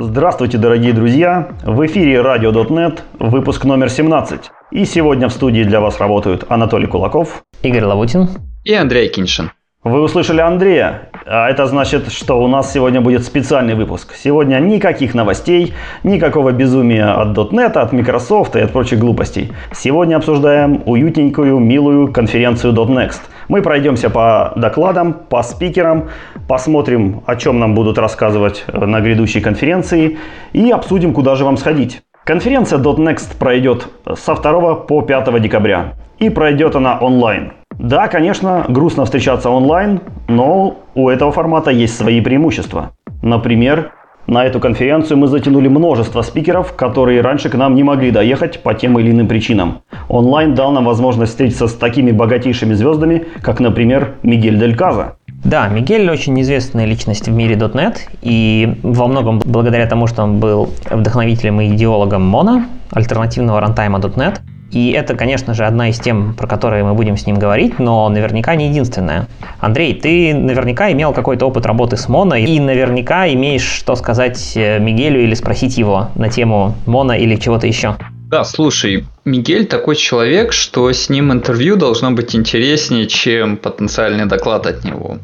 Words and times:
Здравствуйте, 0.00 0.58
дорогие 0.58 0.92
друзья! 0.92 1.48
В 1.64 1.84
эфире 1.86 2.22
Radio.net, 2.22 3.00
выпуск 3.18 3.64
номер 3.64 3.90
17. 3.90 4.42
И 4.70 4.84
сегодня 4.84 5.28
в 5.28 5.32
студии 5.32 5.64
для 5.64 5.80
вас 5.80 5.98
работают 5.98 6.44
Анатолий 6.48 6.86
Кулаков, 6.86 7.42
Игорь 7.64 7.82
Лавутин 7.82 8.28
и 8.62 8.74
Андрей 8.74 9.08
Киншин. 9.08 9.50
Вы 9.82 10.00
услышали 10.02 10.40
Андрея, 10.40 11.08
а 11.26 11.50
это 11.50 11.66
значит, 11.66 12.12
что 12.12 12.40
у 12.40 12.46
нас 12.46 12.72
сегодня 12.72 13.00
будет 13.00 13.24
специальный 13.24 13.74
выпуск. 13.74 14.14
Сегодня 14.14 14.60
никаких 14.60 15.14
новостей, 15.14 15.74
никакого 16.04 16.52
безумия 16.52 17.20
от 17.20 17.36
.NET, 17.36 17.72
от 17.72 17.92
Microsoft 17.92 18.54
и 18.54 18.60
от 18.60 18.72
прочих 18.72 19.00
глупостей. 19.00 19.52
Сегодня 19.72 20.14
обсуждаем 20.14 20.80
уютненькую, 20.86 21.58
милую 21.58 22.12
конференцию 22.12 22.72
.next. 22.72 23.22
Мы 23.48 23.62
пройдемся 23.62 24.10
по 24.10 24.52
докладам, 24.56 25.14
по 25.14 25.42
спикерам, 25.42 26.10
посмотрим, 26.46 27.22
о 27.26 27.34
чем 27.36 27.58
нам 27.58 27.74
будут 27.74 27.96
рассказывать 27.96 28.64
на 28.70 29.00
грядущей 29.00 29.40
конференции 29.40 30.18
и 30.52 30.70
обсудим, 30.70 31.14
куда 31.14 31.34
же 31.34 31.44
вам 31.44 31.56
сходить. 31.56 32.02
Конференция 32.24 32.78
.next 32.78 33.38
пройдет 33.38 33.88
со 34.16 34.34
2 34.34 34.74
по 34.74 35.00
5 35.00 35.40
декабря. 35.40 35.94
И 36.18 36.28
пройдет 36.28 36.76
она 36.76 36.98
онлайн. 36.98 37.52
Да, 37.78 38.08
конечно, 38.08 38.66
грустно 38.68 39.06
встречаться 39.06 39.48
онлайн, 39.48 40.00
но 40.26 40.76
у 40.94 41.08
этого 41.08 41.32
формата 41.32 41.70
есть 41.70 41.96
свои 41.96 42.20
преимущества. 42.20 42.90
Например, 43.22 43.92
на 44.28 44.44
эту 44.44 44.60
конференцию 44.60 45.16
мы 45.16 45.26
затянули 45.26 45.68
множество 45.68 46.20
спикеров, 46.20 46.74
которые 46.74 47.22
раньше 47.22 47.48
к 47.48 47.54
нам 47.54 47.74
не 47.74 47.82
могли 47.82 48.10
доехать 48.10 48.62
по 48.62 48.74
тем 48.74 48.98
или 48.98 49.10
иным 49.10 49.26
причинам. 49.26 49.80
Онлайн 50.08 50.54
дал 50.54 50.70
нам 50.70 50.84
возможность 50.84 51.32
встретиться 51.32 51.66
с 51.66 51.72
такими 51.72 52.12
богатейшими 52.12 52.74
звездами, 52.74 53.24
как, 53.40 53.58
например, 53.58 54.16
Мигель 54.22 54.58
Дель 54.58 54.76
Каза. 54.76 55.16
Да, 55.44 55.68
Мигель 55.68 56.10
очень 56.10 56.38
известная 56.42 56.84
личность 56.84 57.26
в 57.26 57.32
мире 57.32 57.54
.NET, 57.54 57.96
и 58.20 58.76
во 58.82 59.06
многом 59.06 59.40
благодаря 59.44 59.86
тому, 59.86 60.06
что 60.06 60.24
он 60.24 60.40
был 60.40 60.68
вдохновителем 60.90 61.62
и 61.62 61.68
идеологом 61.68 62.22
Мона, 62.22 62.66
альтернативного 62.90 63.60
рантайма 63.60 63.98
.NET, 63.98 64.40
и 64.70 64.90
это, 64.90 65.14
конечно 65.14 65.54
же, 65.54 65.64
одна 65.64 65.88
из 65.88 65.98
тем, 65.98 66.34
про 66.34 66.46
которые 66.46 66.84
мы 66.84 66.94
будем 66.94 67.16
с 67.16 67.26
ним 67.26 67.38
говорить, 67.38 67.78
но 67.78 68.08
наверняка 68.08 68.54
не 68.54 68.68
единственная. 68.68 69.26
Андрей, 69.60 69.94
ты 69.94 70.34
наверняка 70.34 70.92
имел 70.92 71.12
какой-то 71.12 71.46
опыт 71.46 71.64
работы 71.64 71.96
с 71.96 72.08
Моно, 72.08 72.36
и 72.36 72.60
наверняка 72.60 73.26
имеешь 73.32 73.62
что 73.62 73.96
сказать 73.96 74.52
э, 74.56 74.78
Мигелю 74.78 75.22
или 75.22 75.34
спросить 75.34 75.78
его 75.78 76.08
на 76.14 76.28
тему 76.28 76.74
Моно 76.86 77.14
или 77.14 77.36
чего-то 77.36 77.66
еще. 77.66 77.96
Да, 78.28 78.44
слушай, 78.44 79.06
Мигель 79.24 79.64
такой 79.64 79.96
человек, 79.96 80.52
что 80.52 80.92
с 80.92 81.08
ним 81.08 81.32
интервью 81.32 81.76
должно 81.76 82.10
быть 82.10 82.36
интереснее, 82.36 83.06
чем 83.06 83.56
потенциальный 83.56 84.26
доклад 84.26 84.66
от 84.66 84.84
него. 84.84 85.18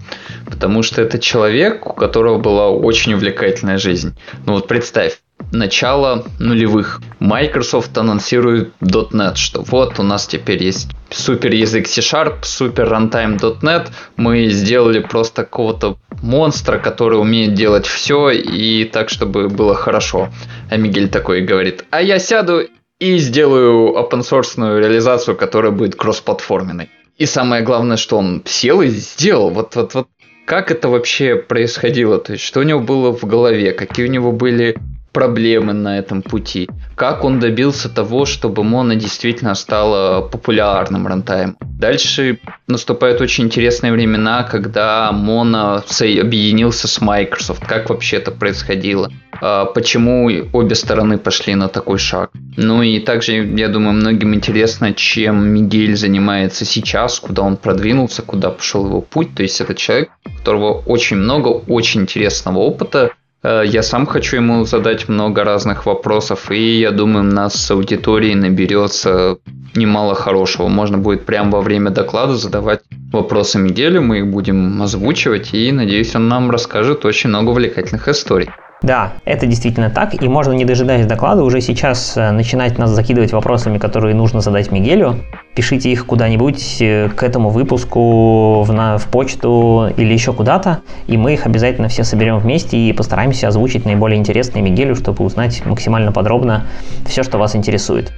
Потому 0.46 0.82
что 0.82 1.02
это 1.02 1.18
человек, 1.18 1.86
у 1.86 1.92
которого 1.92 2.38
была 2.38 2.70
очень 2.70 3.12
увлекательная 3.12 3.76
жизнь. 3.76 4.16
Ну 4.46 4.54
вот 4.54 4.68
представь, 4.68 5.18
начала 5.52 6.24
нулевых. 6.38 7.00
Microsoft 7.20 7.96
анонсирует 7.96 8.72
.NET, 8.80 9.36
что 9.36 9.62
вот 9.62 9.98
у 9.98 10.02
нас 10.02 10.27
теперь 10.27 10.62
есть 10.62 10.88
супер 11.10 11.52
язык 11.52 11.86
C-Sharp, 11.86 12.38
супер 12.42 12.92
runtime 12.92 13.38
.NET. 13.38 13.88
Мы 14.16 14.48
сделали 14.48 15.00
просто 15.00 15.44
какого-то 15.44 15.96
монстра, 16.22 16.78
который 16.78 17.20
умеет 17.20 17.55
делать 17.55 17.86
все 17.86 18.30
и 18.30 18.84
так, 18.84 19.08
чтобы 19.08 19.48
было 19.48 19.74
хорошо. 19.74 20.30
А 20.70 20.77
Мигель 20.77 21.08
такой 21.08 21.42
говорит, 21.42 21.84
а 21.90 22.02
я 22.02 22.18
сяду 22.18 22.62
и 22.98 23.18
сделаю 23.18 23.94
open 23.96 24.20
source 24.20 24.78
реализацию, 24.78 25.36
которая 25.36 25.72
будет 25.72 25.96
кроссплатформенной. 25.96 26.90
И 27.16 27.27
самое 27.27 27.62
главное, 27.62 27.96
что 27.96 28.18
он 28.18 28.42
сел 28.44 28.82
и 28.82 28.88
сделал. 28.88 29.50
Вот, 29.50 29.77
вот, 29.77 29.94
вот 29.94 30.08
как 30.46 30.70
это 30.70 30.88
вообще 30.88 31.36
происходило? 31.36 32.18
То 32.18 32.32
есть, 32.32 32.44
что 32.44 32.60
у 32.60 32.64
него 32.64 32.80
было 32.80 33.16
в 33.16 33.24
голове? 33.24 33.72
Какие 33.72 34.06
у 34.06 34.10
него 34.10 34.32
были 34.32 34.77
проблемы 35.14 35.72
на 35.72 35.98
этом 35.98 36.20
пути. 36.20 36.68
Как 36.96 37.24
он 37.24 37.38
добился 37.38 37.88
того, 37.88 38.26
чтобы 38.26 38.64
Мона 38.64 38.96
действительно 38.96 39.55
стала 39.55 40.20
популярным 40.20 41.06
рантаймом. 41.06 41.56
Дальше 41.61 42.40
наступают 42.66 43.20
очень 43.20 43.44
интересные 43.44 43.92
времена, 43.92 44.42
когда 44.42 45.12
Мона 45.12 45.77
объединился 45.77 46.89
с 46.89 47.00
Microsoft. 47.00 47.64
Как 47.64 47.90
вообще 47.90 48.16
это 48.16 48.33
происходило? 48.33 49.11
А, 49.40 49.66
почему 49.66 50.30
обе 50.52 50.74
стороны 50.74 51.18
пошли 51.18 51.55
на 51.55 51.68
такой 51.68 51.98
шаг? 51.98 52.30
Ну 52.56 52.83
и 52.83 52.98
также, 52.98 53.44
я 53.44 53.68
думаю, 53.68 53.94
многим 53.94 54.34
интересно, 54.34 54.94
чем 54.94 55.46
Мигель 55.48 55.96
занимается 55.96 56.64
сейчас, 56.64 57.20
куда 57.20 57.42
он 57.42 57.56
продвинулся, 57.56 58.22
куда 58.22 58.50
пошел 58.50 58.86
его 58.86 59.00
путь. 59.00 59.34
То 59.34 59.42
есть 59.42 59.60
это 59.60 59.74
человек, 59.74 60.10
у 60.27 60.39
которого 60.39 60.72
очень 60.86 61.16
много 61.16 61.48
очень 61.48 62.02
интересного 62.02 62.58
опыта, 62.58 63.10
я 63.44 63.82
сам 63.82 64.06
хочу 64.06 64.36
ему 64.36 64.64
задать 64.64 65.08
много 65.08 65.44
разных 65.44 65.86
вопросов, 65.86 66.50
и 66.50 66.78
я 66.78 66.90
думаю, 66.90 67.28
у 67.28 67.32
нас 67.32 67.55
с 67.55 67.70
аудиторией 67.70 68.34
наберется 68.34 69.36
немало 69.74 70.14
хорошего. 70.14 70.68
Можно 70.68 70.98
будет 70.98 71.27
прямо 71.27 71.50
во 71.52 71.60
время 71.60 71.90
доклада 71.90 72.36
задавать 72.36 72.80
вопросы 73.12 73.58
Мигелю, 73.58 74.02
мы 74.02 74.18
их 74.18 74.27
будем 74.28 74.80
озвучивать, 74.83 75.52
и 75.52 75.70
надеюсь, 75.72 76.14
он 76.14 76.28
нам 76.28 76.50
расскажет 76.50 77.04
очень 77.04 77.28
много 77.28 77.50
увлекательных 77.50 78.08
историй. 78.08 78.48
Да, 78.84 79.14
это 79.24 79.46
действительно 79.46 79.89
так, 79.89 80.22
и 80.22 80.28
можно, 80.28 80.52
не 80.52 80.67
дожидаясь 80.67 81.06
доклада, 81.06 81.42
уже 81.42 81.62
сейчас 81.62 82.18
э, 82.18 82.30
начинать 82.33 82.77
нас 82.77 82.90
закидывать 82.90 83.33
вопросами, 83.33 83.78
которые 83.78 84.14
нужно 84.14 84.42
задать 84.42 84.70
Мигелю. 84.70 85.20
Пишите 85.55 85.90
их 85.90 86.05
куда-нибудь 86.05 86.83
э, 86.83 87.08
к 87.08 87.22
этому 87.22 87.48
выпуску 87.48 88.61
в, 88.62 88.70
на, 88.74 88.98
в 88.98 89.06
почту 89.06 89.90
или 89.96 90.12
еще 90.12 90.34
куда-то, 90.34 90.80
и 91.06 91.17
мы 91.17 91.33
их 91.33 91.46
обязательно 91.46 91.89
все 91.89 92.05
соберем 92.05 92.36
вместе 92.36 92.77
и 92.77 92.92
постараемся 92.92 93.48
озвучить 93.48 93.86
наиболее 93.86 94.18
интересные 94.18 94.61
Мигелю, 94.61 94.95
чтобы 94.96 95.24
узнать 95.24 95.64
максимально 95.64 96.12
подробно 96.12 96.66
все, 97.06 97.22
что 97.22 97.39
вас 97.39 97.56
интересует. 97.56 98.12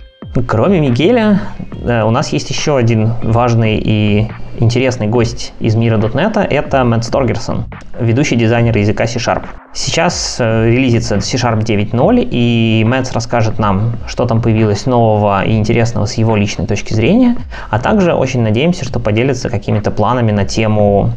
Кроме 0.44 0.80
Мигеля, 0.80 1.40
э, 1.82 2.02
у 2.02 2.10
нас 2.10 2.30
есть 2.32 2.50
еще 2.50 2.76
один 2.76 3.14
важный 3.22 3.80
и 3.82 4.28
интересный 4.58 5.06
гость 5.06 5.52
из 5.60 5.74
мира 5.76 5.96
.NET, 5.98 6.38
это 6.38 6.84
Мэтт 6.84 7.04
Сторгерсон, 7.04 7.64
ведущий 7.98 8.36
дизайнер 8.36 8.76
языка 8.76 9.06
C-Sharp. 9.06 9.44
Сейчас 9.72 10.36
э, 10.38 10.70
релизится 10.70 11.20
C-Sharp 11.20 11.60
9.0, 11.60 12.28
и 12.30 12.84
Мэтт 12.86 13.12
расскажет 13.12 13.58
нам, 13.58 13.92
что 14.06 14.26
там 14.26 14.42
появилось 14.42 14.86
нового 14.86 15.44
и 15.44 15.56
интересного 15.56 16.06
с 16.06 16.14
его 16.14 16.36
личной 16.36 16.66
точки 16.66 16.92
зрения, 16.92 17.36
а 17.70 17.78
также 17.78 18.12
очень 18.12 18.42
надеемся, 18.42 18.84
что 18.84 19.00
поделится 19.00 19.48
какими-то 19.48 19.90
планами 19.90 20.32
на 20.32 20.44
тему, 20.44 21.12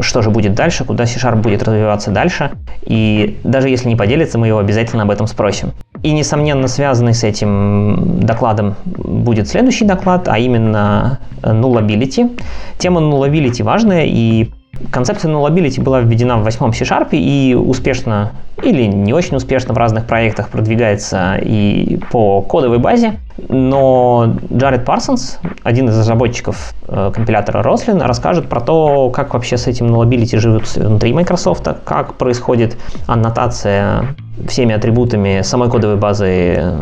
что 0.00 0.22
же 0.22 0.30
будет 0.30 0.54
дальше, 0.54 0.84
куда 0.84 1.06
C-Sharp 1.06 1.36
будет 1.36 1.62
развиваться 1.62 2.10
дальше, 2.10 2.52
и 2.82 3.38
даже 3.44 3.68
если 3.68 3.88
не 3.88 3.96
поделится, 3.96 4.38
мы 4.38 4.48
его 4.48 4.58
обязательно 4.58 5.02
об 5.02 5.10
этом 5.10 5.26
спросим. 5.26 5.72
И, 6.02 6.12
несомненно, 6.12 6.68
связанный 6.68 7.14
с 7.14 7.24
этим 7.24 8.20
докладом 8.56 8.74
будет 8.84 9.48
следующий 9.48 9.84
доклад, 9.84 10.28
а 10.28 10.38
именно 10.38 11.18
nullability. 11.42 12.40
Тема 12.78 13.00
nullability 13.00 13.62
важная, 13.62 14.04
и 14.06 14.50
Концепция 14.90 15.32
nullability 15.32 15.82
была 15.82 16.00
введена 16.00 16.36
в 16.36 16.42
восьмом 16.42 16.72
C-Sharp 16.72 17.08
и 17.12 17.54
успешно 17.54 18.32
или 18.62 18.82
не 18.84 19.14
очень 19.14 19.36
успешно 19.36 19.74
в 19.74 19.78
разных 19.78 20.06
проектах 20.06 20.50
продвигается 20.50 21.36
и 21.40 21.98
по 22.10 22.42
кодовой 22.42 22.78
базе. 22.78 23.18
Но 23.48 24.34
Джаред 24.52 24.84
Парсонс, 24.84 25.38
один 25.62 25.88
из 25.88 25.98
разработчиков 25.98 26.74
э, 26.88 27.10
компилятора 27.14 27.62
Roslyn, 27.62 28.02
расскажет 28.02 28.48
про 28.48 28.60
то, 28.60 29.10
как 29.10 29.34
вообще 29.34 29.56
с 29.56 29.66
этим 29.66 29.86
nullability 29.86 30.38
живут 30.38 30.66
внутри 30.76 31.12
Microsoft, 31.12 31.66
как 31.84 32.14
происходит 32.14 32.76
аннотация 33.06 34.14
всеми 34.46 34.74
атрибутами 34.74 35.40
самой 35.42 35.70
кодовой 35.70 35.96
базы 35.96 36.74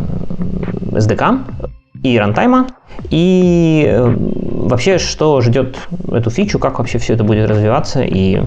SDK 0.93 1.41
и 2.05 2.19
рантайма, 2.19 2.69
и 3.11 3.85
э, 3.89 4.15
вообще, 4.17 4.99
что 4.99 5.41
ждет 5.41 5.77
эту 6.13 6.31
фичу, 6.31 6.59
как 6.59 6.79
вообще 6.79 6.99
все 6.99 7.15
это 7.15 7.25
будет 7.25 7.49
развиваться 7.49 8.03
и 8.03 8.43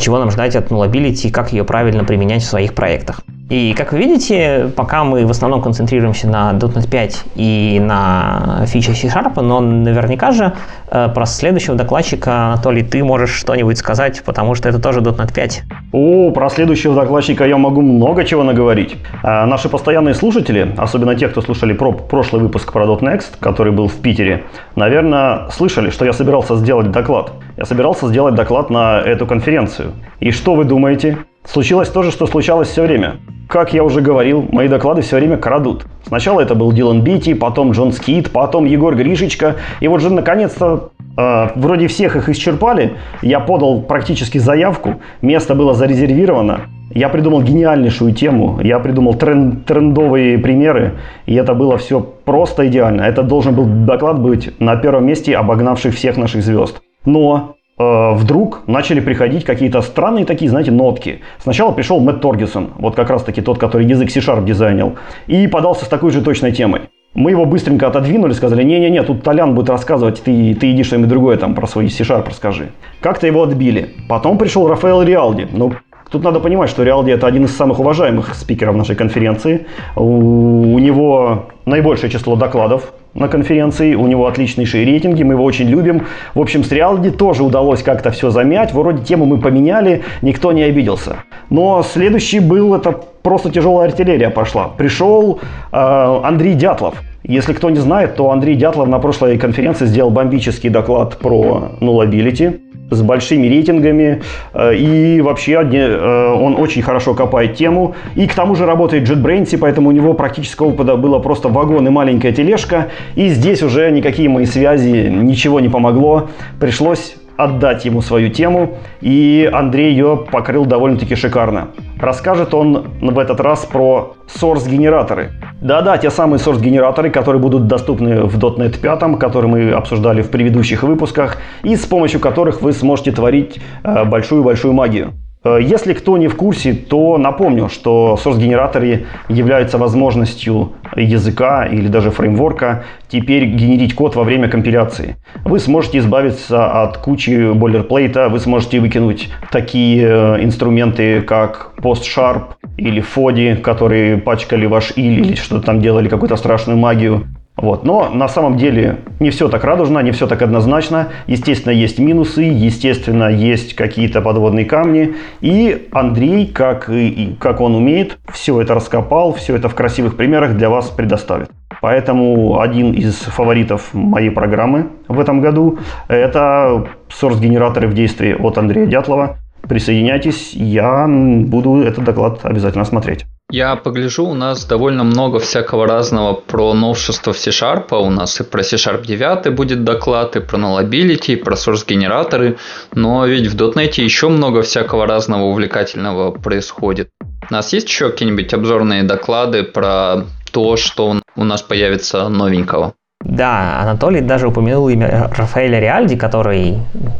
чего 0.00 0.18
нам 0.18 0.30
ждать 0.30 0.56
от 0.56 0.70
Nullability 0.70 1.30
как 1.30 1.52
ее 1.52 1.64
правильно 1.64 2.04
применять 2.04 2.42
в 2.42 2.46
своих 2.46 2.74
проектах. 2.74 3.20
И 3.52 3.74
как 3.74 3.92
вы 3.92 3.98
видите, 3.98 4.72
пока 4.74 5.04
мы 5.04 5.26
в 5.26 5.30
основном 5.30 5.60
концентрируемся 5.60 6.26
на 6.26 6.52
.NET 6.54 6.88
5 6.88 7.24
и 7.34 7.82
на 7.84 8.64
фичах 8.64 8.96
C-Sharp, 8.96 9.42
но 9.42 9.60
наверняка 9.60 10.30
же 10.30 10.54
э, 10.90 11.10
про 11.14 11.26
следующего 11.26 11.76
докладчика, 11.76 12.46
Анатолий, 12.46 12.82
ты 12.82 13.04
можешь 13.04 13.34
что-нибудь 13.34 13.76
сказать, 13.76 14.22
потому 14.24 14.54
что 14.54 14.70
это 14.70 14.78
тоже 14.80 15.00
.NET 15.00 15.34
5. 15.34 15.64
О, 15.92 16.30
про 16.30 16.48
следующего 16.48 16.94
докладчика 16.94 17.46
я 17.46 17.58
могу 17.58 17.82
много 17.82 18.24
чего 18.24 18.42
наговорить. 18.42 18.96
А 19.22 19.44
наши 19.44 19.68
постоянные 19.68 20.14
слушатели, 20.14 20.74
особенно 20.78 21.14
те, 21.14 21.28
кто 21.28 21.42
слушали 21.42 21.74
про 21.74 21.92
прошлый 21.92 22.40
выпуск 22.40 22.72
про 22.72 22.86
.next, 22.86 23.32
который 23.38 23.74
был 23.74 23.86
в 23.86 23.96
Питере, 23.96 24.44
наверное, 24.76 25.50
слышали, 25.50 25.90
что 25.90 26.06
я 26.06 26.14
собирался 26.14 26.56
сделать 26.56 26.90
доклад. 26.90 27.32
Я 27.58 27.66
собирался 27.66 28.08
сделать 28.08 28.34
доклад 28.34 28.70
на 28.70 28.98
эту 29.00 29.26
конференцию. 29.26 29.92
И 30.20 30.30
что 30.30 30.54
вы 30.54 30.64
думаете? 30.64 31.18
Случилось 31.44 31.88
то 31.88 32.02
же, 32.02 32.10
что 32.10 32.26
случалось 32.26 32.68
все 32.68 32.82
время. 32.82 33.16
Как 33.48 33.74
я 33.74 33.84
уже 33.84 34.00
говорил, 34.00 34.46
мои 34.50 34.68
доклады 34.68 35.02
все 35.02 35.16
время 35.16 35.36
крадут. 35.36 35.84
Сначала 36.06 36.40
это 36.40 36.54
был 36.54 36.72
Дилан 36.72 37.02
Бити, 37.02 37.34
потом 37.34 37.72
Джон 37.72 37.92
Скит, 37.92 38.30
потом 38.30 38.64
Егор 38.64 38.94
Гришечка. 38.94 39.56
И 39.80 39.88
вот 39.88 40.00
же 40.00 40.10
наконец-то 40.10 40.90
э, 41.16 41.48
вроде 41.56 41.88
всех 41.88 42.16
их 42.16 42.28
исчерпали. 42.28 42.94
Я 43.20 43.40
подал 43.40 43.82
практически 43.82 44.38
заявку, 44.38 45.00
место 45.20 45.54
было 45.54 45.74
зарезервировано. 45.74 46.62
Я 46.94 47.08
придумал 47.08 47.42
гениальнейшую 47.42 48.14
тему, 48.14 48.60
я 48.62 48.78
придумал 48.78 49.14
тренд, 49.14 49.64
трендовые 49.64 50.38
примеры, 50.38 50.92
и 51.24 51.34
это 51.34 51.54
было 51.54 51.78
все 51.78 52.00
просто 52.00 52.68
идеально. 52.68 53.02
Это 53.02 53.22
должен 53.22 53.54
был 53.54 53.64
доклад 53.64 54.20
быть 54.20 54.58
на 54.60 54.76
первом 54.76 55.06
месте, 55.06 55.36
обогнавший 55.36 55.90
всех 55.90 56.16
наших 56.16 56.42
звезд. 56.42 56.80
Но 57.04 57.56
вдруг 57.78 58.62
начали 58.66 59.00
приходить 59.00 59.44
какие-то 59.44 59.80
странные 59.82 60.24
такие, 60.24 60.50
знаете, 60.50 60.70
нотки. 60.70 61.20
Сначала 61.38 61.72
пришел 61.72 62.00
Мэтт 62.00 62.20
Торгисон, 62.20 62.70
вот 62.78 62.94
как 62.94 63.10
раз 63.10 63.24
таки 63.24 63.40
тот, 63.40 63.58
который 63.58 63.86
язык 63.86 64.10
C-Sharp 64.10 64.44
дизайнил, 64.44 64.96
и 65.26 65.46
подался 65.46 65.84
с 65.84 65.88
такой 65.88 66.10
же 66.10 66.22
точной 66.22 66.52
темой. 66.52 66.82
Мы 67.14 67.30
его 67.30 67.44
быстренько 67.44 67.88
отодвинули, 67.88 68.32
сказали, 68.32 68.62
не-не-не, 68.62 69.02
тут 69.02 69.22
Толян 69.22 69.54
будет 69.54 69.68
рассказывать, 69.68 70.22
ты, 70.22 70.54
ты 70.54 70.72
иди 70.72 70.82
что-нибудь 70.82 71.10
другое 71.10 71.36
там 71.36 71.54
про 71.54 71.66
свой 71.66 71.90
C-Sharp 71.90 72.28
расскажи. 72.28 72.70
Как-то 73.00 73.26
его 73.26 73.42
отбили. 73.42 73.90
Потом 74.08 74.38
пришел 74.38 74.66
Рафаэл 74.68 75.02
Риалди. 75.02 75.48
Ну, 75.52 75.72
Тут 76.10 76.24
надо 76.24 76.40
понимать, 76.40 76.68
что 76.68 76.82
Риалди 76.82 77.10
это 77.10 77.26
один 77.26 77.46
из 77.46 77.56
самых 77.56 77.80
уважаемых 77.80 78.34
спикеров 78.34 78.76
нашей 78.76 78.94
конференции. 78.96 79.66
У, 79.96 80.74
у 80.74 80.78
него 80.78 81.46
наибольшее 81.64 82.10
число 82.10 82.36
докладов 82.36 82.92
на 83.14 83.28
конференции, 83.28 83.94
у 83.94 84.06
него 84.06 84.26
отличнейшие 84.26 84.84
рейтинги, 84.84 85.22
мы 85.22 85.34
его 85.34 85.44
очень 85.44 85.68
любим. 85.68 86.06
В 86.34 86.40
общем, 86.40 86.64
с 86.64 86.72
Риалди 86.72 87.10
тоже 87.10 87.42
удалось 87.42 87.82
как-то 87.82 88.10
все 88.10 88.30
замять, 88.30 88.72
вроде 88.72 89.04
тему 89.04 89.26
мы 89.26 89.38
поменяли, 89.38 90.02
никто 90.22 90.52
не 90.52 90.62
обиделся. 90.62 91.16
Но 91.50 91.82
следующий 91.82 92.40
был, 92.40 92.74
это 92.74 92.92
просто 93.22 93.50
тяжелая 93.50 93.88
артиллерия 93.88 94.30
пошла. 94.30 94.68
Пришел 94.68 95.40
э, 95.72 96.20
Андрей 96.24 96.54
Дятлов. 96.54 96.94
Если 97.24 97.52
кто 97.52 97.70
не 97.70 97.78
знает, 97.78 98.16
то 98.16 98.30
Андрей 98.30 98.56
Дятлов 98.56 98.88
на 98.88 98.98
прошлой 98.98 99.38
конференции 99.38 99.86
сделал 99.86 100.10
бомбический 100.10 100.70
доклад 100.70 101.18
про 101.18 101.72
nullability 101.80 102.60
с 102.90 103.00
большими 103.00 103.46
рейтингами. 103.46 104.22
Э, 104.52 104.74
и 104.74 105.20
вообще 105.20 105.62
э, 105.62 106.32
он 106.32 106.56
очень 106.56 106.82
хорошо 106.82 107.14
копает 107.14 107.56
тему. 107.56 107.94
И 108.16 108.26
к 108.26 108.34
тому 108.34 108.54
же 108.54 108.66
работает 108.66 109.08
JetBrains, 109.08 109.56
поэтому 109.58 109.90
у 109.90 109.92
него 109.92 110.14
практического 110.14 110.68
опыта 110.68 110.96
было 110.96 111.18
просто 111.18 111.48
вагон 111.48 111.86
и 111.86 111.90
маленькая 111.90 112.32
тележка. 112.32 112.88
И 113.14 113.28
здесь 113.28 113.62
уже 113.62 113.90
никакие 113.90 114.28
мои 114.28 114.46
связи, 114.46 115.08
ничего 115.08 115.60
не 115.60 115.68
помогло. 115.68 116.28
Пришлось 116.60 117.16
отдать 117.36 117.84
ему 117.84 118.02
свою 118.02 118.30
тему, 118.30 118.78
и 119.00 119.48
Андрей 119.52 119.90
ее 119.92 120.26
покрыл 120.30 120.64
довольно-таки 120.64 121.14
шикарно. 121.14 121.68
Расскажет 121.98 122.54
он 122.54 122.90
в 123.00 123.18
этот 123.18 123.40
раз 123.40 123.64
про 123.64 124.16
source-генераторы. 124.26 125.30
Да-да, 125.60 125.96
те 125.98 126.10
самые 126.10 126.38
source-генераторы, 126.38 127.10
которые 127.10 127.40
будут 127.40 127.66
доступны 127.66 128.22
в 128.22 128.38
.NET 128.38 128.80
5, 128.80 129.18
которые 129.18 129.50
мы 129.50 129.72
обсуждали 129.72 130.22
в 130.22 130.30
предыдущих 130.30 130.82
выпусках, 130.82 131.38
и 131.62 131.76
с 131.76 131.86
помощью 131.86 132.20
которых 132.20 132.62
вы 132.62 132.72
сможете 132.72 133.12
творить 133.12 133.60
э, 133.84 134.04
большую-большую 134.04 134.72
магию. 134.72 135.12
Э, 135.44 135.58
если 135.60 135.92
кто 135.92 136.16
не 136.18 136.28
в 136.28 136.36
курсе, 136.36 136.72
то 136.72 137.18
напомню, 137.18 137.68
что 137.68 138.18
source-генераторы 138.22 139.06
являются 139.28 139.78
возможностью 139.78 140.72
языка 140.96 141.66
или 141.66 141.88
даже 141.88 142.10
фреймворка 142.10 142.84
теперь 143.08 143.46
генерить 143.46 143.94
код 143.94 144.14
во 144.16 144.24
время 144.24 144.48
компиляции. 144.48 145.16
Вы 145.44 145.58
сможете 145.58 145.98
избавиться 145.98 146.82
от 146.82 146.98
кучи 146.98 147.52
бойлерплейта, 147.52 148.28
вы 148.28 148.38
сможете 148.38 148.80
выкинуть 148.80 149.30
такие 149.50 150.06
э, 150.06 150.44
инструменты, 150.44 151.22
как 151.22 151.72
PostSharp 151.78 152.54
или 152.76 153.02
FODI, 153.02 153.56
которые 153.56 154.18
пачкали 154.18 154.66
ваш 154.66 154.92
или 154.96 155.22
или 155.22 155.34
что-то 155.34 155.66
там 155.66 155.80
делали, 155.80 156.08
какую-то 156.08 156.36
страшную 156.36 156.78
магию. 156.78 157.26
Вот. 157.56 157.84
Но 157.84 158.08
на 158.08 158.28
самом 158.28 158.56
деле 158.56 158.98
не 159.20 159.30
все 159.30 159.48
так 159.48 159.62
радужно, 159.64 159.98
не 160.00 160.10
все 160.10 160.26
так 160.26 160.40
однозначно. 160.42 161.08
Естественно, 161.26 161.72
есть 161.72 161.98
минусы, 161.98 162.42
естественно, 162.42 163.30
есть 163.30 163.74
какие-то 163.74 164.22
подводные 164.22 164.64
камни. 164.64 165.14
И 165.40 165.88
Андрей, 165.92 166.46
как, 166.46 166.88
и, 166.88 167.36
как 167.38 167.60
он 167.60 167.74
умеет, 167.74 168.18
все 168.32 168.60
это 168.60 168.74
раскопал, 168.74 169.34
все 169.34 169.54
это 169.54 169.68
в 169.68 169.74
красивых 169.74 170.16
примерах 170.16 170.56
для 170.56 170.70
вас 170.70 170.88
предоставит. 170.88 171.50
Поэтому 171.80 172.60
один 172.60 172.92
из 172.92 173.16
фаворитов 173.16 173.92
моей 173.92 174.30
программы 174.30 174.88
в 175.08 175.18
этом 175.20 175.40
году– 175.40 175.78
это 176.08 176.86
source-генераторы 177.08 177.88
в 177.88 177.94
действии 177.94 178.34
от 178.38 178.56
Андрея 178.56 178.86
Дятлова. 178.86 179.38
Присоединяйтесь, 179.68 180.54
я 180.54 181.06
буду 181.08 181.82
этот 181.82 182.04
доклад 182.04 182.40
обязательно 182.44 182.84
смотреть. 182.84 183.24
Я 183.52 183.76
погляжу, 183.76 184.24
у 184.24 184.32
нас 184.32 184.64
довольно 184.64 185.04
много 185.04 185.38
всякого 185.38 185.86
разного 185.86 186.32
про 186.32 186.72
новшества 186.72 187.34
в 187.34 187.38
C-Sharp. 187.38 187.94
У 187.94 188.08
нас 188.08 188.40
и 188.40 188.44
про 188.44 188.62
C-Sharp 188.62 189.04
9 189.04 189.54
будет 189.54 189.84
доклад, 189.84 190.36
и 190.36 190.40
про 190.40 190.56
nullability, 190.56 191.34
и 191.34 191.36
про 191.36 191.54
source-генераторы. 191.54 192.56
Но 192.94 193.26
ведь 193.26 193.48
в 193.48 193.54
.NET 193.54 194.00
еще 194.00 194.30
много 194.30 194.62
всякого 194.62 195.06
разного 195.06 195.42
увлекательного 195.42 196.30
происходит. 196.30 197.10
У 197.50 197.52
нас 197.52 197.74
есть 197.74 197.88
еще 197.88 198.08
какие-нибудь 198.08 198.54
обзорные 198.54 199.02
доклады 199.02 199.64
про 199.64 200.24
то, 200.50 200.78
что 200.78 201.20
у 201.36 201.44
нас 201.44 201.60
появится 201.60 202.30
новенького? 202.30 202.94
Да, 203.22 203.80
Анатолий 203.82 204.22
даже 204.22 204.48
упомянул 204.48 204.88
имя 204.88 205.30
Рафаэля 205.36 205.78
Риальди, 205.78 206.16
который 206.16 206.78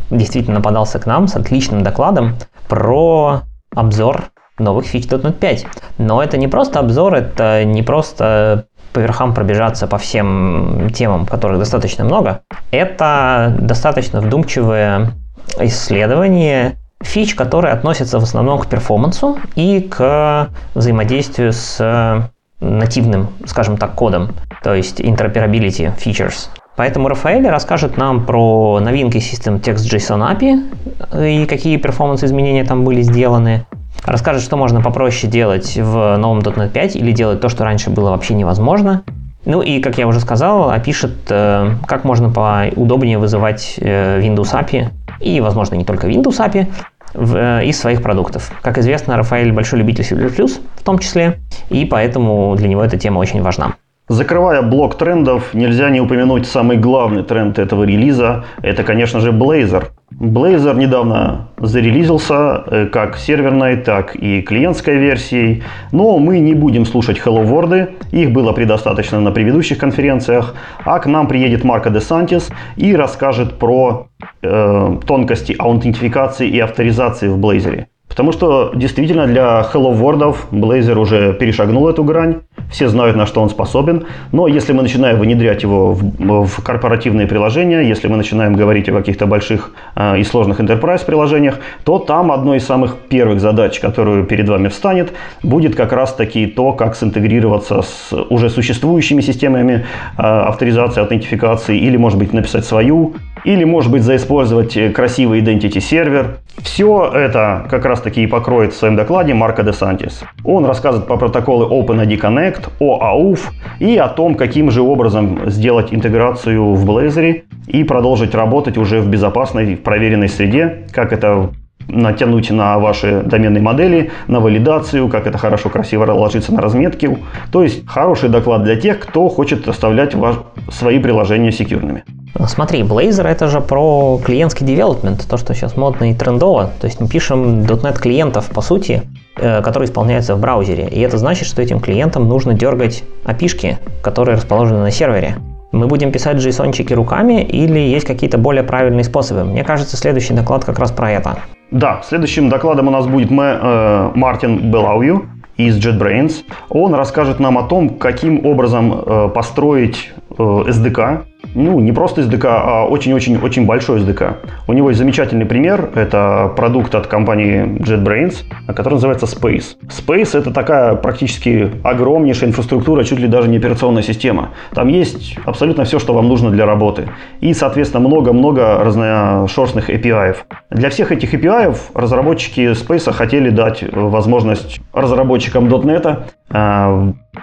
действительно 0.08 0.62
подался 0.62 0.99
к 0.99 1.05
нам 1.05 1.28
с 1.28 1.37
отличным 1.37 1.82
докладом 1.82 2.37
про 2.70 3.43
обзор 3.76 4.31
новых 4.62 4.87
фич 4.87 5.06
.NET 5.06 5.32
5. 5.32 5.67
Но 5.99 6.23
это 6.23 6.37
не 6.37 6.49
просто 6.49 6.79
обзор, 6.79 7.14
это 7.14 7.64
не 7.64 7.82
просто 7.82 8.67
по 8.93 8.99
верхам 9.00 9.35
пробежаться 9.35 9.87
по 9.87 9.99
всем 9.99 10.91
темам, 10.94 11.26
которых 11.26 11.59
достаточно 11.59 12.05
много. 12.05 12.41
Это 12.70 13.55
достаточно 13.59 14.20
вдумчивое 14.20 15.12
исследование 15.59 16.76
фич, 17.00 17.35
которые 17.35 17.73
относятся 17.73 18.19
в 18.20 18.23
основном 18.23 18.59
к 18.59 18.67
перформансу 18.67 19.38
и 19.56 19.81
к 19.81 20.50
взаимодействию 20.75 21.53
с 21.53 22.31
нативным, 22.61 23.29
скажем 23.44 23.76
так, 23.76 23.94
кодом, 23.94 24.37
то 24.62 24.75
есть 24.75 25.00
interoperability 25.00 25.93
features. 25.97 26.49
Поэтому 26.76 27.09
Рафаэль 27.09 27.47
расскажет 27.49 27.97
нам 27.97 28.25
про 28.25 28.81
новинки 28.81 29.19
систем 29.19 29.56
Text.json 29.56 30.37
API 30.37 31.43
и 31.43 31.47
какие 31.47 31.76
перформанс-изменения 31.76 32.64
там 32.64 32.85
были 32.85 33.03
сделаны, 33.03 33.67
Расскажет, 34.04 34.43
что 34.43 34.56
можно 34.56 34.81
попроще 34.81 35.31
делать 35.31 35.76
в 35.76 36.16
новом 36.16 36.40
.NET 36.40 36.70
5 36.70 36.96
или 36.96 37.12
делать 37.12 37.40
то, 37.40 37.49
что 37.49 37.64
раньше 37.64 37.90
было 37.90 38.10
вообще 38.10 38.34
невозможно. 38.34 39.04
Ну 39.44 39.60
и, 39.60 39.81
как 39.81 39.99
я 39.99 40.06
уже 40.06 40.20
сказал, 40.20 40.70
опишет, 40.70 41.12
э, 41.28 41.70
как 41.87 42.04
можно 42.04 42.31
поудобнее 42.31 43.19
вызывать 43.19 43.75
э, 43.78 44.20
Windows 44.20 44.52
API 44.52 44.90
и, 45.20 45.40
возможно, 45.40 45.75
не 45.75 45.84
только 45.84 46.08
Windows 46.08 46.38
API 46.38 46.66
в, 47.14 47.37
э, 47.37 47.66
из 47.66 47.78
своих 47.81 48.02
продуктов. 48.02 48.52
Как 48.62 48.78
известно, 48.78 49.16
Рафаэль 49.16 49.52
большой 49.52 49.81
любитель 49.81 50.04
C++, 50.04 50.16
в 50.16 50.82
том 50.85 50.99
числе, 50.99 51.38
и 51.71 51.85
поэтому 51.85 52.54
для 52.56 52.68
него 52.68 52.85
эта 52.85 52.99
тема 52.99 53.18
очень 53.18 53.42
важна. 53.42 53.75
Закрывая 54.12 54.61
блок 54.61 54.99
трендов, 54.99 55.54
нельзя 55.54 55.88
не 55.88 55.99
упомянуть 55.99 56.47
самый 56.47 56.76
главный 56.76 57.23
тренд 57.23 57.59
этого 57.59 57.85
релиза. 57.85 58.45
Это, 58.61 58.85
конечно 58.85 59.21
же, 59.21 59.33
Blazor. 59.33 59.85
Blazor 60.21 60.76
недавно 60.76 61.49
зарелизился 61.57 62.62
э, 62.66 62.87
как 62.92 63.16
серверной, 63.16 63.76
так 63.76 64.14
и 64.14 64.42
клиентской 64.42 64.97
версией. 64.97 65.62
Но 65.92 66.19
мы 66.19 66.40
не 66.40 66.52
будем 66.52 66.85
слушать 66.85 67.23
Hello 67.25 67.42
World. 67.42 67.88
Их 68.11 68.33
было 68.33 68.52
предостаточно 68.52 69.19
на 69.19 69.31
предыдущих 69.31 69.78
конференциях. 69.78 70.57
А 70.85 70.99
к 70.99 71.07
нам 71.07 71.26
приедет 71.26 71.64
Марко 71.64 71.88
Де 71.88 72.00
Сантис 72.00 72.50
и 72.76 72.95
расскажет 72.95 73.59
про 73.59 74.09
э, 74.42 74.97
тонкости 75.07 75.57
аутентификации 75.59 76.50
и 76.50 76.61
авторизации 76.61 77.28
в 77.28 77.38
Blazor. 77.38 77.87
Потому 78.12 78.33
что 78.33 78.73
действительно 78.75 79.26
для 79.26 79.66
Hello 79.73 79.99
World 79.99 80.37
Blazor 80.50 80.99
уже 80.99 81.33
перешагнул 81.33 81.88
эту 81.88 82.04
грань, 82.04 82.40
все 82.71 82.88
знают, 82.88 83.16
на 83.16 83.25
что 83.25 83.40
он 83.40 83.49
способен, 83.49 84.04
но 84.33 84.47
если 84.47 84.75
мы 84.75 84.83
начинаем 84.83 85.19
внедрять 85.19 85.62
его 85.62 85.95
в, 85.95 86.47
в 86.47 86.62
корпоративные 86.62 87.26
приложения, 87.26 87.81
если 87.81 88.09
мы 88.09 88.19
начинаем 88.19 88.52
говорить 88.52 88.87
о 88.90 88.92
каких-то 88.92 89.26
больших 89.26 89.73
э, 89.97 90.19
и 90.19 90.25
сложных 90.25 90.61
enterprise 90.61 91.07
приложениях, 91.07 91.59
то 91.85 91.99
там 91.99 92.31
одной 92.31 92.59
из 92.59 92.66
самых 92.66 92.97
первых 93.09 93.40
задач, 93.40 93.81
которую 93.81 94.25
перед 94.25 94.47
вами 94.47 94.69
встанет, 94.69 95.12
будет 95.42 95.75
как 95.75 95.92
раз 95.92 96.12
таки 96.12 96.47
то, 96.47 96.73
как 96.73 96.97
синтегрироваться 96.97 97.81
с 97.81 98.12
уже 98.28 98.50
существующими 98.50 99.23
системами 99.23 99.87
э, 100.19 100.23
авторизации, 100.23 101.00
аутентификации, 101.00 101.78
или, 101.78 101.97
может 101.97 102.19
быть, 102.19 102.35
написать 102.35 102.66
свою, 102.66 103.14
или, 103.44 103.64
может 103.64 103.90
быть, 103.90 104.02
заиспользовать 104.02 104.76
красивый 104.92 105.40
identity 105.40 105.80
сервер. 105.80 106.38
Все 106.58 107.11
это 107.12 107.66
как 107.68 107.84
раз 107.84 108.00
таки 108.00 108.22
и 108.22 108.26
покроет 108.26 108.72
в 108.72 108.76
своем 108.76 108.96
докладе 108.96 109.34
Марко 109.34 109.62
Де 109.62 109.72
Сантис. 109.72 110.22
Он 110.44 110.64
рассказывает 110.64 111.08
по 111.08 111.16
протоколы 111.16 111.66
OpenID 111.66 112.20
Connect, 112.20 112.68
о 112.78 113.00
AUF 113.00 113.40
и 113.78 113.96
о 113.96 114.08
том, 114.08 114.34
каким 114.34 114.70
же 114.70 114.82
образом 114.82 115.50
сделать 115.50 115.92
интеграцию 115.92 116.75
в 116.75 116.88
Blazor 116.88 117.42
и 117.66 117.84
продолжить 117.84 118.34
работать 118.34 118.76
уже 118.76 119.00
в 119.00 119.08
безопасной, 119.08 119.76
проверенной 119.76 120.28
среде, 120.28 120.84
как 120.92 121.12
это 121.12 121.50
натянуть 121.88 122.50
на 122.50 122.78
ваши 122.78 123.22
доменные 123.25 123.62
модели, 123.62 124.12
на 124.28 124.40
валидацию, 124.40 125.08
как 125.08 125.26
это 125.26 125.37
хорошо, 125.38 125.68
красиво 125.68 126.11
ложится 126.12 126.52
на 126.52 126.61
разметки. 126.61 127.18
То 127.50 127.62
есть 127.62 127.87
хороший 127.87 128.28
доклад 128.28 128.62
для 128.62 128.76
тех, 128.76 129.00
кто 129.00 129.28
хочет 129.28 129.66
оставлять 129.66 130.14
ваш, 130.14 130.37
свои 130.70 130.99
приложения 131.00 131.50
секьюрными. 131.50 132.04
Смотри, 132.46 132.82
Blazor 132.82 133.26
это 133.26 133.48
же 133.48 133.60
про 133.60 134.18
клиентский 134.24 134.66
девелопмент, 134.66 135.26
то, 135.28 135.36
что 135.36 135.54
сейчас 135.54 135.76
модно 135.76 136.10
и 136.10 136.14
трендово. 136.14 136.70
То 136.80 136.86
есть 136.86 137.00
мы 137.00 137.08
пишем 137.08 137.62
.NET 137.62 137.98
клиентов, 137.98 138.48
по 138.48 138.62
сути, 138.62 139.02
э, 139.36 139.60
который 139.62 139.84
исполняется 139.84 140.34
в 140.34 140.40
браузере. 140.40 140.88
И 140.88 141.00
это 141.00 141.18
значит, 141.18 141.46
что 141.46 141.60
этим 141.60 141.80
клиентам 141.80 142.28
нужно 142.28 142.54
дергать 142.54 143.04
api 143.24 143.76
которые 144.02 144.36
расположены 144.36 144.80
на 144.80 144.90
сервере. 144.90 145.36
Мы 145.72 145.86
будем 145.86 146.12
писать 146.12 146.36
JSON-чики 146.36 146.92
руками 146.92 147.42
или 147.42 147.78
есть 147.78 148.06
какие-то 148.06 148.36
более 148.36 148.62
правильные 148.62 149.04
способы? 149.04 149.44
Мне 149.44 149.64
кажется, 149.64 149.96
следующий 149.96 150.34
доклад 150.34 150.64
как 150.64 150.78
раз 150.78 150.92
про 150.92 151.10
это. 151.10 151.38
Да, 151.70 152.02
следующим 152.06 152.50
докладом 152.50 152.88
у 152.88 152.90
нас 152.90 153.06
будет 153.06 153.30
э, 153.30 154.10
Мартин 154.14 154.70
Белауью 154.70 155.30
из 155.56 155.78
JetBrains. 155.78 156.44
Он 156.68 156.94
расскажет 156.94 157.40
нам 157.40 157.56
о 157.56 157.62
том, 157.62 157.90
каким 157.90 158.44
образом 158.44 158.92
э, 158.92 159.28
построить 159.28 160.12
э, 160.30 160.42
SDK, 160.42 161.22
ну, 161.54 161.80
не 161.80 161.92
просто 161.92 162.23
SDK, 162.23 162.47
а 162.47 162.87
очень-очень-очень 162.87 163.66
большой 163.66 164.00
SDK. 164.00 164.35
У 164.66 164.73
него 164.73 164.90
есть 164.90 164.99
замечательный 164.99 165.47
пример. 165.47 165.90
Это 165.94 166.52
продукт 166.56 166.94
от 166.94 167.06
компании 167.06 167.64
JetBrains, 167.78 168.44
который 168.75 168.94
называется 168.94 169.26
Space. 169.26 169.76
Space— 169.88 170.30
это 170.38 170.52
такая 170.52 170.94
практически 170.94 171.71
огромнейшая 171.82 172.50
инфраструктура, 172.50 173.04
чуть 173.04 173.18
ли 173.18 173.28
даже 173.28 173.49
не 173.49 173.59
операционная 173.59 174.02
система. 174.02 174.50
Там 174.75 174.88
есть 174.88 175.37
абсолютно 175.44 175.85
все, 175.85 175.99
что 175.99 176.14
вам 176.14 176.28
нужно 176.28 176.50
для 176.50 176.66
работы. 176.66 177.09
И, 177.40 177.54
соответственно, 177.54 178.06
много-много 178.06 178.78
разношерстных 178.82 179.90
API. 179.90 180.37
Для 180.71 180.90
всех 180.90 181.12
этих 181.12 181.35
API 181.35 181.75
разработчики 181.94 182.73
Space 182.73 183.12
хотели 183.12 183.50
дать 183.50 183.85
возможность 183.92 184.80
разработчикам 184.92 185.68
.NET 185.68 186.25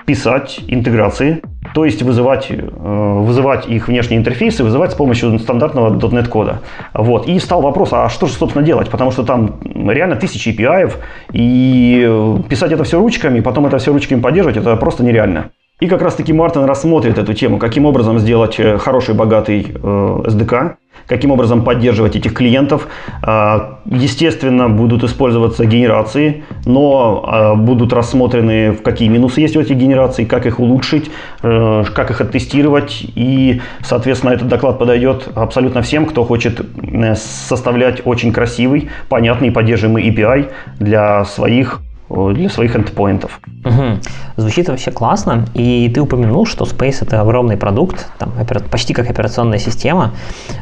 писать 0.06 0.60
интеграции, 0.68 1.42
то 1.74 1.86
есть 1.86 2.01
вызывать, 2.04 2.48
э, 2.51 2.56
вызывать 2.56 3.68
их 3.68 3.88
внешние 3.88 4.20
интерфейсы, 4.20 4.63
вызывать 4.63 4.92
с 4.92 4.96
помощью 4.96 5.38
стандартного 5.39 5.98
.NET 5.98 6.28
кода. 6.28 6.62
Вот. 6.94 7.28
И 7.28 7.39
стал 7.39 7.62
вопрос, 7.62 7.89
а 7.92 8.10
что 8.10 8.28
же, 8.28 8.34
собственно, 8.34 8.66
делать? 8.66 8.89
Потому 8.89 9.12
что 9.12 9.24
там 9.24 9.60
реально 9.89 10.16
тысячи 10.16 10.50
API, 10.50 10.94
и 11.34 12.38
писать 12.50 12.72
это 12.72 12.84
все 12.84 13.00
ручками, 13.00 13.39
потом 13.39 13.66
это 13.66 13.78
все 13.78 13.92
ручками 13.92 14.22
поддерживать, 14.22 14.58
это 14.58 14.75
просто 14.75 15.04
нереально. 15.04 15.51
И 15.80 15.88
как 15.88 16.01
раз-таки 16.01 16.34
Мартин 16.34 16.66
рассмотрит 16.66 17.18
эту 17.18 17.34
тему, 17.34 17.58
каким 17.58 17.86
образом 17.86 18.20
сделать 18.20 18.60
э, 18.60 18.78
хороший, 18.78 19.16
богатый 19.16 19.68
э, 19.74 19.78
SDK, 19.78 20.75
каким 21.08 21.32
образом 21.32 21.63
поддерживать 21.63 22.15
этих 22.15 22.34
клиентов. 22.34 22.88
А, 23.22 23.79
естественно, 23.86 24.70
будут 24.70 25.03
использоваться 25.03 25.65
генерации, 25.65 26.44
но 26.65 27.24
а, 27.25 27.56
будут 27.56 27.94
рассмотрены, 27.94 28.75
какие 28.75 29.10
минусы 29.10 29.41
есть 29.41 29.56
у 29.56 29.62
этих 29.62 29.75
генераций, 29.75 30.25
как 30.25 30.46
их 30.46 30.60
улучшить, 30.60 31.10
э, 31.44 31.84
как 31.94 32.12
их 32.12 32.22
оттестировать. 32.22 33.06
И, 33.15 33.62
соответственно, 33.82 34.32
этот 34.32 34.48
доклад 34.48 34.79
подойдет 34.79 35.27
абсолютно 35.36 35.82
всем, 35.82 36.06
кто 36.06 36.24
хочет 36.24 36.60
э, 36.60 37.15
составлять 37.15 38.01
очень 38.06 38.32
красивый, 38.32 38.89
понятный, 39.10 39.51
поддерживаемый 39.51 40.10
API 40.10 40.50
для 40.79 41.25
своих 41.25 41.82
для 42.10 42.50
своих 42.50 42.75
эндпоинтов. 42.75 43.39
Угу. 43.66 44.00
Звучит 44.38 44.70
вообще 44.70 44.92
классно. 44.92 45.46
И 45.54 45.89
ты 45.94 46.01
упомянул, 46.01 46.46
что 46.46 46.66
Space 46.66 46.98
это 47.01 47.22
огромный 47.22 47.58
продукт, 47.58 48.08
там, 48.18 48.34
почти 48.72 48.94
как 48.94 49.10
операционная 49.10 49.60
система. 49.60 50.13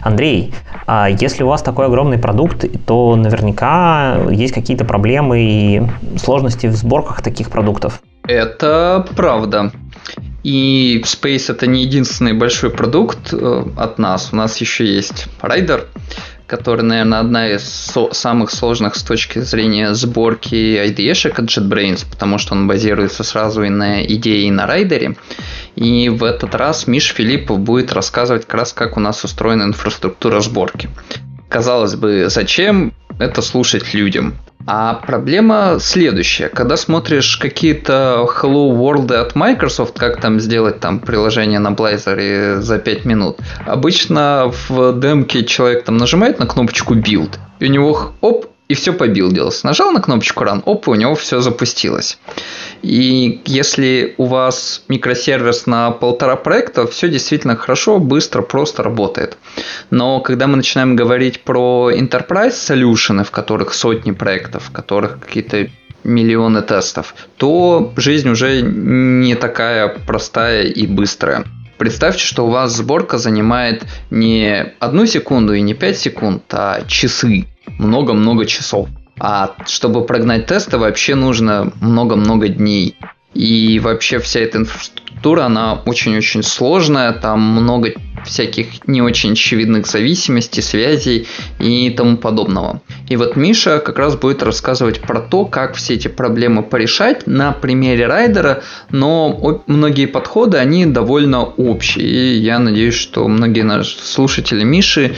Андрей, 0.03 0.53
а 0.85 1.09
если 1.09 1.43
у 1.43 1.47
вас 1.47 1.61
такой 1.61 1.85
огромный 1.85 2.17
продукт, 2.17 2.65
то 2.85 3.15
наверняка 3.15 4.17
есть 4.29 4.53
какие-то 4.53 4.85
проблемы 4.85 5.39
и 5.39 5.81
сложности 6.17 6.67
в 6.67 6.75
сборках 6.75 7.21
таких 7.21 7.49
продуктов. 7.49 8.01
Это 8.27 9.05
правда. 9.15 9.71
И 10.43 11.01
Space 11.03 11.51
это 11.51 11.67
не 11.67 11.83
единственный 11.83 12.33
большой 12.33 12.69
продукт 12.69 13.33
э, 13.33 13.65
от 13.75 13.99
нас. 13.99 14.29
У 14.31 14.35
нас 14.35 14.57
еще 14.57 14.85
есть 14.85 15.27
Rider, 15.41 15.85
который, 16.47 16.81
наверное, 16.83 17.19
одна 17.19 17.49
из 17.49 17.63
со- 17.63 18.13
самых 18.13 18.51
сложных 18.51 18.95
с 18.95 19.03
точки 19.03 19.39
зрения 19.39 19.93
сборки 19.93 20.55
IDE-шек 20.55 21.39
от 21.39 21.49
JetBrains, 21.49 22.05
потому 22.09 22.37
что 22.37 22.55
он 22.55 22.67
базируется 22.67 23.23
сразу 23.23 23.63
и 23.63 23.69
на 23.69 24.03
идее, 24.03 24.47
и 24.47 24.51
на 24.51 24.65
райдере. 24.65 25.15
И 25.75 26.09
в 26.09 26.23
этот 26.23 26.55
раз 26.55 26.87
Миш 26.87 27.13
Филиппов 27.13 27.59
будет 27.59 27.91
рассказывать 27.93 28.45
как 28.45 28.53
раз, 28.53 28.73
как 28.73 28.97
у 28.97 28.99
нас 28.99 29.23
устроена 29.23 29.63
инфраструктура 29.63 30.39
сборки. 30.39 30.89
Казалось 31.49 31.95
бы, 31.95 32.27
зачем 32.29 32.93
это 33.19 33.41
слушать 33.41 33.93
людям? 33.93 34.35
А 34.69 34.95
проблема 34.95 35.77
следующая. 35.79 36.49
Когда 36.49 36.75
смотришь 36.75 37.37
какие-то 37.37 38.27
Hello 38.27 38.75
World 38.77 39.13
от 39.13 39.33
Microsoft, 39.33 39.97
как 39.97 40.19
там 40.19 40.41
сделать 40.41 40.81
там 40.81 40.99
приложение 40.99 41.59
на 41.59 41.69
Blazor 41.69 42.59
за 42.59 42.77
5 42.77 43.05
минут, 43.05 43.39
обычно 43.65 44.51
в 44.67 44.99
демке 44.99 45.45
человек 45.45 45.85
там 45.85 45.95
нажимает 45.95 46.39
на 46.39 46.47
кнопочку 46.47 46.95
Build, 46.95 47.37
и 47.59 47.67
у 47.67 47.69
него 47.69 48.11
оп, 48.19 48.47
и 48.67 48.73
все 48.73 48.93
побилдилось. 48.93 49.63
Нажал 49.63 49.91
на 49.91 50.01
кнопочку 50.01 50.43
Run, 50.43 50.61
оп, 50.65 50.87
у 50.87 50.95
него 50.95 51.15
все 51.15 51.39
запустилось. 51.39 52.17
И 52.81 53.41
если 53.45 54.13
у 54.17 54.25
вас 54.25 54.83
микросервис 54.87 55.65
на 55.65 55.91
полтора 55.91 56.35
проекта, 56.35 56.85
все 56.85 57.09
действительно 57.09 57.55
хорошо, 57.55 57.99
быстро, 57.99 58.41
просто 58.41 58.83
работает. 58.83 59.37
Но 59.89 60.19
когда 60.19 60.47
мы 60.47 60.57
начинаем 60.57 60.95
говорить 60.95 61.43
про 61.43 61.91
enterprise 61.93 62.53
solutions, 62.53 63.23
в 63.23 63.31
которых 63.31 63.73
сотни 63.73 64.11
проектов, 64.11 64.65
в 64.65 64.71
которых 64.71 65.19
какие-то 65.19 65.69
миллионы 66.03 66.61
тестов, 66.61 67.15
то 67.37 67.93
жизнь 67.95 68.29
уже 68.29 68.61
не 68.61 69.35
такая 69.35 69.87
простая 70.05 70.63
и 70.63 70.87
быстрая. 70.87 71.45
Представьте, 71.77 72.23
что 72.23 72.47
у 72.47 72.49
вас 72.49 72.75
сборка 72.75 73.17
занимает 73.17 73.83
не 74.09 74.73
одну 74.79 75.05
секунду 75.05 75.53
и 75.53 75.61
не 75.61 75.75
пять 75.75 75.97
секунд, 75.97 76.43
а 76.51 76.81
часы, 76.87 77.45
много-много 77.77 78.45
часов. 78.45 78.89
А 79.19 79.55
чтобы 79.65 80.05
прогнать 80.05 80.45
тесты, 80.45 80.77
вообще 80.77 81.15
нужно 81.15 81.71
много-много 81.81 82.47
дней. 82.47 82.95
И 83.33 83.79
вообще 83.79 84.19
вся 84.19 84.39
эта 84.39 84.59
инфраструктура, 84.59 85.45
она 85.45 85.73
очень-очень 85.85 86.43
сложная, 86.43 87.13
там 87.13 87.39
много 87.39 87.93
всяких 88.25 88.87
не 88.87 89.01
очень 89.01 89.33
очевидных 89.33 89.87
зависимостей, 89.87 90.61
связей 90.61 91.27
и 91.59 91.89
тому 91.91 92.17
подобного. 92.17 92.81
И 93.09 93.15
вот 93.15 93.35
Миша 93.35 93.79
как 93.79 93.97
раз 93.97 94.15
будет 94.15 94.43
рассказывать 94.43 94.99
про 94.99 95.21
то, 95.21 95.45
как 95.45 95.75
все 95.75 95.93
эти 95.95 96.07
проблемы 96.07 96.63
порешать 96.63 97.25
на 97.27 97.51
примере 97.51 98.07
райдера, 98.07 98.63
но 98.89 99.63
многие 99.67 100.07
подходы, 100.07 100.57
они 100.57 100.85
довольно 100.85 101.43
общие. 101.43 102.05
И 102.07 102.37
я 102.39 102.59
надеюсь, 102.59 102.95
что 102.95 103.27
многие 103.27 103.61
наши 103.61 103.97
слушатели 103.97 104.63
Миши 104.63 105.15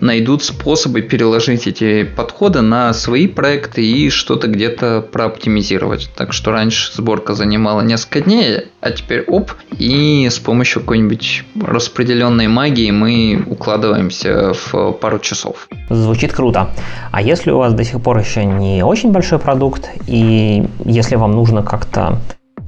найдут 0.00 0.42
способы 0.42 1.02
переложить 1.02 1.66
эти 1.66 2.04
подходы 2.04 2.60
на 2.60 2.92
свои 2.92 3.26
проекты 3.26 3.84
и 3.84 4.10
что-то 4.10 4.48
где-то 4.48 5.00
прооптимизировать. 5.00 6.10
Так 6.16 6.32
что 6.32 6.52
раньше 6.52 6.92
сборка 6.94 7.34
занимала 7.34 7.80
несколько 7.80 8.20
дней, 8.20 8.58
а 8.80 8.90
теперь 8.90 9.22
оп, 9.22 9.52
и 9.78 10.28
с 10.30 10.38
помощью 10.38 10.82
какой-нибудь 10.82 11.44
распределенной 11.60 12.39
магии 12.48 12.90
мы 12.90 13.42
укладываемся 13.46 14.52
в 14.52 14.92
пару 14.92 15.18
часов. 15.18 15.68
Звучит 15.88 16.32
круто. 16.32 16.70
А 17.10 17.22
если 17.22 17.50
у 17.50 17.58
вас 17.58 17.72
до 17.74 17.84
сих 17.84 18.00
пор 18.00 18.18
еще 18.18 18.44
не 18.44 18.82
очень 18.82 19.12
большой 19.12 19.38
продукт, 19.38 19.88
и 20.06 20.66
если 20.84 21.16
вам 21.16 21.32
нужно 21.32 21.62
как-то 21.62 22.18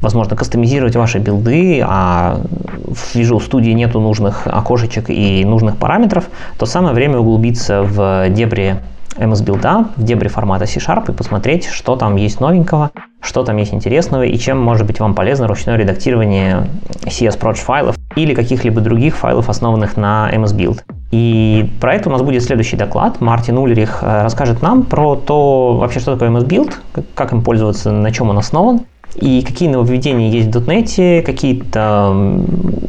возможно, 0.03 0.37
кастомизировать 0.37 0.97
ваши 0.97 1.19
билды, 1.19 1.83
а 1.87 2.41
в 2.89 3.17
Visual 3.17 3.39
Studio 3.39 3.73
нету 3.73 4.01
нужных 4.01 4.47
окошечек 4.47 5.09
и 5.09 5.45
нужных 5.45 5.77
параметров, 5.77 6.29
то 6.59 6.67
самое 6.67 6.95
время 6.95 7.19
углубиться 7.19 7.83
в 7.83 8.29
дебри 8.29 8.77
MS 9.17 9.45
Build, 9.45 9.87
в 9.97 10.03
дебри 10.03 10.29
формата 10.29 10.67
C-Sharp 10.67 11.11
и 11.11 11.15
посмотреть, 11.15 11.67
что 11.67 11.97
там 11.97 12.17
есть 12.17 12.41
новенького, 12.41 12.91
что 13.21 13.45
там 13.45 13.57
есть 13.59 13.73
интересного 13.73 14.25
и 14.25 14.37
чем 14.39 14.61
может 14.61 14.87
быть 14.87 15.01
вам 15.01 15.15
полезно 15.15 15.47
ручное 15.47 15.77
редактирование 15.77 16.69
CS-Proj 17.05 17.55
файлов 17.55 17.97
или 18.17 18.35
каких-либо 18.35 18.81
других 18.81 19.17
файлов, 19.17 19.49
основанных 19.49 19.97
на 19.97 20.31
MS 20.33 20.57
Build. 20.57 20.81
И 21.11 21.71
про 21.81 21.95
это 21.95 22.09
у 22.09 22.13
нас 22.13 22.23
будет 22.23 22.43
следующий 22.43 22.77
доклад. 22.77 23.21
Мартин 23.21 23.59
Ульрих 23.59 23.99
э, 24.01 24.23
расскажет 24.23 24.63
нам 24.63 24.83
про 24.83 25.15
то, 25.15 25.77
вообще, 25.77 26.01
что 26.01 26.15
такое 26.15 26.31
MS 26.31 26.47
Build, 26.47 27.05
как 27.15 27.33
им 27.33 27.43
пользоваться, 27.43 27.93
на 27.93 28.11
чем 28.11 28.31
он 28.31 28.39
основан, 28.39 28.81
и 29.15 29.43
какие 29.43 29.69
нововведения 29.69 30.31
есть 30.31 30.55
в 30.55 30.69
.NET, 30.69 31.23
какие-то 31.23 32.13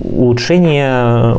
улучшения, 0.04 1.36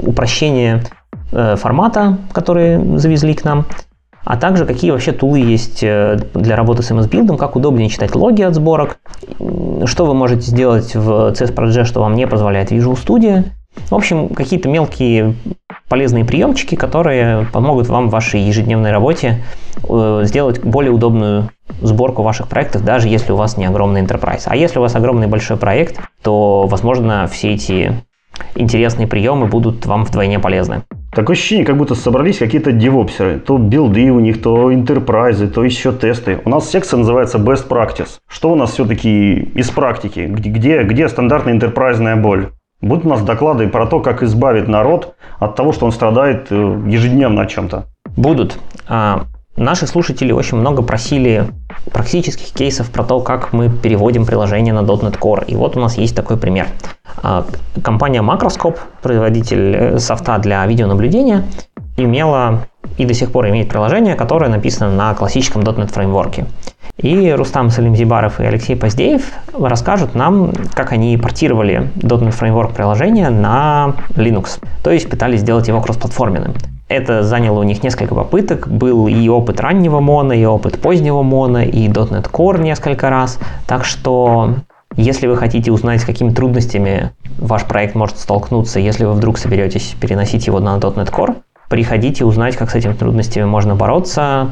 упрощения 0.00 0.84
э, 1.32 1.56
формата, 1.56 2.18
которые 2.32 2.98
завезли 2.98 3.34
к 3.34 3.44
нам– 3.44 3.66
а 4.24 4.38
также 4.38 4.64
какие 4.64 4.90
вообще 4.90 5.12
тулы 5.12 5.40
есть 5.40 5.82
э, 5.82 6.18
для 6.34 6.56
работы 6.56 6.82
с 6.82 6.90
MS-билдом, 6.90 7.36
как 7.36 7.56
удобнее 7.56 7.90
читать 7.90 8.14
логи 8.14 8.42
от 8.42 8.54
сборок, 8.54 8.98
что 9.84 10.06
вы 10.06 10.14
можете 10.14 10.42
сделать 10.42 10.94
в 10.94 11.32
CS 11.32 11.54
Project, 11.54 11.84
что 11.84 12.00
вам 12.00 12.14
не 12.14 12.26
позволяет 12.26 12.72
Visual 12.72 12.94
Studio. 12.94 13.44
В 13.90 13.94
общем, 13.94 14.28
какие-то 14.28 14.68
мелкие 14.68 15.34
полезные 15.88 16.24
приемчики, 16.24 16.74
которые 16.74 17.46
помогут 17.52 17.88
вам 17.88 18.08
в 18.08 18.10
вашей 18.10 18.40
ежедневной 18.40 18.90
работе 18.90 19.44
э, 19.88 20.20
сделать 20.24 20.62
более 20.64 20.92
удобную 20.92 21.50
сборку 21.80 22.22
ваших 22.22 22.48
проектов, 22.48 22.84
даже 22.84 23.08
если 23.08 23.32
у 23.32 23.36
вас 23.36 23.56
не 23.56 23.66
огромный 23.66 24.02
enterprise. 24.02 24.42
А 24.46 24.56
если 24.56 24.78
у 24.78 24.82
вас 24.82 24.94
огромный 24.94 25.26
большой 25.26 25.56
проект, 25.56 26.00
то, 26.22 26.66
возможно, 26.66 27.26
все 27.26 27.54
эти 27.54 27.92
интересные 28.54 29.06
приемы 29.06 29.46
будут 29.46 29.86
вам 29.86 30.04
вдвойне 30.04 30.38
полезны. 30.38 30.82
Такое 31.12 31.36
ощущение, 31.36 31.64
как 31.64 31.76
будто 31.76 31.94
собрались 31.94 32.38
какие-то 32.38 32.72
девопсеры. 32.72 33.38
То 33.38 33.56
билды 33.56 34.10
у 34.10 34.18
них, 34.18 34.42
то 34.42 34.74
интерпрайзы, 34.74 35.46
то 35.46 35.62
еще 35.62 35.92
тесты. 35.92 36.40
У 36.44 36.50
нас 36.50 36.68
секция 36.68 36.98
называется 36.98 37.38
Best 37.38 37.68
Practice. 37.68 38.18
Что 38.26 38.50
у 38.50 38.56
нас 38.56 38.72
все-таки 38.72 39.34
из 39.54 39.70
практики? 39.70 40.26
Где, 40.28 40.82
где 40.82 41.08
стандартная 41.08 41.52
интерпрайзная 41.52 42.16
боль? 42.16 42.50
Будут 42.84 43.06
у 43.06 43.08
нас 43.08 43.22
доклады 43.22 43.66
про 43.68 43.86
то, 43.86 44.00
как 44.00 44.22
избавить 44.22 44.68
народ 44.68 45.14
от 45.38 45.56
того, 45.56 45.72
что 45.72 45.86
он 45.86 45.92
страдает 45.92 46.48
э, 46.50 46.82
ежедневно 46.86 47.40
о 47.42 47.46
чем-то? 47.46 47.86
Будут. 48.14 48.58
А, 48.86 49.24
наши 49.56 49.86
слушатели 49.86 50.32
очень 50.32 50.58
много 50.58 50.82
просили 50.82 51.46
практических 51.90 52.52
кейсов 52.52 52.90
про 52.90 53.02
то, 53.02 53.20
как 53.20 53.54
мы 53.54 53.70
переводим 53.70 54.26
приложение 54.26 54.74
на 54.74 54.80
.NET 54.80 55.18
Core. 55.18 55.46
И 55.46 55.56
вот 55.56 55.78
у 55.78 55.80
нас 55.80 55.96
есть 55.96 56.14
такой 56.14 56.36
пример. 56.36 56.66
А, 57.22 57.46
компания 57.82 58.20
Macroscope, 58.20 58.76
производитель 59.00 59.74
э, 59.74 59.98
софта 59.98 60.36
для 60.36 60.66
видеонаблюдения, 60.66 61.44
имела 61.96 62.66
и 62.98 63.06
до 63.06 63.14
сих 63.14 63.32
пор 63.32 63.48
имеет 63.48 63.70
приложение, 63.70 64.14
которое 64.14 64.50
написано 64.50 64.94
на 64.94 65.14
классическом 65.14 65.62
.NET 65.62 65.90
фреймворке. 65.90 66.44
И 66.96 67.30
Рустам 67.32 67.70
Салимзибаров 67.70 68.40
и 68.40 68.44
Алексей 68.44 68.76
Поздеев 68.76 69.22
расскажут 69.52 70.14
нам, 70.14 70.52
как 70.74 70.92
они 70.92 71.16
портировали 71.16 71.90
.NET 71.96 72.38
Framework 72.38 72.74
приложение 72.74 73.30
на 73.30 73.96
Linux, 74.10 74.60
то 74.82 74.90
есть 74.90 75.10
пытались 75.10 75.40
сделать 75.40 75.66
его 75.66 75.80
кроссплатформенным. 75.80 76.54
Это 76.88 77.22
заняло 77.22 77.60
у 77.60 77.62
них 77.62 77.82
несколько 77.82 78.14
попыток. 78.14 78.68
Был 78.68 79.08
и 79.08 79.28
опыт 79.28 79.58
раннего 79.60 80.00
моно, 80.00 80.34
и 80.34 80.44
опыт 80.44 80.80
позднего 80.80 81.22
моно, 81.22 81.62
и 81.62 81.88
.NET 81.88 82.30
Core 82.30 82.62
несколько 82.62 83.10
раз. 83.10 83.38
Так 83.66 83.84
что 83.84 84.56
если 84.96 85.26
вы 85.26 85.36
хотите 85.36 85.72
узнать, 85.72 86.02
с 86.02 86.04
какими 86.04 86.30
трудностями 86.30 87.10
ваш 87.38 87.64
проект 87.64 87.94
может 87.94 88.18
столкнуться, 88.18 88.78
если 88.78 89.04
вы 89.04 89.14
вдруг 89.14 89.38
соберетесь 89.38 89.96
переносить 90.00 90.46
его 90.46 90.60
на 90.60 90.76
.NET 90.76 91.10
Core, 91.10 91.36
приходите 91.68 92.24
узнать, 92.24 92.56
как 92.56 92.70
с 92.70 92.74
этими 92.74 92.92
трудностями 92.92 93.44
можно 93.44 93.74
бороться, 93.74 94.50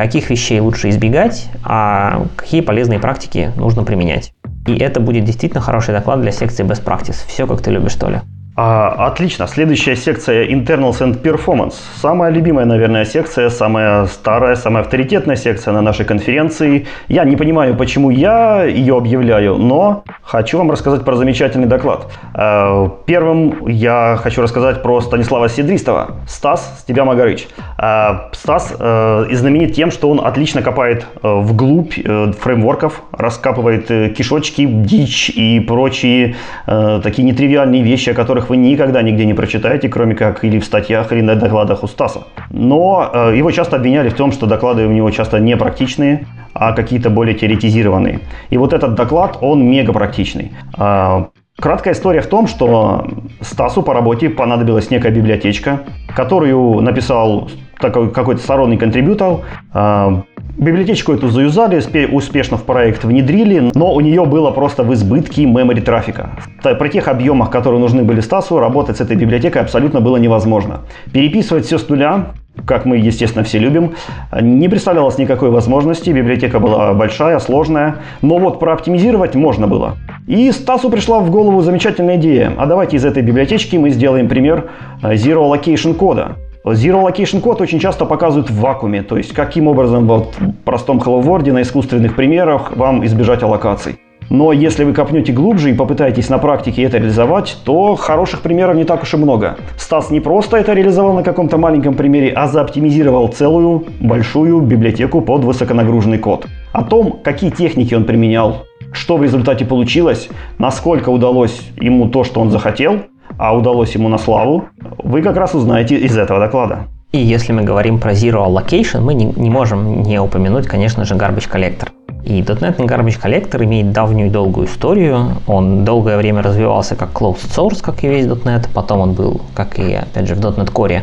каких 0.00 0.30
вещей 0.30 0.60
лучше 0.60 0.88
избегать, 0.88 1.50
а 1.62 2.24
какие 2.34 2.62
полезные 2.62 2.98
практики 2.98 3.52
нужно 3.56 3.84
применять. 3.84 4.32
И 4.66 4.78
это 4.78 4.98
будет 4.98 5.24
действительно 5.24 5.60
хороший 5.60 5.92
доклад 5.92 6.22
для 6.22 6.32
секции 6.32 6.64
Best 6.64 6.82
Practice. 6.84 7.18
Все, 7.26 7.46
как 7.46 7.60
ты 7.60 7.70
любишь, 7.70 7.92
что 7.92 8.08
ли. 8.08 8.20
А, 8.62 9.06
отлично. 9.06 9.46
Следующая 9.46 9.96
секция 9.96 10.46
Internals 10.46 11.00
and 11.00 11.22
Performance. 11.22 11.76
Самая 11.96 12.30
любимая, 12.30 12.66
наверное, 12.66 13.06
секция, 13.06 13.48
самая 13.48 14.04
старая, 14.04 14.54
самая 14.54 14.82
авторитетная 14.82 15.36
секция 15.36 15.72
на 15.72 15.80
нашей 15.80 16.04
конференции. 16.04 16.86
Я 17.08 17.24
не 17.24 17.36
понимаю, 17.36 17.74
почему 17.74 18.10
я 18.10 18.64
ее 18.64 18.98
объявляю, 18.98 19.56
но 19.56 20.04
хочу 20.22 20.58
вам 20.58 20.70
рассказать 20.70 21.06
про 21.06 21.16
замечательный 21.16 21.68
доклад. 21.68 22.08
А, 22.34 22.86
первым 23.06 23.66
я 23.66 24.18
хочу 24.22 24.42
рассказать 24.42 24.82
про 24.82 25.00
Станислава 25.00 25.48
Сидристова. 25.48 26.16
Стас, 26.28 26.80
с 26.80 26.84
тебя 26.84 27.06
Магарыч. 27.06 27.48
А, 27.78 28.28
Стас 28.32 28.74
э, 28.78 29.24
знаменит 29.32 29.74
тем, 29.74 29.90
что 29.90 30.10
он 30.10 30.20
отлично 30.22 30.60
копает 30.60 31.06
э, 31.22 31.32
вглубь 31.32 31.94
э, 31.96 32.32
фреймворков, 32.38 33.04
раскапывает 33.10 34.14
кишочки, 34.14 34.66
дичь 34.66 35.30
и 35.30 35.60
прочие 35.60 36.36
такие 36.66 37.24
нетривиальные 37.24 37.82
вещи, 37.82 38.10
о 38.10 38.14
которых 38.14 38.49
вы 38.50 38.56
никогда 38.56 39.00
нигде 39.02 39.24
не 39.26 39.34
прочитаете, 39.34 39.88
кроме 39.88 40.16
как 40.16 40.44
или 40.44 40.58
в 40.58 40.64
статьях, 40.64 41.12
или 41.12 41.20
на 41.20 41.36
докладах 41.36 41.84
у 41.84 41.86
Стаса. 41.86 42.24
Но 42.50 43.08
э, 43.12 43.36
его 43.36 43.52
часто 43.52 43.76
обвиняли 43.76 44.08
в 44.08 44.14
том, 44.14 44.32
что 44.32 44.46
доклады 44.46 44.86
у 44.86 44.90
него 44.90 45.08
часто 45.12 45.38
не 45.38 45.56
практичные, 45.56 46.26
а 46.52 46.72
какие-то 46.72 47.10
более 47.10 47.36
теоретизированные. 47.36 48.18
И 48.50 48.58
вот 48.58 48.72
этот 48.72 48.96
доклад, 48.96 49.38
он 49.40 49.62
мега 49.62 49.92
практичный. 49.92 50.50
Э, 50.76 51.26
краткая 51.60 51.94
история 51.94 52.22
в 52.22 52.26
том, 52.26 52.48
что 52.48 53.06
Стасу 53.40 53.82
по 53.82 53.94
работе 53.94 54.28
понадобилась 54.28 54.90
некая 54.90 55.12
библиотечка, 55.12 55.82
которую 56.16 56.80
написал 56.80 57.50
такой 57.80 58.10
какой-то 58.10 58.42
сторонний 58.42 58.78
контрибьютор. 58.78 59.42
Э, 59.72 60.22
Библиотечку 60.60 61.14
эту 61.14 61.30
заюзали, 61.30 61.80
успешно 62.12 62.58
в 62.58 62.64
проект 62.64 63.04
внедрили, 63.04 63.70
но 63.74 63.94
у 63.94 64.00
нее 64.02 64.26
было 64.26 64.50
просто 64.50 64.82
в 64.82 64.92
избытке 64.92 65.44
memory 65.44 65.80
трафика. 65.80 66.32
При 66.62 66.88
тех 66.90 67.08
объемах, 67.08 67.48
которые 67.48 67.80
нужны 67.80 68.02
были 68.02 68.20
Стасу, 68.20 68.58
работать 68.58 68.98
с 68.98 69.00
этой 69.00 69.16
библиотекой 69.16 69.62
абсолютно 69.62 70.02
было 70.02 70.18
невозможно. 70.18 70.80
Переписывать 71.14 71.64
все 71.64 71.78
с 71.78 71.88
нуля, 71.88 72.32
как 72.66 72.84
мы, 72.84 72.98
естественно, 72.98 73.42
все 73.42 73.58
любим, 73.58 73.94
не 74.38 74.68
представлялось 74.68 75.16
никакой 75.16 75.48
возможности. 75.48 76.10
Библиотека 76.10 76.60
была 76.60 76.92
большая, 76.92 77.38
сложная, 77.38 77.96
но 78.20 78.36
вот 78.36 78.60
прооптимизировать 78.60 79.34
можно 79.34 79.66
было. 79.66 79.96
И 80.26 80.52
Стасу 80.52 80.90
пришла 80.90 81.20
в 81.20 81.30
голову 81.30 81.62
замечательная 81.62 82.16
идея. 82.16 82.52
А 82.58 82.66
давайте 82.66 82.98
из 82.98 83.06
этой 83.06 83.22
библиотечки 83.22 83.76
мы 83.76 83.88
сделаем 83.88 84.28
пример 84.28 84.68
э, 85.02 85.14
Zero 85.14 85.50
Location 85.50 85.94
кода. 85.94 86.36
Zero 86.64 87.02
Location 87.02 87.40
код 87.40 87.62
очень 87.62 87.80
часто 87.80 88.04
показывают 88.04 88.50
в 88.50 88.60
вакууме, 88.60 89.02
то 89.02 89.16
есть 89.16 89.32
каким 89.32 89.66
образом 89.66 90.06
вот 90.06 90.34
в 90.38 90.52
простом 90.64 90.98
Hello 90.98 91.22
World 91.22 91.50
на 91.52 91.62
искусственных 91.62 92.14
примерах 92.16 92.76
вам 92.76 93.04
избежать 93.06 93.42
аллокаций. 93.42 93.98
Но 94.28 94.52
если 94.52 94.84
вы 94.84 94.92
копнете 94.92 95.32
глубже 95.32 95.70
и 95.70 95.74
попытаетесь 95.74 96.28
на 96.28 96.38
практике 96.38 96.82
это 96.82 96.98
реализовать, 96.98 97.56
то 97.64 97.96
хороших 97.96 98.42
примеров 98.42 98.76
не 98.76 98.84
так 98.84 99.02
уж 99.02 99.14
и 99.14 99.16
много. 99.16 99.56
Стас 99.76 100.10
не 100.10 100.20
просто 100.20 100.58
это 100.58 100.74
реализовал 100.74 101.14
на 101.14 101.22
каком-то 101.22 101.56
маленьком 101.56 101.94
примере, 101.94 102.30
а 102.30 102.46
заоптимизировал 102.46 103.28
целую 103.28 103.86
большую 103.98 104.60
библиотеку 104.60 105.22
под 105.22 105.42
высоконагруженный 105.44 106.18
код. 106.18 106.46
О 106.72 106.84
том, 106.84 107.18
какие 107.24 107.50
техники 107.50 107.94
он 107.94 108.04
применял, 108.04 108.66
что 108.92 109.16
в 109.16 109.22
результате 109.22 109.64
получилось, 109.64 110.28
насколько 110.58 111.08
удалось 111.08 111.62
ему 111.80 112.08
то, 112.08 112.22
что 112.22 112.40
он 112.40 112.50
захотел, 112.50 113.00
а 113.40 113.56
удалось 113.56 113.94
ему 113.94 114.08
на 114.08 114.18
славу, 114.18 114.64
вы 115.02 115.22
как 115.22 115.36
раз 115.36 115.54
узнаете 115.54 115.96
из 115.96 116.16
этого 116.16 116.38
доклада. 116.38 116.88
И 117.12 117.18
если 117.18 117.52
мы 117.54 117.62
говорим 117.62 117.98
про 117.98 118.12
Zero 118.12 118.46
Allocation, 118.46 119.00
мы 119.00 119.14
не, 119.14 119.24
не 119.24 119.48
можем 119.48 120.02
не 120.02 120.20
упомянуть, 120.20 120.66
конечно 120.66 121.04
же, 121.04 121.14
Garbage 121.14 121.50
Collector. 121.50 121.88
И 122.22 122.42
.NET 122.42 122.76
Garbage 122.76 123.18
Collector 123.20 123.64
имеет 123.64 123.92
давнюю 123.92 124.28
и 124.28 124.30
долгую 124.30 124.66
историю. 124.66 125.38
Он 125.46 125.86
долгое 125.86 126.18
время 126.18 126.42
развивался 126.42 126.96
как 126.96 127.10
closed 127.12 127.48
source, 127.48 127.80
как 127.82 128.04
и 128.04 128.08
весь 128.08 128.26
.NET. 128.26 128.68
Потом 128.74 129.00
он 129.00 129.14
был, 129.14 129.40
как 129.54 129.78
и, 129.78 129.94
опять 129.94 130.28
же, 130.28 130.34
в 130.34 130.40
.NET 130.40 130.70
Core, 130.70 131.00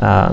э, 0.00 0.30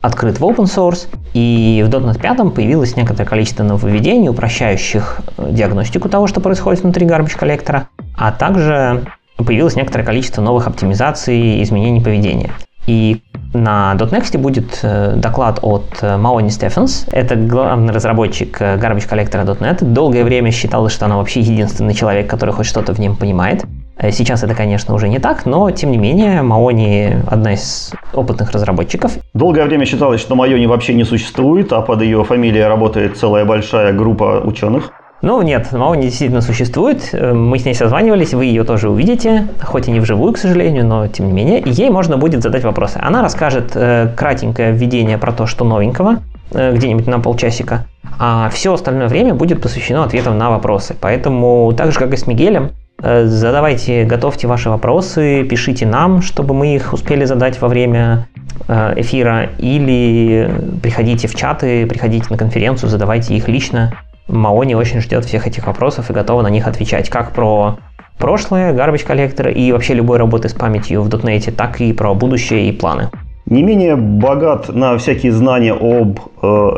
открыт 0.00 0.40
в 0.40 0.44
open 0.44 0.64
source. 0.64 1.06
И 1.32 1.84
в 1.86 1.90
.NET 1.90 2.20
5 2.20 2.52
появилось 2.52 2.96
некоторое 2.96 3.24
количество 3.24 3.62
нововведений, 3.62 4.28
упрощающих 4.28 5.20
э, 5.38 5.52
диагностику 5.52 6.08
того, 6.08 6.26
что 6.26 6.40
происходит 6.40 6.82
внутри 6.82 7.06
Garbage 7.06 7.38
Collector, 7.38 7.82
а 8.16 8.32
также 8.32 9.06
появилось 9.36 9.76
некоторое 9.76 10.04
количество 10.04 10.42
новых 10.42 10.66
оптимизаций 10.66 11.38
и 11.38 11.62
изменений 11.62 12.00
поведения. 12.00 12.52
И 12.86 13.22
на 13.52 13.94
.next 13.98 14.36
будет 14.38 14.80
э, 14.82 15.14
доклад 15.16 15.58
от 15.62 15.98
э, 16.02 16.16
Маони 16.16 16.50
Стефенс. 16.50 17.06
Это 17.10 17.34
главный 17.34 17.92
разработчик 17.92 18.60
э, 18.60 18.76
Garbage 18.76 19.08
Collector 19.08 19.44
.NET. 19.58 19.84
Долгое 19.84 20.24
время 20.24 20.50
считалось, 20.50 20.92
что 20.92 21.06
она 21.06 21.16
вообще 21.16 21.40
единственный 21.40 21.94
человек, 21.94 22.28
который 22.28 22.54
хоть 22.54 22.66
что-то 22.66 22.92
в 22.92 23.00
нем 23.00 23.16
понимает. 23.16 23.64
Сейчас 24.10 24.42
это, 24.42 24.54
конечно, 24.54 24.94
уже 24.94 25.08
не 25.08 25.18
так, 25.18 25.46
но, 25.46 25.70
тем 25.70 25.90
не 25.90 25.96
менее, 25.96 26.42
Маони 26.42 27.16
одна 27.30 27.54
из 27.54 27.94
опытных 28.12 28.50
разработчиков. 28.50 29.12
Долгое 29.32 29.64
время 29.64 29.86
считалось, 29.86 30.20
что 30.20 30.34
Маони 30.34 30.66
вообще 30.66 30.92
не 30.92 31.04
существует, 31.04 31.72
а 31.72 31.80
под 31.80 32.02
ее 32.02 32.22
фамилией 32.22 32.64
работает 32.64 33.16
целая 33.16 33.46
большая 33.46 33.94
группа 33.94 34.42
ученых. 34.44 34.92
Ну, 35.22 35.40
нет, 35.42 35.72
Мауни 35.72 36.02
действительно 36.02 36.42
существует. 36.42 37.08
Э, 37.12 37.32
мы 37.32 37.58
с 37.58 37.64
ней 37.64 37.74
созванивались, 37.74 38.34
вы 38.34 38.44
ее 38.44 38.64
тоже 38.64 38.90
увидите, 38.90 39.48
хоть 39.62 39.88
и 39.88 39.90
не 39.90 40.00
вживую, 40.00 40.32
к 40.32 40.38
сожалению, 40.38 40.84
но 40.84 41.06
тем 41.08 41.26
не 41.26 41.32
менее. 41.32 41.62
Ей 41.64 41.88
можно 41.90 42.18
будет 42.18 42.42
задать 42.42 42.64
вопросы. 42.64 43.00
Она 43.02 43.22
расскажет 43.22 43.72
э, 43.74 44.12
кратенькое 44.14 44.72
введение 44.72 45.16
про 45.16 45.32
то, 45.32 45.46
что 45.46 45.64
новенького, 45.64 46.18
э, 46.52 46.74
где-нибудь 46.74 47.06
на 47.06 47.18
полчасика, 47.18 47.86
а 48.18 48.50
все 48.50 48.74
остальное 48.74 49.08
время 49.08 49.34
будет 49.34 49.62
посвящено 49.62 50.04
ответам 50.04 50.36
на 50.36 50.50
вопросы. 50.50 50.94
Поэтому, 51.00 51.72
так 51.76 51.92
же, 51.92 51.98
как 51.98 52.12
и 52.12 52.16
с 52.16 52.26
Мигелем, 52.26 52.72
э, 53.02 53.24
задавайте, 53.24 54.04
готовьте 54.04 54.46
ваши 54.46 54.68
вопросы, 54.68 55.44
пишите 55.44 55.86
нам, 55.86 56.20
чтобы 56.20 56.54
мы 56.54 56.74
их 56.74 56.92
успели 56.92 57.24
задать 57.24 57.60
во 57.60 57.68
время 57.68 58.28
э, 58.68 58.94
эфира, 58.96 59.48
или 59.58 60.50
приходите 60.82 61.26
в 61.26 61.34
чаты, 61.34 61.86
приходите 61.86 62.26
на 62.30 62.36
конференцию, 62.36 62.90
задавайте 62.90 63.34
их 63.34 63.48
лично. 63.48 63.92
Маони 64.28 64.74
очень 64.74 65.00
ждет 65.00 65.24
всех 65.24 65.46
этих 65.46 65.66
вопросов 65.66 66.10
и 66.10 66.12
готова 66.12 66.42
на 66.42 66.48
них 66.48 66.66
отвечать. 66.66 67.08
Как 67.08 67.32
про 67.32 67.78
прошлое, 68.18 68.72
garbage 68.72 69.06
коллектора 69.06 69.50
и 69.50 69.72
вообще 69.72 69.94
любой 69.94 70.18
работы 70.18 70.48
с 70.48 70.52
памятью 70.52 71.02
в 71.02 71.08
.NET, 71.08 71.52
так 71.52 71.80
и 71.80 71.92
про 71.92 72.14
будущее 72.14 72.68
и 72.68 72.72
планы. 72.72 73.10
Не 73.46 73.62
менее 73.62 73.94
богат 73.94 74.68
на 74.68 74.98
всякие 74.98 75.32
знания 75.32 75.72
об 75.72 76.18
э, 76.42 76.70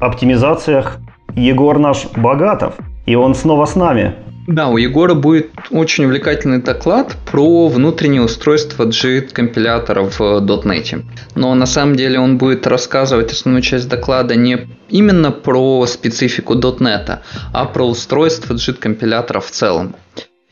оптимизациях 0.00 0.98
Егор 1.34 1.78
наш 1.78 2.06
Богатов. 2.16 2.74
И 3.04 3.14
он 3.14 3.34
снова 3.34 3.66
с 3.66 3.76
нами. 3.76 4.14
Да, 4.46 4.68
у 4.68 4.76
Егора 4.76 5.14
будет 5.14 5.50
очень 5.70 6.04
увлекательный 6.04 6.62
доклад 6.62 7.16
про 7.30 7.68
внутреннее 7.68 8.22
устройство 8.22 8.84
JIT 8.84 9.32
компилятора 9.32 10.04
в 10.04 10.20
.NET. 10.20 11.04
Но 11.34 11.54
на 11.54 11.66
самом 11.66 11.96
деле 11.96 12.20
он 12.20 12.38
будет 12.38 12.66
рассказывать 12.66 13.32
основную 13.32 13.62
часть 13.62 13.88
доклада 13.88 14.36
не 14.36 14.68
именно 14.88 15.32
про 15.32 15.84
специфику 15.86 16.54
.NET, 16.54 17.18
а 17.52 17.64
про 17.64 17.88
устройство 17.88 18.54
JIT 18.54 18.74
компилятора 18.74 19.40
в 19.40 19.50
целом. 19.50 19.96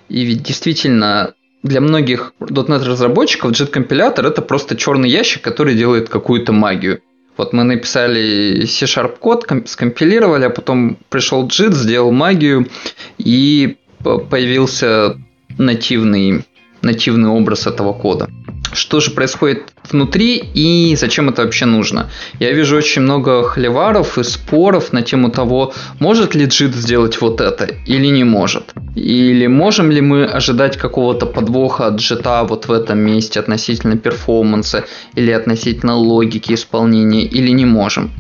И 0.08 0.24
ведь 0.24 0.42
действительно 0.42 1.34
для 1.62 1.80
многих 1.80 2.34
.NET 2.40 2.84
разработчиков 2.84 3.52
JIT-компилятор 3.52 4.26
это 4.26 4.42
просто 4.42 4.76
черный 4.76 5.08
ящик, 5.08 5.42
который 5.42 5.76
делает 5.76 6.08
какую-то 6.08 6.52
магию. 6.52 7.00
Вот 7.36 7.52
мы 7.52 7.64
написали 7.64 8.64
C-Sharp 8.66 9.18
код, 9.18 9.46
скомпилировали, 9.66 10.44
а 10.44 10.50
потом 10.50 10.98
пришел 11.08 11.46
JIT, 11.46 11.72
сделал 11.72 12.12
магию, 12.12 12.68
и 13.18 13.76
появился 14.04 15.18
нативный, 15.58 16.44
нативный 16.82 17.30
образ 17.30 17.66
этого 17.66 17.92
кода. 17.92 18.30
Что 18.72 19.00
же 19.00 19.10
происходит 19.10 19.73
внутри 19.90 20.36
и 20.36 20.96
зачем 20.96 21.28
это 21.28 21.42
вообще 21.42 21.66
нужно. 21.66 22.10
Я 22.40 22.52
вижу 22.52 22.76
очень 22.76 23.02
много 23.02 23.42
холиваров 23.44 24.18
и 24.18 24.24
споров 24.24 24.92
на 24.92 25.02
тему 25.02 25.30
того, 25.30 25.72
может 26.00 26.34
ли 26.34 26.46
JIT 26.46 26.72
сделать 26.74 27.20
вот 27.20 27.40
это 27.40 27.68
или 27.86 28.06
не 28.06 28.24
может. 28.24 28.72
Или 28.94 29.46
можем 29.46 29.90
ли 29.90 30.00
мы 30.00 30.24
ожидать 30.24 30.76
какого-то 30.76 31.26
подвоха 31.26 31.86
от 31.86 32.00
JIT 32.00 32.46
вот 32.48 32.66
в 32.68 32.72
этом 32.72 32.98
месте 32.98 33.40
относительно 33.40 33.96
перформанса 33.96 34.84
или 35.14 35.30
относительно 35.30 35.94
логики 35.94 36.54
исполнения 36.54 37.24
или 37.24 37.50
не 37.50 37.64
можем. 37.64 38.10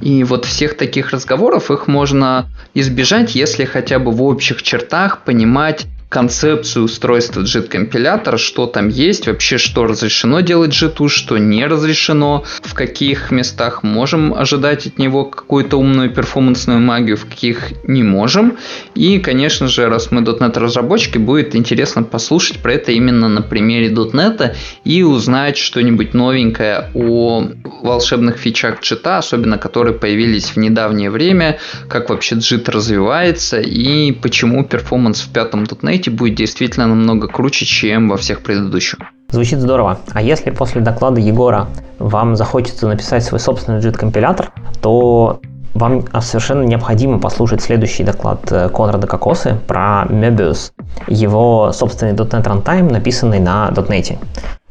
И 0.00 0.24
вот 0.24 0.44
всех 0.44 0.76
таких 0.76 1.10
разговоров 1.10 1.70
их 1.70 1.86
можно 1.86 2.46
избежать, 2.74 3.34
если 3.34 3.64
хотя 3.64 3.98
бы 3.98 4.10
в 4.10 4.22
общих 4.22 4.62
чертах 4.62 5.22
понимать, 5.24 5.86
концепцию 6.12 6.84
устройства 6.84 7.40
JIT-компилятора, 7.40 8.36
что 8.36 8.66
там 8.66 8.90
есть, 8.90 9.26
вообще 9.26 9.56
что 9.56 9.86
разрешено 9.86 10.40
делать 10.40 10.70
JIT, 10.70 11.08
что 11.08 11.38
не 11.38 11.66
разрешено, 11.66 12.44
в 12.62 12.74
каких 12.74 13.30
местах 13.30 13.82
можем 13.82 14.34
ожидать 14.34 14.86
от 14.86 14.98
него 14.98 15.24
какую-то 15.24 15.78
умную 15.78 16.10
перформансную 16.10 16.80
магию, 16.80 17.16
в 17.16 17.24
каких 17.24 17.72
не 17.84 18.02
можем. 18.02 18.58
И, 18.94 19.20
конечно 19.20 19.68
же, 19.68 19.88
раз 19.88 20.10
мы 20.10 20.20
.NET 20.20 20.58
разработчики, 20.58 21.16
будет 21.16 21.56
интересно 21.56 22.02
послушать 22.02 22.58
про 22.58 22.74
это 22.74 22.92
именно 22.92 23.30
на 23.30 23.40
примере 23.40 23.88
.NET 23.88 24.54
и 24.84 25.02
узнать 25.02 25.56
что-нибудь 25.56 26.12
новенькое 26.12 26.90
о 26.92 27.48
волшебных 27.80 28.36
фичах 28.36 28.82
JIT, 28.82 29.16
особенно 29.16 29.56
которые 29.56 29.94
появились 29.94 30.50
в 30.50 30.58
недавнее 30.58 31.10
время, 31.10 31.58
как 31.88 32.10
вообще 32.10 32.34
JIT 32.34 32.70
развивается 32.70 33.60
и 33.62 34.12
почему 34.12 34.62
перформанс 34.62 35.22
в 35.22 35.32
пятом 35.32 35.64
.NET 35.64 36.01
Unity 36.02 36.10
будет 36.10 36.34
действительно 36.34 36.86
намного 36.86 37.28
круче, 37.28 37.64
чем 37.64 38.08
во 38.08 38.16
всех 38.16 38.42
предыдущих. 38.42 38.98
Звучит 39.30 39.60
здорово. 39.60 39.98
А 40.12 40.22
если 40.22 40.50
после 40.50 40.80
доклада 40.80 41.20
Егора 41.20 41.68
вам 41.98 42.36
захочется 42.36 42.86
написать 42.86 43.24
свой 43.24 43.40
собственный 43.40 43.80
JIT-компилятор, 43.80 44.52
то 44.80 45.40
вам 45.74 46.04
совершенно 46.20 46.64
необходимо 46.64 47.18
послушать 47.18 47.62
следующий 47.62 48.04
доклад 48.04 48.40
э, 48.52 48.68
Конрада 48.68 49.06
Кокосы 49.06 49.58
про 49.66 50.04
Möbius, 50.10 50.72
его 51.06 51.72
собственный 51.72 52.12
.NET 52.12 52.44
Runtime, 52.44 52.92
написанный 52.92 53.40
на 53.40 53.70
.NET. 53.70 54.18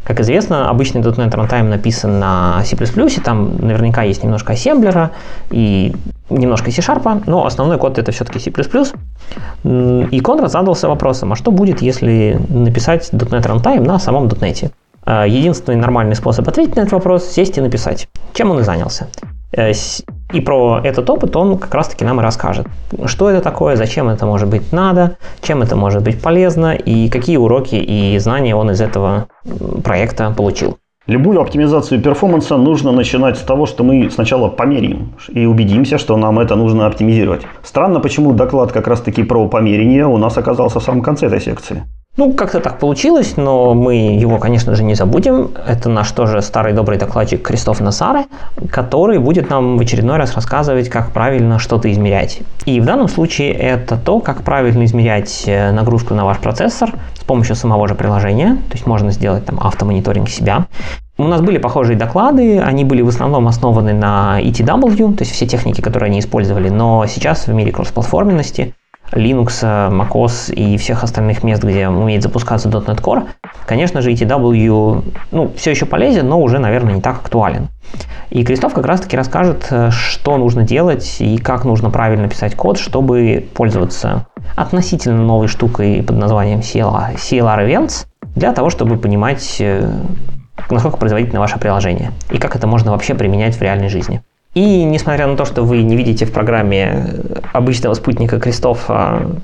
Как 0.03 0.19
известно, 0.19 0.69
обычный 0.69 1.01
.NET 1.01 1.31
Runtime 1.31 1.69
написан 1.69 2.19
на 2.19 2.63
C++, 2.63 2.75
там 3.23 3.57
наверняка 3.57 4.03
есть 4.03 4.23
немножко 4.23 4.53
ассемблера 4.53 5.11
и 5.49 5.95
немножко 6.37 6.71
C-Sharp, 6.71 7.23
но 7.27 7.45
основной 7.45 7.77
код 7.77 7.97
это 7.97 8.11
все-таки 8.11 8.39
C++. 8.39 8.51
И 10.11 10.19
Конрад 10.19 10.51
задался 10.51 10.87
вопросом, 10.87 11.33
а 11.33 11.35
что 11.35 11.51
будет, 11.51 11.81
если 11.81 12.39
написать 12.49 13.09
.NET 13.11 13.43
Runtime 13.43 13.81
на 13.81 13.99
самом 13.99 14.27
.NET? 14.27 14.71
А, 15.03 15.25
единственный 15.25 15.75
нормальный 15.75 16.15
способ 16.15 16.47
ответить 16.47 16.75
на 16.75 16.81
этот 16.81 16.93
вопрос– 16.93 17.25
сесть 17.31 17.57
и 17.57 17.61
написать. 17.61 18.07
Чем 18.33 18.51
он 18.51 18.59
и 18.59 18.63
занялся. 18.63 19.07
Э, 19.53 19.71
и 20.33 20.39
про 20.39 20.79
этот 20.83 21.09
опыт 21.09 21.35
он 21.35 21.57
как 21.57 21.73
раз-таки 21.73 22.05
нам 22.05 22.19
и 22.19 22.23
расскажет. 22.23 22.67
Что 23.05 23.29
это 23.29 23.41
такое, 23.41 23.75
зачем 23.75 24.09
это 24.09 24.25
может 24.25 24.47
быть 24.47 24.71
надо, 24.71 25.17
чем 25.41 25.61
это 25.61 25.75
может 25.75 26.03
быть 26.03 26.21
полезно 26.21 26.73
и 26.73 27.09
какие 27.09 27.37
уроки 27.37 27.75
и 27.75 28.17
знания 28.19 28.55
он 28.55 28.71
из 28.71 28.79
этого 28.79 29.27
проекта 29.83 30.31
получил. 30.31 30.77
Любую 31.07 31.41
оптимизацию 31.41 31.99
перформанса 31.99 32.57
нужно 32.57 32.91
начинать 32.91 33.37
с 33.37 33.41
того, 33.41 33.65
что 33.65 33.83
мы 33.83 34.11
сначала 34.11 34.49
померяем 34.49 35.15
и 35.29 35.45
убедимся, 35.45 35.97
что 35.97 36.15
нам 36.15 36.37
это 36.37 36.55
нужно 36.55 36.85
оптимизировать. 36.85 37.41
Странно, 37.63 37.99
почему 37.99 38.33
доклад 38.33 38.71
как 38.71 38.87
раз-таки 38.87 39.23
про 39.23 39.47
померение 39.47 40.05
у 40.05 40.17
нас 40.17 40.37
оказался 40.37 40.79
в 40.79 40.83
самом 40.83 41.01
конце 41.01 41.25
этой 41.25 41.41
секции. 41.41 41.83
Ну, 42.17 42.33
как-то 42.33 42.59
так 42.59 42.77
получилось, 42.77 43.37
но 43.37 43.73
мы 43.73 43.95
его, 43.95 44.37
конечно 44.37 44.75
же, 44.75 44.83
не 44.83 44.95
забудем. 44.95 45.51
Это 45.65 45.87
наш 45.87 46.11
тоже 46.11 46.41
старый 46.41 46.73
добрый 46.73 46.97
докладчик 46.97 47.41
Кристоф 47.41 47.79
Насары, 47.79 48.25
который 48.69 49.17
будет 49.17 49.49
нам 49.49 49.77
в 49.77 49.81
очередной 49.81 50.17
раз 50.17 50.35
рассказывать, 50.35 50.89
как 50.89 51.11
правильно 51.13 51.57
что-то 51.57 51.89
измерять. 51.89 52.41
И 52.65 52.81
в 52.81 52.85
данном 52.85 53.07
случае 53.07 53.53
это 53.53 53.95
то, 53.95 54.19
как 54.19 54.43
правильно 54.43 54.83
измерять 54.83 55.43
э, 55.47 55.71
нагрузку 55.71 56.13
на 56.13 56.25
ваш 56.25 56.39
процессор 56.39 56.93
с 57.13 57.23
помощью 57.23 57.55
самого 57.55 57.87
же 57.87 57.95
приложения. 57.95 58.57
То 58.67 58.73
есть 58.73 58.85
можно 58.85 59.11
сделать 59.11 59.45
там 59.45 59.57
автомониторинг 59.61 60.27
себя. 60.27 60.65
У 61.17 61.27
нас 61.27 61.39
были 61.39 61.59
похожие 61.59 61.97
доклады, 61.97 62.59
они 62.59 62.83
были 62.83 63.01
в 63.01 63.07
основном 63.07 63.47
основаны 63.47 63.93
на 63.93 64.37
ETW, 64.41 65.15
то 65.15 65.21
есть 65.21 65.31
все 65.31 65.47
техники, 65.47 65.79
которые 65.79 66.07
они 66.07 66.19
использовали, 66.19 66.67
но 66.67 67.05
сейчас 67.07 67.47
в 67.47 67.53
мире 67.53 67.71
кроссплатформенности 67.71 68.73
Linux, 69.11 69.63
macOS 69.63 70.53
и 70.53 70.77
всех 70.77 71.03
остальных 71.03 71.43
мест, 71.43 71.63
где 71.63 71.87
умеет 71.89 72.23
запускаться 72.23 72.69
.NET 72.69 73.01
Core, 73.01 73.27
конечно 73.65 74.01
же, 74.01 74.11
ETW 74.11 75.03
ну, 75.31 75.51
все 75.55 75.71
еще 75.71 75.85
полезен, 75.85 76.27
но 76.27 76.41
уже, 76.41 76.59
наверное, 76.59 76.95
не 76.95 77.01
так 77.01 77.17
актуален. 77.17 77.67
И 78.29 78.45
Крестов 78.45 78.73
как 78.73 78.85
раз-таки 78.85 79.17
расскажет, 79.17 79.67
э, 79.71 79.91
что 79.91 80.37
нужно 80.37 80.63
делать 80.63 81.17
и 81.19 81.37
как 81.37 81.65
нужно 81.65 81.89
правильно 81.89 82.29
писать 82.29 82.55
код, 82.55 82.77
чтобы 82.77 83.45
пользоваться 83.53 84.25
относительно 84.55 85.21
новой 85.21 85.47
штукой 85.47 86.01
под 86.01 86.17
названием 86.17 86.59
CLR, 86.59 87.15
CLR 87.15 87.67
Events, 87.67 88.05
для 88.35 88.53
того, 88.53 88.69
чтобы 88.69 88.97
понимать, 88.97 89.57
э, 89.59 89.91
насколько 90.69 90.97
производительно 90.97 91.41
ваше 91.41 91.59
приложение 91.59 92.11
и 92.29 92.37
как 92.37 92.55
это 92.55 92.67
можно 92.67 92.91
вообще 92.91 93.15
применять 93.15 93.55
в 93.55 93.61
реальной 93.61 93.89
жизни. 93.89 94.21
И 94.53 94.83
несмотря 94.83 95.27
на 95.27 95.37
то, 95.37 95.45
что 95.45 95.63
вы 95.63 95.81
не 95.83 95.95
видите 95.95 96.25
в 96.25 96.31
программе 96.31 97.07
обычного 97.53 97.93
спутника 97.93 98.39
крестов 98.39 98.89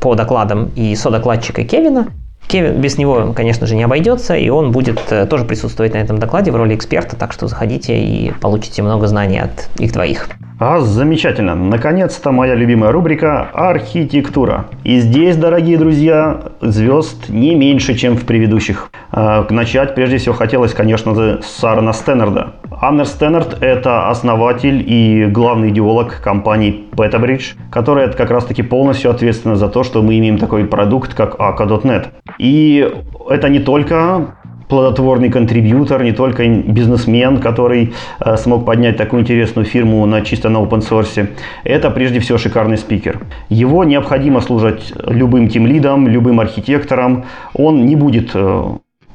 по 0.02 0.16
докладам 0.16 0.72
и 0.76 0.96
содокладчика 0.96 1.64
Кевина, 1.64 2.08
Кевин 2.48 2.80
без 2.80 2.98
него, 2.98 3.34
конечно 3.36 3.68
же, 3.68 3.76
не 3.76 3.84
обойдется, 3.84 4.36
и 4.36 4.50
он 4.50 4.72
будет 4.72 5.02
э, 5.10 5.26
тоже 5.26 5.44
присутствовать 5.44 5.94
на 5.94 5.98
этом 5.98 6.18
докладе 6.18 6.52
в 6.52 6.56
роли 6.56 6.76
эксперта, 6.76 7.18
так 7.18 7.34
что 7.34 7.48
заходите 7.48 8.00
и 8.00 8.32
получите 8.40 8.82
много 8.82 9.08
знаний 9.08 9.40
от 9.40 9.70
их 9.80 9.92
двоих. 9.92 10.30
А, 10.60 10.80
замечательно. 10.80 11.56
Наконец-то 11.56 12.32
моя 12.32 12.56
любимая 12.56 12.92
рубрика 12.92 13.50
«Архитектура». 13.54 14.68
И 14.86 15.00
здесь, 15.00 15.36
дорогие 15.36 15.78
друзья, 15.78 16.42
звезд 16.62 17.28
не 17.28 17.54
меньше, 17.54 17.96
чем 17.96 18.16
в 18.16 18.26
предыдущих. 18.26 18.90
А, 19.20 19.48
начать, 19.50 19.96
прежде 19.96 20.18
всего, 20.18 20.36
хотелось, 20.36 20.76
конечно 20.76 21.42
с 21.42 21.64
Аарона 21.64 21.92
Стэннерда. 21.92 22.54
Аннер 22.80 23.08
Стэннерд– 23.08 23.58
это 23.62 24.10
основатель 24.10 24.84
и 24.86 25.26
главный 25.26 25.70
идеолог 25.70 26.22
компании 26.22 26.86
Petabridge, 26.92 27.56
которая 27.72 28.10
как 28.10 28.30
раз-таки 28.30 28.62
полностью 28.62 29.10
ответственна 29.10 29.56
за 29.56 29.70
то, 29.70 29.84
что 29.84 30.04
мы 30.04 30.20
имеем 30.20 30.38
такой 30.38 30.66
продукт, 30.66 31.16
как 31.16 31.40
Aka.net. 31.40 32.10
И 32.38 32.88
это 33.28 33.50
не 33.50 33.58
только 33.58 34.36
плодотворный 34.70 35.32
контрибьютор, 35.32 36.04
не 36.04 36.12
только 36.12 36.48
бизнесмен, 36.48 37.40
который 37.40 37.94
э, 38.20 38.38
смог 38.38 38.66
поднять 38.66 38.98
такую 38.98 39.24
интересную 39.24 39.66
фирму 39.66 40.06
на 40.06 40.22
чисто 40.22 40.50
на 40.50 40.58
open 40.58 40.88
source. 40.88 41.28
Это 41.64 41.90
прежде 41.90 42.20
всего 42.20 42.38
шикарный 42.38 42.78
спикер. 42.78 43.22
Его 43.50 43.84
необходимо 43.84 44.42
служить 44.42 44.94
любым 45.08 45.50
тим 45.50 45.66
лидам, 45.66 46.08
любым 46.08 46.40
архитекторам. 46.40 47.26
Он 47.56 47.84
не 47.88 47.96
будет 47.96 48.32
э, 48.36 48.64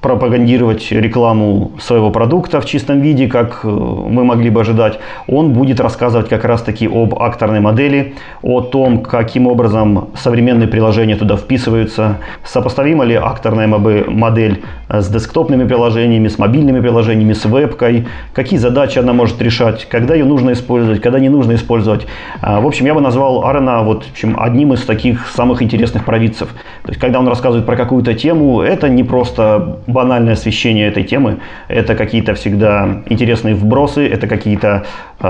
пропагандировать 0.02 0.90
рекламу 0.90 1.70
своего 1.80 2.10
продукта 2.10 2.60
в 2.60 2.66
чистом 2.66 3.00
виде, 3.00 3.28
как 3.28 3.60
э, 3.62 3.68
мы 3.68 4.24
могли 4.24 4.50
бы 4.50 4.60
ожидать. 4.60 4.98
Он 5.28 5.52
будет 5.52 5.78
рассказывать 5.78 6.28
как 6.28 6.44
раз-таки 6.44 6.88
об 6.88 7.14
акторной 7.22 7.60
модели, 7.60 8.14
о 8.42 8.60
том, 8.60 9.02
каким 9.02 9.46
образом 9.46 10.08
современные 10.16 10.66
приложения 10.66 11.14
туда 11.14 11.36
вписываются, 11.36 12.18
сопоставима 12.44 13.04
ли 13.04 13.14
акторная 13.14 13.68
модель 13.68 14.62
с 14.88 15.08
десктопными 15.08 15.64
приложениями, 15.64 16.26
с 16.26 16.36
мобильными 16.36 16.80
приложениями, 16.80 17.32
с 17.32 17.44
вебкой, 17.44 18.08
какие 18.34 18.58
задачи 18.58 18.98
она 18.98 19.12
может 19.12 19.40
решать, 19.40 19.86
когда 19.88 20.14
ее 20.14 20.24
нужно 20.24 20.52
использовать, 20.52 21.00
когда 21.00 21.20
не 21.20 21.28
нужно 21.28 21.54
использовать. 21.54 22.06
А, 22.40 22.60
в 22.60 22.66
общем, 22.66 22.86
я 22.86 22.94
бы 22.94 23.00
назвал 23.00 23.46
Арена 23.46 23.82
вот, 23.82 24.04
в 24.04 24.10
общем, 24.10 24.36
одним 24.38 24.72
из 24.72 24.82
таких 24.82 25.28
самых 25.28 25.62
интересных 25.62 26.04
провидцев. 26.04 26.48
То 26.82 26.88
есть, 26.88 27.00
когда 27.00 27.20
он 27.20 27.28
рассказывает 27.28 27.66
про 27.66 27.76
какую-то 27.76 28.14
тему, 28.14 28.60
это 28.62 28.88
не 28.88 29.04
просто 29.04 29.78
банальное 29.92 30.32
освещение 30.32 30.88
этой 30.88 31.04
темы. 31.04 31.38
Это 31.68 31.94
какие-то 31.94 32.34
всегда 32.34 33.02
интересные 33.06 33.54
вбросы, 33.54 34.06
это 34.08 34.26
какие-то 34.26 34.84
э, 35.20 35.28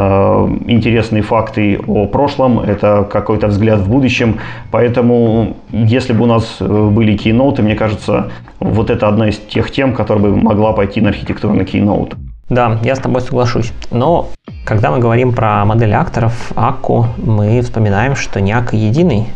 интересные 0.66 1.22
факты 1.22 1.80
о 1.86 2.06
прошлом, 2.06 2.60
это 2.60 3.06
какой-то 3.10 3.48
взгляд 3.48 3.80
в 3.80 3.90
будущем. 3.90 4.38
Поэтому, 4.70 5.56
если 5.70 6.12
бы 6.12 6.24
у 6.24 6.26
нас 6.26 6.56
э, 6.60 6.88
были 6.90 7.16
кейноуты, 7.16 7.62
мне 7.62 7.74
кажется, 7.74 8.30
вот 8.60 8.90
это 8.90 9.08
одна 9.08 9.28
из 9.28 9.38
тех 9.38 9.70
тем, 9.70 9.94
которая 9.94 10.22
бы 10.22 10.36
могла 10.36 10.72
пойти 10.72 11.00
на 11.00 11.10
архитектурный 11.10 11.64
кейноут. 11.64 12.14
Да, 12.48 12.78
я 12.82 12.94
с 12.94 12.98
тобой 12.98 13.22
соглашусь. 13.22 13.72
Но 13.90 14.28
когда 14.66 14.90
мы 14.90 14.98
говорим 14.98 15.32
про 15.32 15.64
модели 15.64 15.92
акторов, 15.92 16.52
Акку, 16.54 17.06
мы 17.16 17.60
вспоминаем, 17.62 18.14
что 18.14 18.40
не 18.40 18.52
Акка 18.52 18.76
единый. 18.76 19.26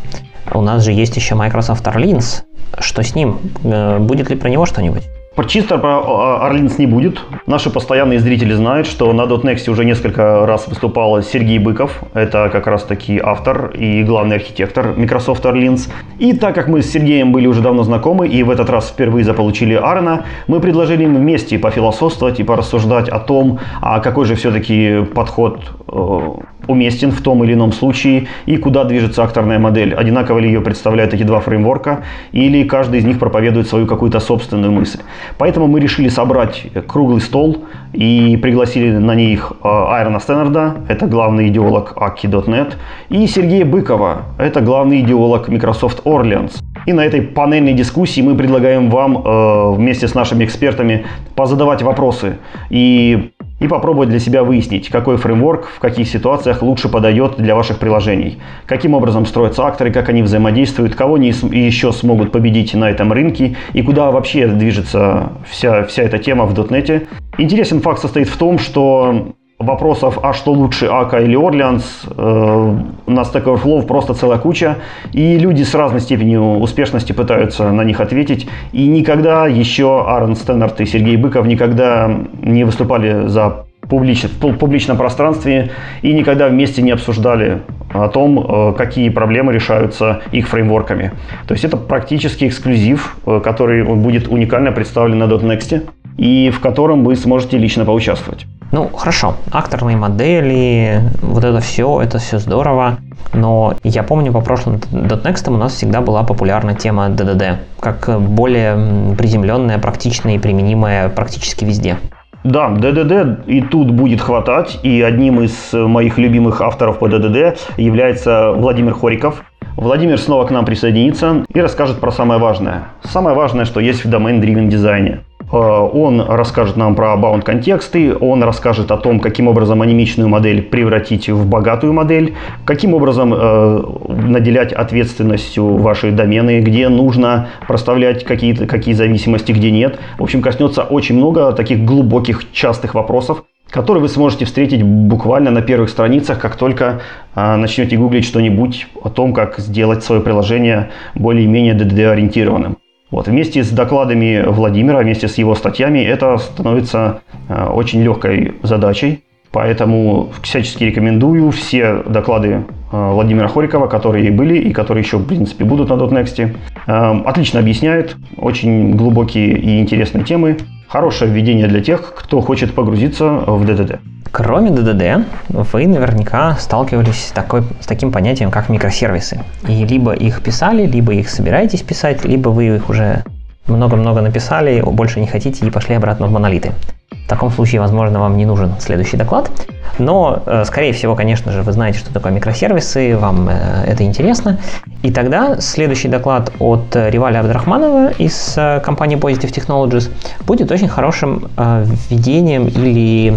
У 0.53 0.61
нас 0.61 0.85
же 0.85 0.93
есть 0.93 1.17
еще 1.17 1.35
Microsoft 1.35 1.87
Arlins, 1.87 2.43
Что 2.79 3.03
с 3.03 3.15
ним? 3.15 3.39
Э, 3.65 3.99
будет 3.99 4.29
ли 4.31 4.37
про 4.37 4.51
него 4.51 4.67
что-нибудь? 4.67 5.09
Чисто 5.45 5.79
про 5.79 6.45
Орлинс 6.47 6.79
не 6.79 6.87
будет. 6.87 7.21
Наши 7.47 7.71
постоянные 7.71 8.19
зрители 8.19 8.55
знают, 8.55 8.87
что 8.87 9.13
на 9.13 9.23
.next 9.23 9.71
уже 9.71 9.85
несколько 9.85 10.47
раз 10.47 10.67
выступал 10.67 11.23
Сергей 11.23 11.59
Быков. 11.59 12.03
Это 12.15 12.49
как 12.51 12.67
раз 12.67 12.83
таки 12.83 13.21
автор 13.23 13.71
и 13.71 14.03
главный 14.03 14.37
архитектор 14.37 14.95
Microsoft 14.97 15.45
Orleans. 15.45 15.89
И 16.19 16.33
так 16.33 16.55
как 16.55 16.69
мы 16.69 16.83
с 16.83 16.91
Сергеем 16.91 17.33
были 17.33 17.47
уже 17.47 17.61
давно 17.61 17.85
знакомы 17.85 18.27
и 18.27 18.43
в 18.43 18.51
этот 18.51 18.71
раз 18.71 18.89
впервые 18.89 19.25
заполучили 19.25 19.75
Аарона, 19.75 20.25
мы 20.49 20.59
предложили 20.59 21.05
им 21.05 21.15
вместе 21.15 21.59
пофилософствовать 21.59 22.41
и 22.41 22.43
порассуждать 22.43 23.09
о 23.09 23.21
том, 23.21 23.61
а 23.81 24.01
какой 24.01 24.25
же 24.25 24.35
все-таки 24.35 25.05
подход 25.15 25.61
э, 25.87 26.19
уместен 26.67 27.11
в 27.13 27.21
том 27.23 27.45
или 27.45 27.55
ином 27.55 27.73
случае 27.73 28.27
и 28.47 28.57
куда 28.57 28.85
движется 28.85 29.23
акторная 29.23 29.59
модель. 29.59 29.95
Одинаково 29.95 30.39
ли 30.39 30.49
ее 30.49 30.61
представляют 30.61 31.15
эти 31.15 31.23
два 31.23 31.41
фреймворка 31.41 32.05
или 32.33 32.65
каждый 32.65 33.01
из 33.01 33.05
них 33.05 33.19
проповедует 33.19 33.69
свою 33.69 33.87
какую-то 33.87 34.21
собственную 34.21 34.73
мысль. 34.73 35.01
Поэтому 35.39 35.67
мы 35.67 35.81
решили 35.81 36.09
собрать 36.09 36.67
круглый 36.87 37.21
стол 37.21 37.65
и 37.93 38.39
пригласили 38.43 38.91
на 38.91 39.15
них 39.15 39.53
а, 39.63 39.97
Айрона 39.97 40.21
Стэннерда, 40.21 40.77
это 40.89 41.07
главный 41.07 41.49
идеолог 41.49 41.95
Aki.net, 41.97 42.75
и 43.09 43.27
Сергея 43.27 43.65
Быкова, 43.65 44.23
это 44.39 44.61
главный 44.61 45.01
идеолог 45.01 45.49
Microsoft 45.49 46.05
Orleans. 46.05 46.53
И 46.87 46.93
на 46.93 47.05
этой 47.05 47.23
панельной 47.23 47.73
дискуссии 47.73 48.21
мы 48.21 48.37
предлагаем 48.37 48.91
вам 48.91 49.19
э, 49.19 49.73
вместе 49.75 50.07
с 50.07 50.15
нашими 50.15 50.45
экспертами 50.45 51.07
позадавать 51.35 51.83
вопросы 51.83 52.37
и 52.71 53.33
и 53.59 53.69
попробовать 53.69 54.11
для 54.11 54.19
себя 54.19 54.45
выяснить, 54.45 54.89
какой 54.89 55.17
фреймворк 55.17 55.67
в 55.67 55.79
каких 55.79 56.09
ситуациях 56.09 56.63
лучше 56.63 56.89
подойдет 56.89 57.37
для 57.39 57.55
ваших 57.55 57.79
приложений, 57.79 58.39
каким 58.67 58.95
образом 58.95 59.27
строятся 59.27 59.67
акторы, 59.67 59.93
как 59.93 60.09
они 60.09 60.23
взаимодействуют, 60.23 60.95
кого 60.95 61.15
они 61.15 61.29
еще 61.29 61.93
смогут 61.93 62.33
победить 62.33 62.75
на 62.75 62.91
этом 62.91 63.13
рынке 63.13 63.57
и 63.73 63.83
куда 63.83 64.11
вообще 64.11 64.47
движется 64.49 65.33
вся, 65.49 65.85
вся 65.85 66.03
эта 66.03 66.19
тема 66.19 66.45
в 66.45 66.55
дотнете. 66.55 67.07
Интересен 67.39 67.81
факт 67.81 68.01
состоит 68.01 68.29
в 68.29 68.37
том, 68.37 68.59
что 68.59 69.35
вопросов, 69.59 70.19
а 70.23 70.33
что 70.33 70.53
лучше, 70.53 70.87
Ака 70.87 71.19
или 71.19 71.35
Орлеанс, 71.35 72.03
э, 72.11 72.79
на 73.07 73.21
Stack 73.21 73.45
Overflow 73.45 73.87
просто 73.87 74.15
целая 74.15 74.39
куча, 74.39 74.77
и 75.13 75.39
люди 75.39 75.63
с 75.63 75.75
разной 75.75 76.01
степенью 76.01 76.59
успешности 76.59 77.13
пытаются 77.13 77.71
на 77.71 77.83
них 77.83 78.01
ответить, 78.01 78.49
и 78.73 78.87
никогда 78.87 79.47
еще 79.47 80.05
Аарон 80.07 80.37
Стэннерт 80.37 80.81
и 80.81 80.87
Сергей 80.87 81.17
Быков 81.17 81.47
никогда 81.47 82.11
не 82.43 82.65
выступали 82.65 83.29
за 83.29 83.67
публич, 83.89 84.25
в 84.25 84.57
публичном 84.57 84.97
пространстве 84.97 85.71
и 86.03 86.13
никогда 86.13 86.49
вместе 86.49 86.83
не 86.83 86.91
обсуждали 86.91 87.63
о 87.93 88.09
том, 88.09 88.39
э, 88.39 88.75
какие 88.77 89.09
проблемы 89.09 89.53
решаются 89.53 90.23
их 90.33 90.49
фреймворками. 90.49 91.13
То 91.47 91.55
есть 91.55 91.65
это 91.65 91.77
практически 91.77 92.47
эксклюзив, 92.47 93.17
э, 93.27 93.41
который 93.43 93.85
будет 93.85 94.29
уникально 94.29 94.73
представлен 94.73 95.19
на 95.19 95.25
.next 95.25 95.89
и 96.17 96.51
в 96.51 96.61
котором 96.61 97.05
вы 97.05 97.17
сможете 97.17 97.59
лично 97.59 97.85
поучаствовать. 97.85 98.47
Ну, 98.73 98.89
хорошо, 98.89 99.37
акторные 99.53 99.97
модели, 99.97 101.01
вот 101.23 101.45
это 101.45 101.61
все, 101.61 102.01
это 102.03 102.19
все 102.19 102.39
здорово. 102.39 102.99
Но 103.33 103.75
я 103.85 104.03
помню, 104.03 104.33
по 104.33 104.41
прошлым 104.41 104.77
.next 104.77 105.49
у 105.49 105.57
нас 105.57 105.75
всегда 105.75 106.01
была 106.01 106.25
популярна 106.25 106.75
тема 106.75 107.07
DDD, 107.09 107.57
как 107.81 108.21
более 108.21 109.15
приземленная, 109.17 109.79
практичная 109.79 110.35
и 110.35 110.39
применимая 110.39 111.09
практически 111.09 111.65
везде. 111.65 111.97
Да, 112.45 112.71
DDD 112.71 113.45
и 113.47 113.61
тут 113.61 113.91
будет 113.91 114.21
хватать, 114.21 114.79
и 114.83 115.03
одним 115.03 115.41
из 115.43 115.73
моих 115.73 116.19
любимых 116.19 116.61
авторов 116.61 116.99
по 116.99 117.07
DDD 117.07 117.59
является 117.77 118.53
Владимир 118.53 118.95
Хориков. 118.95 119.45
Владимир 119.77 120.19
снова 120.19 120.47
к 120.47 120.51
нам 120.51 120.65
присоединится 120.65 121.45
и 121.53 121.61
расскажет 121.61 122.01
про 122.01 122.11
самое 122.11 122.41
важное. 122.41 122.85
Самое 123.03 123.37
важное, 123.37 123.65
что 123.65 123.81
есть 123.81 124.05
в 124.05 124.09
domain-driven 124.09 124.69
дизайне. 124.69 125.21
Э, 125.51 125.57
он 125.57 126.21
расскажет 126.21 126.77
нам 126.77 126.95
про 126.95 127.15
bound 127.15 127.43
контексты, 127.43 128.15
он 128.15 128.43
расскажет 128.43 128.91
о 128.91 128.97
том, 128.97 129.21
каким 129.21 129.49
образом 129.49 129.83
анимичную 129.83 130.29
модель 130.29 130.63
превратить 130.63 131.29
в 131.29 131.47
богатую 131.47 131.93
модель, 131.93 132.35
каким 132.65 132.95
образом 132.95 133.33
э, 133.35 133.83
наделять 134.09 134.73
ответственностью 134.73 135.77
ваши 135.77 136.11
домены, 136.11 136.61
где 136.61 136.89
нужно 136.89 137.49
проставлять 137.67 138.25
какие-то 138.25 138.67
какие 138.67 138.95
зависимости, 138.95 139.53
где 139.53 139.71
нет. 139.71 139.99
В 140.19 140.23
общем, 140.23 140.43
коснется 140.43 140.83
очень 140.83 141.17
много 141.17 141.53
таких 141.53 141.85
глубоких, 141.85 142.51
частых 142.53 142.95
вопросов, 142.95 143.45
которые 143.71 144.03
вы 144.03 144.09
сможете 144.09 144.45
встретить 144.45 144.83
буквально 144.83 145.51
на 145.51 145.63
первых 145.63 145.91
страницах, 145.91 146.41
как 146.41 146.57
только 146.57 147.01
э, 147.35 147.57
начнете 147.57 147.97
гуглить 147.97 148.25
что-нибудь 148.25 148.89
о 149.03 149.11
том, 149.11 149.33
как 149.33 149.59
сделать 149.59 150.03
свое 150.03 150.21
приложение 150.21 150.91
более-менее 151.15 151.75
DDD-ориентированным. 151.75 152.77
Вот, 153.11 153.29
вместе 153.29 153.63
с 153.63 153.71
докладами 153.71 154.43
Владимира, 154.47 154.99
вместе 154.99 155.29
с 155.29 155.39
его 155.39 155.55
статьями 155.55 156.01
это 156.01 156.39
становится 156.39 157.21
э, 157.49 157.67
очень 157.67 158.03
легкой 158.03 158.55
задачей. 158.63 159.23
Поэтому 159.53 160.33
всячески 160.43 160.85
рекомендую 160.85 161.51
все 161.53 162.03
доклады 162.03 162.49
э, 162.49 162.63
Владимира 162.91 163.47
Хорикова, 163.47 163.87
которые 163.87 164.33
были 164.33 164.59
и 164.59 164.73
которые 164.73 165.05
еще, 165.05 165.19
в 165.19 165.27
принципе, 165.27 165.65
будут 165.65 165.89
на 165.89 165.95
.next. 165.95 166.57
Э, 166.87 167.21
отлично 167.25 167.61
объясняет, 167.61 168.17
очень 168.37 168.97
глубокие 168.97 169.57
и 169.57 169.81
интересные 169.81 170.25
темы. 170.25 170.59
Хорошее 170.89 171.31
введение 171.31 171.69
для 171.69 171.81
тех, 171.81 172.13
кто 172.15 172.41
хочет 172.41 172.75
погрузиться 172.75 173.25
в 173.29 173.65
DDD. 173.65 174.01
Кроме 174.33 174.71
DDD, 174.71 175.25
вы 175.49 175.87
наверняка 175.87 176.57
сталкивались 176.57 177.27
с, 177.27 177.31
такой, 177.31 177.63
с 177.81 177.87
таким 177.87 178.13
понятием, 178.13 178.51
как 178.51 178.69
микросервисы. 178.69 179.41
И 179.69 179.85
либо 179.85 180.13
их 180.13 180.43
писали, 180.43 180.87
либо 180.87 181.15
их 181.15 181.29
собираетесь 181.29 181.83
писать, 181.83 182.25
либо 182.25 182.51
вы 182.51 182.77
их 182.77 182.89
уже 182.89 183.25
много-много 183.67 184.21
написали, 184.21 184.81
больше 184.81 185.21
не 185.21 185.27
хотите 185.27 185.67
и 185.67 185.71
пошли 185.71 185.95
обратно 185.95 186.27
в 186.27 186.33
монолиты. 186.33 186.73
В 187.11 187.29
таком 187.29 187.51
случае, 187.51 187.81
возможно, 187.81 188.21
вам 188.21 188.37
не 188.37 188.47
нужен 188.47 188.75
следующий 188.79 189.17
доклад. 189.17 189.51
Но, 189.99 190.43
э, 190.47 190.65
скорее 190.65 190.93
всего, 190.93 191.17
конечно 191.17 191.51
же, 191.51 191.63
вы 191.63 191.73
знаете, 191.73 191.99
что 191.99 192.13
такое 192.13 192.33
микросервисы, 192.33 193.17
вам 193.17 193.49
э, 193.49 193.85
это 193.87 194.05
интересно. 194.05 194.59
И 195.03 195.11
тогда 195.11 195.61
следующий 195.61 196.09
доклад 196.09 196.53
от 196.61 196.95
Риваля 196.95 197.41
Абдрахманова 197.41 198.11
из 198.11 198.55
э, 198.57 198.81
компании 198.81 199.19
Positive 199.19 199.53
Technologies 199.53 200.11
будет 200.47 200.71
очень 200.71 200.89
хорошим 200.89 201.49
введением 201.57 202.69
или 202.69 203.35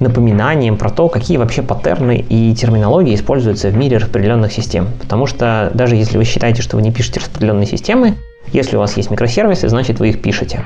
напоминанием 0.00 0.76
про 0.76 0.90
то, 0.90 1.08
какие 1.08 1.36
вообще 1.36 1.62
паттерны 1.62 2.24
и 2.28 2.54
терминологии 2.54 3.14
используются 3.14 3.68
в 3.68 3.76
мире 3.76 3.98
распределенных 3.98 4.52
систем. 4.52 4.88
Потому 4.98 5.26
что 5.26 5.70
даже 5.74 5.94
если 5.94 6.18
вы 6.18 6.24
считаете, 6.24 6.62
что 6.62 6.76
вы 6.76 6.82
не 6.82 6.90
пишете 6.90 7.20
распределенные 7.20 7.66
системы, 7.66 8.16
если 8.52 8.76
у 8.76 8.80
вас 8.80 8.96
есть 8.96 9.10
микросервисы, 9.10 9.68
значит 9.68 10.00
вы 10.00 10.08
их 10.08 10.22
пишете. 10.22 10.64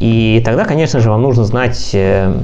И 0.00 0.42
тогда, 0.44 0.64
конечно 0.64 1.00
же, 1.00 1.10
вам 1.10 1.22
нужно 1.22 1.44
знать 1.44 1.90
э, 1.94 2.34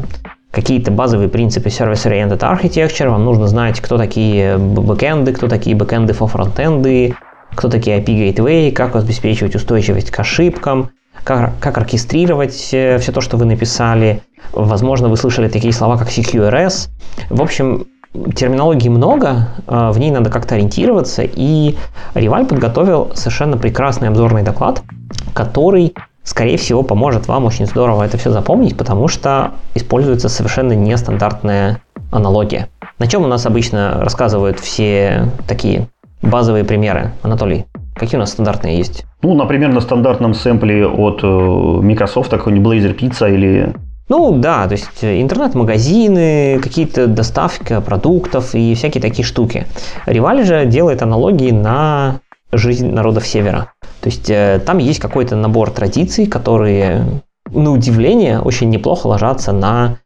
какие-то 0.51 0.91
базовые 0.91 1.29
принципы 1.29 1.69
Service-Oriented 1.69 2.39
Architecture, 2.39 3.11
вам 3.11 3.25
нужно 3.25 3.49
знать, 3.49 3.81
кто 3.81 3.99
такие 3.99 4.57
бэкэнды, 4.59 5.33
кто 5.33 5.49
такие 5.49 5.75
бэкэнды 5.75 6.13
for 6.13 6.29
фронтенды, 6.29 7.15
кто 7.55 7.69
такие 7.69 7.99
API 7.99 8.33
Gateway, 8.33 8.73
как 8.73 8.97
обеспечивать 8.97 9.57
устойчивость 9.57 10.11
к 10.11 10.21
ошибкам, 10.21 10.91
как, 11.25 11.59
как 11.61 11.79
оркестрировать 11.79 12.71
э, 12.73 12.99
все 12.99 13.13
то, 13.13 13.21
что 13.21 13.37
вы 13.37 13.45
написали. 13.45 14.23
Возможно, 14.53 15.09
вы 15.09 15.17
слышали 15.17 15.49
такие 15.49 15.73
слова, 15.73 15.97
как 15.97 16.09
CQRS. 16.09 16.89
В 17.31 17.43
общем, 17.43 17.87
терминологии 18.35 18.89
много, 18.89 19.49
э, 19.67 19.91
в 19.91 19.99
ней 19.99 20.11
надо 20.11 20.31
как-то 20.31 20.55
ориентироваться, 20.55 21.23
и 21.25 21.77
Риваль 22.15 22.47
подготовил 22.47 23.13
совершенно 23.15 23.57
прекрасный 23.57 24.09
обзорный 24.09 24.43
доклад, 24.43 24.83
который, 25.35 25.95
скорее 26.25 26.59
всего, 26.59 26.83
поможет 26.83 27.29
вам 27.29 27.45
очень 27.45 27.67
здорово 27.67 28.03
это 28.03 28.19
все 28.19 28.31
запомнить, 28.31 28.77
потому 28.77 29.09
что 29.09 29.53
используется 29.75 30.29
совершенно 30.29 30.73
нестандартная 30.73 31.81
аналогия. 32.11 32.69
На 32.99 33.07
чем 33.07 33.25
у 33.25 33.27
нас 33.27 33.47
обычно 33.47 34.01
рассказывают 34.01 34.61
все 34.61 35.31
такие 35.49 35.89
базовые 36.23 36.65
примеры, 36.65 37.13
Анатолий? 37.23 37.67
Какие 37.95 38.17
у 38.17 38.21
нас 38.21 38.31
стандартные 38.31 38.79
есть? 38.79 39.05
Ну, 39.23 39.35
например, 39.35 39.71
на 39.73 39.81
стандартном 39.81 40.35
сэмпле 40.35 40.87
от 40.87 41.23
э, 41.23 41.27
Microsoft, 41.27 42.31
какой-нибудь 42.31 42.75
Blazor 42.75 42.99
Pizza 42.99 43.33
или 43.33 43.75
ну 44.09 44.37
да, 44.37 44.67
то 44.67 44.73
есть 44.73 45.03
э, 45.03 45.23
интернет-магазины, 45.23 46.59
какие-то 46.63 47.07
доставка 47.07 47.81
продуктов 47.81 48.55
и 48.55 48.75
всякие 48.75 49.01
такие 49.01 49.25
штуки. 49.25 49.67
Риваль 50.07 50.45
же 50.45 50.67
делает 50.67 51.03
аналогии 51.03 51.51
на 51.51 52.21
жизнь 52.51 52.91
народов 52.91 53.27
Севера. 53.27 53.73
То 54.01 54.09
есть 54.09 54.29
э, 54.29 54.61
там 54.67 54.79
есть 54.79 54.99
какой-то 54.99 55.37
набор 55.37 55.71
традиций, 55.71 56.27
которые, 56.27 57.23
на 57.51 57.71
удивление, 57.71 58.41
очень 58.41 58.69
неплохо 58.71 59.07
ложатся 59.07 59.53
на 59.53 59.99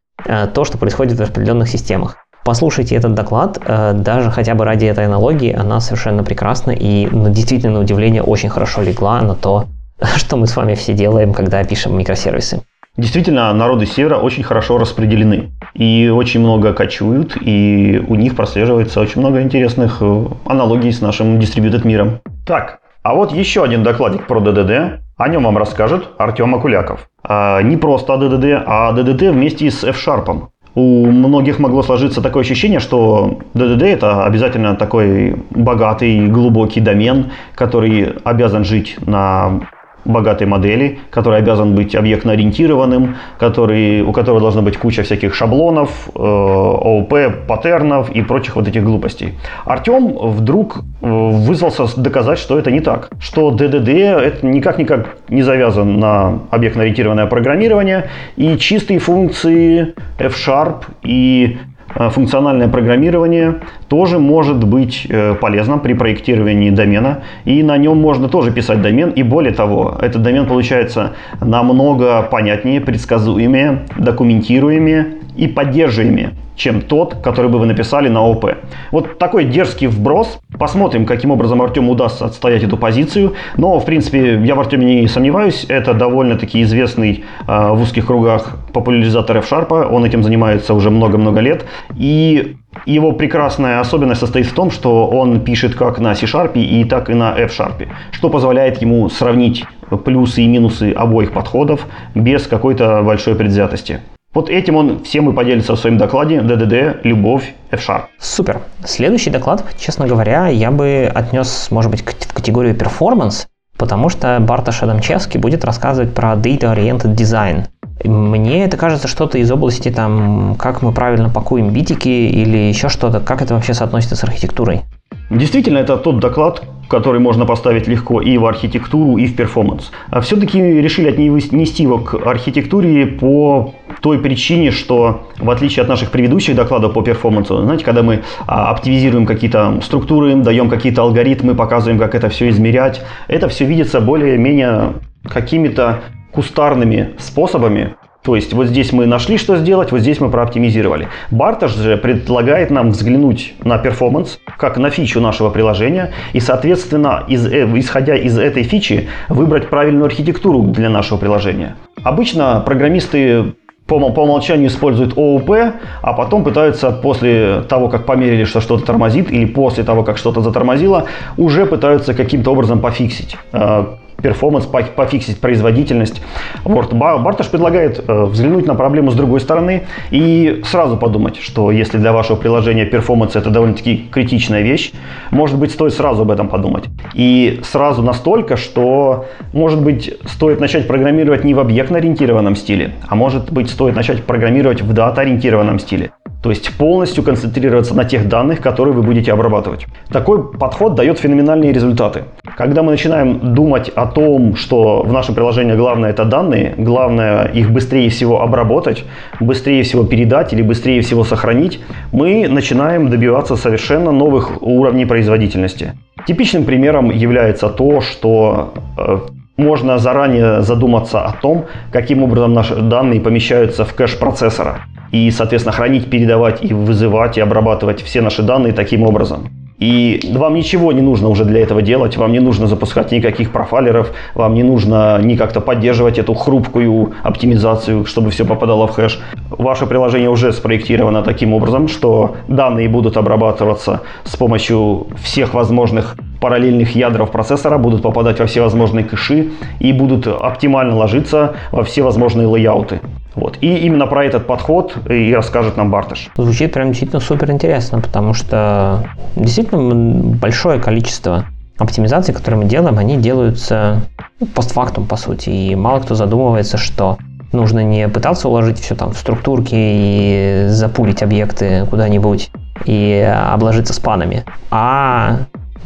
то, 0.55 0.65
что 0.65 0.79
происходит 0.79 1.19
в 1.19 1.23
определенных 1.23 1.69
системах. 1.69 2.17
Послушайте 2.47 2.95
этот 2.95 3.15
доклад, 3.15 3.59
даже 3.65 4.31
хотя 4.31 4.55
бы 4.55 4.65
ради 4.65 4.87
этой 4.87 5.07
аналогии, 5.07 5.53
она 5.53 5.81
совершенно 5.81 6.23
прекрасна 6.23 6.71
и 6.71 7.09
ну, 7.11 7.29
действительно, 7.29 7.75
на 7.75 7.81
удивление, 7.81 8.23
очень 8.23 8.51
хорошо 8.51 8.83
легла 8.83 9.21
на 9.21 9.35
то, 9.35 9.65
что 10.17 10.37
мы 10.37 10.47
с 10.47 10.55
вами 10.55 10.75
все 10.75 10.95
делаем, 10.95 11.33
когда 11.33 11.65
пишем 11.65 11.99
микросервисы. 11.99 12.63
Действительно, 12.97 13.53
народы 13.53 13.85
Севера 13.85 14.19
очень 14.19 14.45
хорошо 14.45 14.79
распределены. 14.79 15.51
И 15.75 16.09
очень 16.09 16.39
много 16.39 16.73
кочуют, 16.73 17.37
и 17.41 18.01
у 18.07 18.15
них 18.15 18.37
прослеживается 18.37 19.01
очень 19.01 19.21
много 19.21 19.43
интересных 19.43 19.99
э, 20.01 20.27
аналогий 20.47 20.93
с 20.93 21.01
нашим 21.01 21.41
дистрибьютед 21.41 21.85
миром. 21.85 22.21
Так, 22.47 22.79
А 23.03 23.15
вот 23.15 23.33
еще 23.33 23.65
один 23.65 23.83
докладик 23.83 24.29
про 24.29 24.41
ДДД. 24.41 25.03
О 25.17 25.29
нем 25.29 25.43
вам 25.43 25.59
расскажет 25.59 26.11
Артем 26.17 26.55
Акуляков. 26.55 27.09
А, 27.23 27.61
не 27.61 27.77
просто 27.77 28.15
о 28.15 28.17
ДДД, 28.19 28.63
а 28.65 28.89
о 28.89 28.93
ДДД 28.93 29.33
вместе 29.33 29.71
с 29.71 29.83
F-Sharp. 29.83 30.49
У 30.77 31.07
многих 31.07 31.59
могло 31.59 31.83
сложиться 31.83 32.21
такое 32.21 32.43
ощущение, 32.43 32.81
что 32.81 33.39
DDD 33.55 33.83
это 33.83 34.27
обязательно 34.27 34.77
такой 34.77 35.35
богатый, 35.49 36.27
глубокий 36.27 36.81
домен, 36.81 37.31
который 37.55 38.13
обязан 38.25 38.63
жить 38.63 38.97
на 39.07 39.61
богатой 40.07 40.47
модели, 40.47 40.99
который 41.11 41.39
обязан 41.39 41.75
быть 41.75 41.95
объектно-ориентированным, 41.95 43.17
который, 43.39 44.03
у 44.03 44.13
которого 44.13 44.41
должна 44.41 44.63
быть 44.63 44.77
куча 44.77 45.03
всяких 45.03 45.35
шаблонов, 45.35 45.91
э, 46.15 46.19
ООП, 46.19 47.47
паттернов 47.47 48.11
и 48.11 48.23
прочих 48.23 48.57
вот 48.57 48.69
этих 48.69 48.85
глупостей. 48.85 49.35
Артем 49.65 50.17
вдруг 50.17 50.79
э, 50.79 51.07
вызвался 51.07 51.85
доказать, 52.01 52.39
что 52.39 52.59
это 52.59 52.71
не 52.71 52.81
так, 52.81 53.11
что 53.21 53.51
DDD 53.51 53.91
это 53.91 54.47
никак-никак 54.47 55.17
не 55.29 55.43
завязан 55.43 55.99
на 55.99 56.41
объектно-ориентированное 56.51 57.27
программирование, 57.27 58.11
и 58.37 58.57
чистые 58.59 58.99
функции 58.99 59.95
F-Sharp 60.19 60.85
и 61.03 61.27
Э, 61.47 61.76
функциональное 62.11 62.69
программирование 62.69 63.57
тоже 63.89 64.19
может 64.19 64.63
быть 64.65 65.07
э, 65.09 65.35
полезным 65.35 65.81
при 65.81 65.95
проектировании 65.95 66.71
домена. 66.71 67.23
И 67.45 67.63
на 67.63 67.77
нем 67.77 67.99
можно 67.99 68.29
тоже 68.29 68.53
писать 68.53 68.83
домен. 68.83 69.11
И 69.11 69.23
более 69.23 69.53
того, 69.53 69.97
этот 70.01 70.23
домен 70.23 70.47
получается 70.47 71.13
намного 71.41 72.23
понятнее, 72.23 72.81
предсказуемее, 72.81 73.87
документируемее 73.97 75.16
и 75.37 75.47
поддерживаемее 75.49 76.33
чем 76.57 76.81
тот, 76.81 77.17
который 77.17 77.51
бы 77.51 77.59
вы 77.59 77.67
написали 77.67 78.09
на 78.09 78.27
ОП. 78.27 78.57
Вот 78.91 79.19
такой 79.19 79.45
дерзкий 79.45 79.87
вброс. 79.87 80.41
Посмотрим, 80.59 81.07
каким 81.07 81.31
образом 81.31 81.63
Артему 81.63 81.93
удастся 81.93 82.25
отстоять 82.25 82.63
эту 82.63 82.77
позицию. 82.77 83.35
Но, 83.57 83.79
в 83.79 83.85
принципе, 83.85 84.41
я 84.43 84.55
в 84.55 84.61
Артеме 84.61 85.03
не 85.03 85.09
сомневаюсь. 85.09 85.67
Это 85.69 85.95
довольно-таки 85.95 86.63
известный 86.63 87.25
э, 87.47 87.69
в 87.73 87.83
узких 87.83 88.07
кругах 88.07 88.57
популяризатор 88.73 89.37
F-Sharp. 89.37 89.89
Он 89.91 90.05
этим 90.05 90.23
занимается 90.23 90.75
уже 90.75 90.91
много-много 90.91 91.41
лет. 91.41 91.67
И 91.95 92.57
его 92.87 93.13
прекрасная 93.13 93.81
особенность 93.81 94.21
состоит 94.21 94.47
в 94.47 94.55
том, 94.55 94.71
что 94.71 95.07
он 95.07 95.41
пишет 95.41 95.75
как 95.75 95.99
на 95.99 96.15
C-Sharp 96.15 96.55
и 96.55 96.85
так 96.85 97.11
и 97.11 97.15
на 97.15 97.35
F-Sharp, 97.39 97.87
что 98.13 98.31
позволяет 98.31 98.81
ему 98.81 99.09
сравнить 99.09 99.65
плюсы 100.05 100.43
и 100.43 100.47
минусы 100.47 100.93
обоих 100.93 101.33
подходов 101.33 101.87
без 102.15 102.47
какой-то 102.47 103.03
большой 103.03 103.35
предвзятости. 103.35 104.01
Вот 104.37 104.51
этим 104.51 104.77
он 104.77 105.03
всем 105.03 105.31
и 105.31 105.33
поделится 105.33 105.75
в 105.75 105.79
своем 105.79 105.97
докладе 105.97 106.41
DDD, 106.41 107.01
любовь, 107.05 107.55
F-Sharp. 107.71 108.03
Супер. 108.19 108.61
Следующий 108.85 109.31
доклад, 109.31 109.65
честно 109.79 110.07
говоря, 110.07 110.49
я 110.49 110.71
бы 110.71 111.11
отнес, 111.15 111.69
может 111.71 111.91
быть, 111.91 112.03
в 112.03 112.35
категорию 112.35 112.75
performance, 112.75 113.47
потому 113.79 114.11
что 114.11 114.37
Бартош 114.39 114.83
Адамчевский 114.83 115.41
будет 115.41 115.65
рассказывать 115.65 116.13
про 116.13 116.35
data-oriented 116.35 117.15
design. 117.15 117.65
Мне 118.05 118.67
это 118.67 118.77
кажется 118.77 119.09
что-то 119.09 119.39
из 119.39 119.51
области, 119.51 119.91
там, 119.91 120.55
как 120.59 120.83
мы 120.83 120.93
правильно 120.93 121.31
пакуем 121.31 121.71
битики 121.71 122.07
или 122.07 122.59
еще 122.59 122.91
что-то, 122.91 123.21
как 123.21 123.41
это 123.41 123.55
вообще 123.55 123.73
соотносится 123.73 124.17
с 124.17 124.25
архитектурой. 124.25 124.83
Действительно, 125.31 125.79
это 125.79 125.97
тот 125.97 126.21
доклад, 126.21 126.63
который 126.89 127.21
можно 127.21 127.47
поставить 127.47 127.89
легко 127.89 128.21
и 128.21 128.39
в 128.39 128.47
архитектуру, 128.47 129.17
и 129.17 129.27
в 129.27 129.37
перформанс. 129.37 129.91
А 130.11 130.21
все-таки 130.21 130.61
решили 130.61 131.09
отнести 131.09 131.83
его 131.83 131.99
к 131.99 132.15
архитектуре 132.27 133.07
по 133.07 133.75
той 134.01 134.19
причине, 134.19 134.71
что 134.71 135.29
в 135.39 135.51
отличие 135.51 135.83
от 135.83 135.89
наших 135.89 136.11
предыдущих 136.11 136.55
докладов 136.55 136.93
по 136.93 137.03
перформансу, 137.03 137.63
знаете, 137.63 137.85
когда 137.85 138.03
мы 138.03 138.23
а, 138.47 138.71
оптимизируем 138.71 139.27
какие-то 139.27 139.81
структуры, 139.83 140.35
даем 140.37 140.69
какие-то 140.69 141.03
алгоритмы, 141.03 141.55
показываем, 141.55 141.99
как 141.99 142.15
это 142.15 142.29
все 142.29 142.49
измерять, 142.51 143.03
это 143.29 143.49
все 143.49 143.65
видится 143.65 144.01
более-менее 144.01 144.95
какими-то 145.25 146.01
кустарными 146.33 147.15
способами, 147.19 147.97
то 148.27 148.35
есть 148.35 148.53
вот 148.53 148.67
здесь 148.67 148.93
мы 148.93 149.07
нашли, 149.07 149.39
что 149.39 149.57
сделать, 149.57 149.93
вот 149.93 150.01
здесь 150.01 150.19
мы 150.19 150.31
прооптимизировали. 150.31 151.07
Барташ 151.31 151.77
же 151.77 151.97
предлагает 151.97 152.73
нам 152.73 152.91
взглянуть 152.91 153.55
на 153.63 153.79
перформанс, 153.79 154.41
как 154.59 154.79
на 154.79 154.91
фичу 154.91 155.21
нашего 155.21 155.49
приложения, 155.49 156.11
и, 156.33 156.41
соответственно, 156.41 157.23
из, 157.29 157.47
э, 157.47 157.69
исходя 157.77 158.17
из 158.17 158.37
этой 158.37 158.65
фичи, 158.65 159.09
выбрать 159.29 159.69
правильную 159.69 160.07
архитектуру 160.07 160.63
для 160.63 160.91
нашего 160.91 161.19
приложения. 161.19 161.77
Обычно 162.03 162.61
программисты 162.67 163.55
по, 163.87 164.01
по 164.11 164.21
умолчанию 164.23 164.67
используют 164.67 165.17
ООП, 165.17 165.77
а 166.03 166.13
потом 166.13 166.43
пытаются 166.43 166.91
после 166.91 167.63
того, 167.69 167.89
как 167.89 168.07
померили, 168.07 168.43
что 168.43 168.61
что-то 168.61 168.87
тормозит, 168.87 169.31
или 169.31 169.45
после 169.45 169.85
того, 169.85 170.03
как 170.03 170.19
что-то 170.19 170.41
затормозило, 170.41 171.05
уже 171.37 171.65
пытаются 171.65 172.13
каким-то 172.13 172.51
образом 172.51 172.81
пофиксить 172.81 173.37
э, 173.53 173.85
performance, 174.27 174.67
пофиксить 174.67 175.39
производительность. 175.39 176.21
Вот. 176.65 176.93
Бартош 176.93 177.47
предлагает 177.49 178.03
э, 178.07 178.25
взглянуть 178.25 178.67
на 178.67 178.75
проблему 178.75 179.13
с 179.13 179.15
другой 179.15 179.41
стороны 179.41 179.85
и 180.11 180.63
сразу 180.65 180.97
подумать, 180.97 181.37
что 181.37 181.71
если 181.71 181.99
для 181.99 182.13
вашего 182.13 182.37
приложения 182.37 182.87
performance 182.87 183.37
это 183.37 183.51
довольно-таки 183.51 184.09
критичная 184.11 184.63
вещь, 184.63 184.93
может 185.31 185.57
быть, 185.59 185.71
стоит 185.71 185.95
сразу 185.95 186.23
об 186.23 186.33
этом 186.33 186.49
подумать. 186.49 186.85
И 187.15 187.61
сразу 187.63 188.03
настолько, 188.03 188.57
что, 188.57 189.27
может 189.53 189.81
быть, 189.81 190.13
стоит 190.25 190.59
начать 190.61 190.89
программировать 190.89 191.45
не 191.45 191.55
в 191.55 191.61
объектно-ориентированном 191.61 192.57
стиле, 192.57 192.95
а 193.07 193.15
может 193.15 193.53
быть, 193.53 193.71
стоит 193.71 193.95
начать 193.95 194.25
программировать 194.25 194.83
в 194.83 194.93
дата-ориентированном 194.93 195.79
стиле. 195.79 196.11
То 196.47 196.51
есть 196.51 196.73
полностью 196.77 197.25
концентрироваться 197.25 197.93
на 197.97 198.05
тех 198.05 198.29
данных, 198.29 198.61
которые 198.61 198.95
вы 198.95 199.03
будете 199.03 199.33
обрабатывать. 199.33 199.87
Такой 200.11 200.53
подход 200.53 200.95
дает 200.95 201.19
феноменальные 201.19 201.73
результаты. 201.73 202.23
Когда 202.57 202.85
мы 202.85 202.93
начинаем 202.93 203.53
думать 203.53 203.89
о 203.89 204.07
том, 204.07 204.55
что 204.55 205.03
в 205.03 205.13
нашем 205.13 205.35
приложении 205.35 205.75
главное 205.75 206.11
это 206.11 206.25
данные, 206.25 206.75
главное 206.79 207.47
их 207.47 207.73
быстрее 207.73 208.11
всего 208.11 208.43
обработать, 208.43 209.05
быстрее 209.41 209.83
всего 209.83 210.05
передать 210.05 210.53
или 210.53 210.63
быстрее 210.63 211.01
всего 211.01 211.25
сохранить, 211.25 211.81
мы 212.13 212.47
начинаем 212.49 213.11
добиваться 213.11 213.57
совершенно 213.57 214.13
новых 214.13 214.63
уровней 214.63 215.05
производительности. 215.05 215.95
Типичным 216.29 216.65
примером 216.65 217.11
является 217.11 217.69
то, 217.69 218.01
что 218.01 218.73
э, 218.97 219.19
можно 219.57 219.99
заранее 219.99 220.63
задуматься 220.63 221.25
о 221.25 221.33
том, 221.33 221.65
каким 221.91 222.23
образом 222.23 222.53
наши 222.53 222.77
данные 222.77 223.21
помещаются 223.21 223.85
в 223.85 223.93
кэш 223.95 224.17
процессора 224.17 224.83
и, 225.13 225.31
соответственно, 225.31 225.73
хранить, 225.73 226.11
передавать 226.11 226.65
и 226.65 226.75
вызывать 226.75 227.39
и 227.39 227.41
обрабатывать 227.41 228.03
все 228.03 228.21
наши 228.21 228.43
данные 228.43 228.73
таким 228.73 229.03
образом. 229.03 229.49
И 229.79 230.21
вам 230.33 230.55
ничего 230.55 230.91
не 230.93 231.03
нужно 231.03 231.29
уже 231.29 231.45
для 231.45 231.61
этого 231.61 231.83
делать, 231.83 232.17
вам 232.17 232.33
не 232.33 232.41
нужно 232.41 232.67
запускать 232.67 233.13
никаких 233.13 233.53
профайлеров, 233.53 234.13
вам 234.35 234.55
не 234.55 234.63
нужно 234.63 235.21
ни 235.23 235.37
как-то 235.37 235.61
поддерживать 235.61 236.19
эту 236.19 236.33
хрупкую 236.33 237.13
оптимизацию, 237.23 238.07
чтобы 238.07 238.31
все 238.31 238.47
попадало 238.47 238.87
в 238.87 238.93
хэш. 238.93 239.21
Ваше 239.51 239.87
приложение 239.87 240.31
уже 240.31 240.53
спроектировано 240.53 241.23
таким 241.23 241.53
образом, 241.53 241.89
что 241.89 242.37
данные 242.49 242.89
будут 242.89 243.19
обрабатываться 243.19 244.01
с 244.25 244.35
помощью 244.37 245.09
всех 245.23 245.53
возможных 245.53 246.17
параллельных 246.41 246.97
ядров 246.97 247.31
процессора, 247.31 247.77
будут 247.77 248.01
попадать 248.01 248.39
во 248.39 248.47
все 248.47 248.63
возможные 248.63 249.05
кэши 249.05 249.51
и 249.79 249.93
будут 249.93 250.27
оптимально 250.27 250.97
ложиться 250.97 251.57
во 251.71 251.83
все 251.83 252.03
возможные 252.03 252.47
лейауты. 252.47 253.01
Вот. 253.37 253.59
И 253.61 253.77
именно 253.77 254.07
про 254.07 254.25
этот 254.25 254.47
подход 254.47 254.97
и 255.09 255.33
расскажет 255.35 255.77
нам 255.77 255.91
Бартыш. 255.91 256.31
Звучит 256.37 256.73
прям 256.73 256.89
действительно 256.89 257.21
супер 257.21 257.51
интересно, 257.51 258.01
потому 258.01 258.33
что 258.33 259.09
действительно 259.37 260.35
большое 260.37 260.81
количество 260.81 261.45
оптимизаций, 261.79 262.35
которые 262.35 262.63
мы 262.63 262.69
делаем, 262.69 262.99
они 262.99 263.19
делаются 263.19 264.01
ну, 264.41 264.47
постфактум, 264.47 265.07
по 265.07 265.17
сути. 265.17 265.51
И 265.51 265.75
мало 265.75 266.01
кто 266.01 266.15
задумывается, 266.15 266.79
что 266.79 267.19
нужно 267.53 267.81
не 267.81 268.09
пытаться 268.09 268.49
уложить 268.49 268.81
все 268.81 268.95
там 268.95 269.13
в 269.13 269.19
структурки 269.19 269.75
и 269.75 270.65
запулить 270.69 271.23
объекты 271.23 271.87
куда-нибудь 271.91 272.51
и 272.87 273.35
обложиться 273.53 273.93
спанами, 273.93 274.45
а 274.71 275.41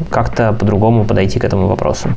как-то 0.08 0.52
по-другому 0.52 1.04
подойти 1.04 1.38
к 1.38 1.44
этому 1.44 1.66
вопросу. 1.66 2.10